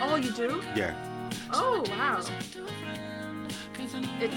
Oh, 0.00 0.16
you 0.16 0.32
do? 0.32 0.62
Yeah. 0.74 0.94
Oh, 1.52 1.84
wow. 1.90 2.22
It's. 4.20 4.34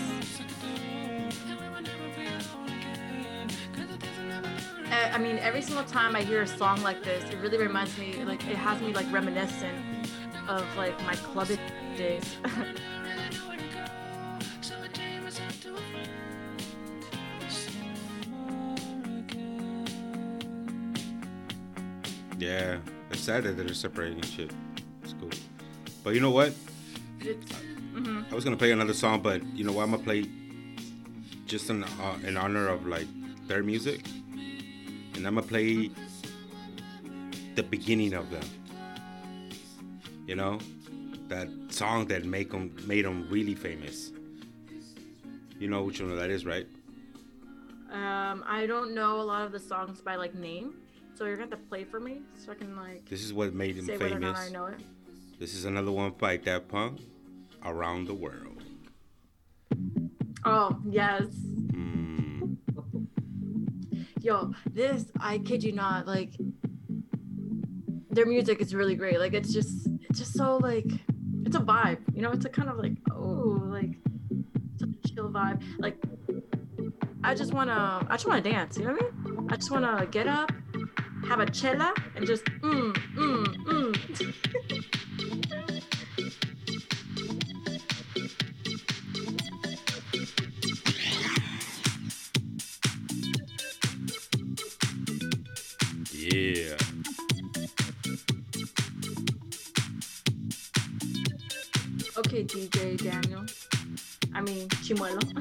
I 4.91 5.11
I 5.13 5.17
mean, 5.17 5.37
every 5.37 5.61
single 5.61 5.85
time 5.85 6.13
I 6.15 6.23
hear 6.23 6.41
a 6.41 6.47
song 6.47 6.81
like 6.81 7.01
this, 7.03 7.23
it 7.29 7.37
really 7.37 7.57
reminds 7.57 7.97
me, 7.97 8.25
like, 8.25 8.45
it 8.47 8.57
has 8.57 8.81
me, 8.81 8.91
like, 8.91 9.09
reminiscent 9.13 10.09
of, 10.49 10.65
like, 10.75 11.01
my 11.05 11.15
club 11.15 11.47
days. 11.95 12.35
sad 23.21 23.43
that 23.43 23.57
they're 23.57 23.73
separating 23.73 24.21
shit. 24.23 24.51
It's 25.03 25.13
cool. 25.19 25.29
But 26.03 26.15
you 26.15 26.19
know 26.19 26.31
what? 26.31 26.53
it's, 27.19 27.51
hmm 27.93 28.23
I 28.31 28.35
was 28.35 28.43
gonna 28.43 28.57
play 28.57 28.71
another 28.71 28.93
song, 28.93 29.21
but 29.21 29.43
you 29.55 29.63
know 29.63 29.71
what? 29.71 29.83
I'm 29.83 29.91
gonna 29.91 30.03
play 30.03 30.25
just 31.45 31.69
in 31.69 31.83
uh, 31.83 32.17
in 32.23 32.35
honor 32.37 32.67
of 32.67 32.87
like 32.87 33.07
their 33.47 33.63
music, 33.63 34.01
and 35.15 35.27
I'm 35.27 35.35
gonna 35.35 35.43
play 35.43 35.91
the 37.55 37.63
beginning 37.63 38.13
of 38.13 38.31
them. 38.31 38.43
You 40.25 40.35
know, 40.35 40.59
that 41.27 41.47
song 41.69 42.07
that 42.07 42.25
make 42.25 42.51
them 42.51 42.75
made 42.87 43.05
them 43.05 43.27
really 43.29 43.55
famous. 43.55 44.11
You 45.59 45.67
know 45.67 45.83
which 45.83 46.01
one 46.01 46.15
that 46.15 46.31
is, 46.31 46.43
right? 46.45 46.65
Um, 47.91 48.43
I 48.47 48.65
don't 48.65 48.95
know 48.95 49.19
a 49.19 49.21
lot 49.21 49.45
of 49.45 49.51
the 49.51 49.59
songs 49.59 49.99
by, 49.99 50.15
like, 50.15 50.33
name. 50.33 50.75
So 51.21 51.27
you're 51.27 51.35
to 51.35 51.41
have 51.43 51.51
to 51.51 51.57
play 51.57 51.83
for 51.83 51.99
me 51.99 52.23
so 52.35 52.51
I 52.51 52.55
can, 52.55 52.75
like, 52.75 53.07
This 53.07 53.23
is 53.23 53.31
what 53.31 53.53
made 53.53 53.79
say 53.85 53.95
whether 53.95 54.15
or 54.15 54.19
not 54.19 54.37
I 54.37 54.49
know 54.49 54.65
it. 54.65 54.79
This 55.37 55.53
is 55.53 55.65
another 55.65 55.91
one 55.91 56.13
fight 56.13 56.45
Daft 56.45 56.67
Punk, 56.67 56.99
"Around 57.63 58.07
the 58.07 58.15
World." 58.15 58.63
Oh, 60.43 60.79
yes. 60.89 61.25
Mm. 61.73 62.57
Yo, 64.19 64.51
this 64.73 65.11
I 65.19 65.37
kid 65.37 65.63
you 65.63 65.73
not, 65.73 66.07
like 66.07 66.31
their 68.09 68.25
music 68.25 68.59
is 68.59 68.73
really 68.73 68.95
great. 68.95 69.19
Like 69.19 69.35
it's 69.35 69.53
just 69.53 69.89
it's 70.09 70.17
just 70.17 70.33
so 70.33 70.57
like 70.57 70.89
it's 71.45 71.55
a 71.55 71.59
vibe. 71.59 71.99
You 72.15 72.23
know, 72.23 72.31
it's 72.31 72.45
a 72.45 72.49
kind 72.49 72.67
of 72.67 72.77
like 72.77 72.93
oh 73.11 73.61
like 73.65 73.91
such 74.79 74.89
a 74.89 75.07
chill 75.07 75.29
vibe. 75.29 75.61
Like 75.77 75.97
I 77.23 77.35
just 77.35 77.53
wanna 77.53 78.07
I 78.09 78.15
just 78.15 78.25
wanna 78.25 78.41
dance, 78.41 78.75
you 78.75 78.85
know 78.85 78.93
what 78.93 79.03
I 79.03 79.29
mean? 79.29 79.47
I 79.51 79.55
just 79.55 79.69
wanna 79.69 80.07
get 80.09 80.27
up, 80.27 80.51
have 81.27 81.39
a 81.39 81.49
chela 81.49 81.93
and 82.15 82.25
just 82.25 82.45
mm 82.45 82.93
mm 83.15 83.45
mm. 83.65 83.91
Yeah. 96.13 96.77
Okay, 102.17 102.43
DJ 102.43 102.97
Daniel. 102.97 103.45
I 104.33 104.41
mean 104.41 104.67
Chimuelo. 104.83 105.19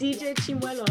DJ 0.00 0.34
Chimuelo, 0.34 0.84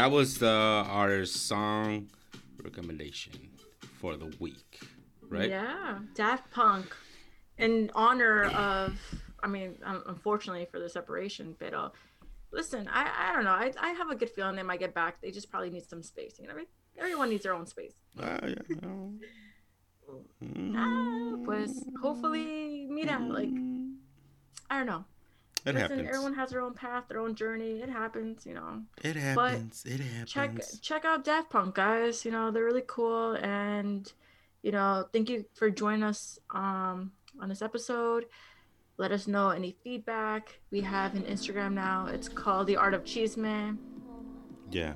that 0.00 0.10
was 0.10 0.38
the 0.38 0.48
our 0.48 1.26
song 1.26 2.08
recommendation 2.62 3.50
for 4.00 4.16
the 4.16 4.34
week, 4.40 4.80
right? 5.28 5.50
Yeah, 5.50 5.98
Daft 6.14 6.50
Punk, 6.50 6.96
in 7.58 7.90
honor 7.94 8.44
of. 8.44 8.94
I 9.42 9.46
mean, 9.46 9.76
unfortunately 9.84 10.66
for 10.70 10.78
the 10.78 10.88
separation, 10.88 11.54
but 11.58 11.74
uh, 11.74 11.90
listen, 12.50 12.88
I 12.90 13.10
I 13.28 13.32
don't 13.34 13.44
know. 13.44 13.50
I 13.50 13.72
I 13.78 13.90
have 13.90 14.10
a 14.10 14.14
good 14.14 14.30
feeling 14.30 14.56
they 14.56 14.62
might 14.62 14.80
get 14.80 14.94
back. 14.94 15.20
They 15.20 15.30
just 15.30 15.50
probably 15.50 15.70
need 15.70 15.86
some 15.86 16.02
space. 16.02 16.38
You 16.38 16.46
know, 16.46 16.54
what 16.54 16.60
I 16.60 16.64
mean? 16.64 16.66
everyone 16.98 17.30
needs 17.30 17.42
their 17.44 17.54
own 17.54 17.66
space. 17.66 17.94
Ah, 18.18 18.38
yeah. 18.44 18.54
Ah, 20.76 21.36
pues 21.44 21.84
hopefully, 22.02 22.86
mira, 22.88 23.18
like 23.18 23.56
I 24.70 24.78
don't 24.78 24.86
know. 24.86 25.04
It 25.66 25.74
Listen, 25.74 25.80
happens. 25.90 26.08
everyone 26.08 26.34
has 26.34 26.50
their 26.50 26.62
own 26.62 26.72
path, 26.74 27.04
their 27.08 27.20
own 27.20 27.34
journey. 27.34 27.80
It 27.80 27.90
happens, 27.90 28.46
you 28.46 28.54
know. 28.54 28.82
It 29.02 29.16
happens. 29.16 29.84
it 29.86 30.00
happens. 30.00 30.30
check 30.32 30.50
check 30.80 31.04
out 31.04 31.24
Daft 31.24 31.50
Punk, 31.50 31.74
guys. 31.74 32.24
You 32.24 32.30
know 32.30 32.50
they're 32.50 32.64
really 32.64 32.84
cool, 32.86 33.32
and 33.34 34.10
you 34.62 34.72
know 34.72 35.06
thank 35.12 35.28
you 35.28 35.44
for 35.54 35.68
joining 35.70 36.02
us 36.02 36.38
um 36.50 37.12
on 37.40 37.48
this 37.48 37.60
episode. 37.62 38.24
Let 38.96 39.12
us 39.12 39.26
know 39.26 39.50
any 39.50 39.76
feedback. 39.84 40.60
We 40.70 40.80
have 40.82 41.14
an 41.14 41.22
Instagram 41.22 41.72
now. 41.72 42.06
It's 42.06 42.28
called 42.28 42.66
The 42.66 42.76
Art 42.76 42.92
of 42.94 43.02
Chismee, 43.04 43.76
Yeah. 44.70 44.92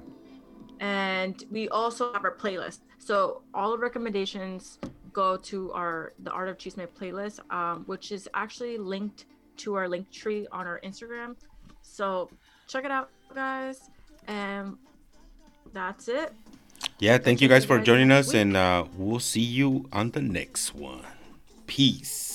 and 0.81 1.43
we 1.51 1.69
also 1.69 2.12
have 2.12 2.24
our 2.24 2.35
playlist. 2.36 2.81
So 2.99 3.43
all 3.53 3.70
the 3.73 3.78
recommendations 3.78 4.78
go 5.12 5.36
to 5.36 5.73
our 5.73 6.12
The 6.23 6.31
Art 6.32 6.49
of 6.49 6.59
Chismee 6.59 6.89
playlist, 6.89 7.39
um, 7.53 7.85
which 7.86 8.12
is 8.12 8.28
actually 8.35 8.77
linked 8.78 9.27
to 9.59 9.74
our 9.74 9.89
link 9.89 10.10
tree 10.10 10.47
on 10.52 10.66
our 10.66 10.81
Instagram. 10.85 11.36
So 11.82 12.31
check 12.68 12.85
it 12.85 12.90
out, 12.90 13.10
guys. 13.35 13.90
And 14.26 14.76
that's 15.72 16.09
it. 16.09 16.32
Yeah. 16.98 17.18
Thank 17.18 17.40
you 17.40 17.48
guys 17.48 17.64
for 17.64 17.78
joining 17.78 18.10
us, 18.10 18.35
and 18.35 18.56
uh, 18.56 18.85
we'll 18.97 19.20
see 19.20 19.40
you 19.40 19.89
on 19.93 20.10
the 20.10 20.22
next 20.22 20.74
one. 20.74 21.05
Peace. 21.66 22.34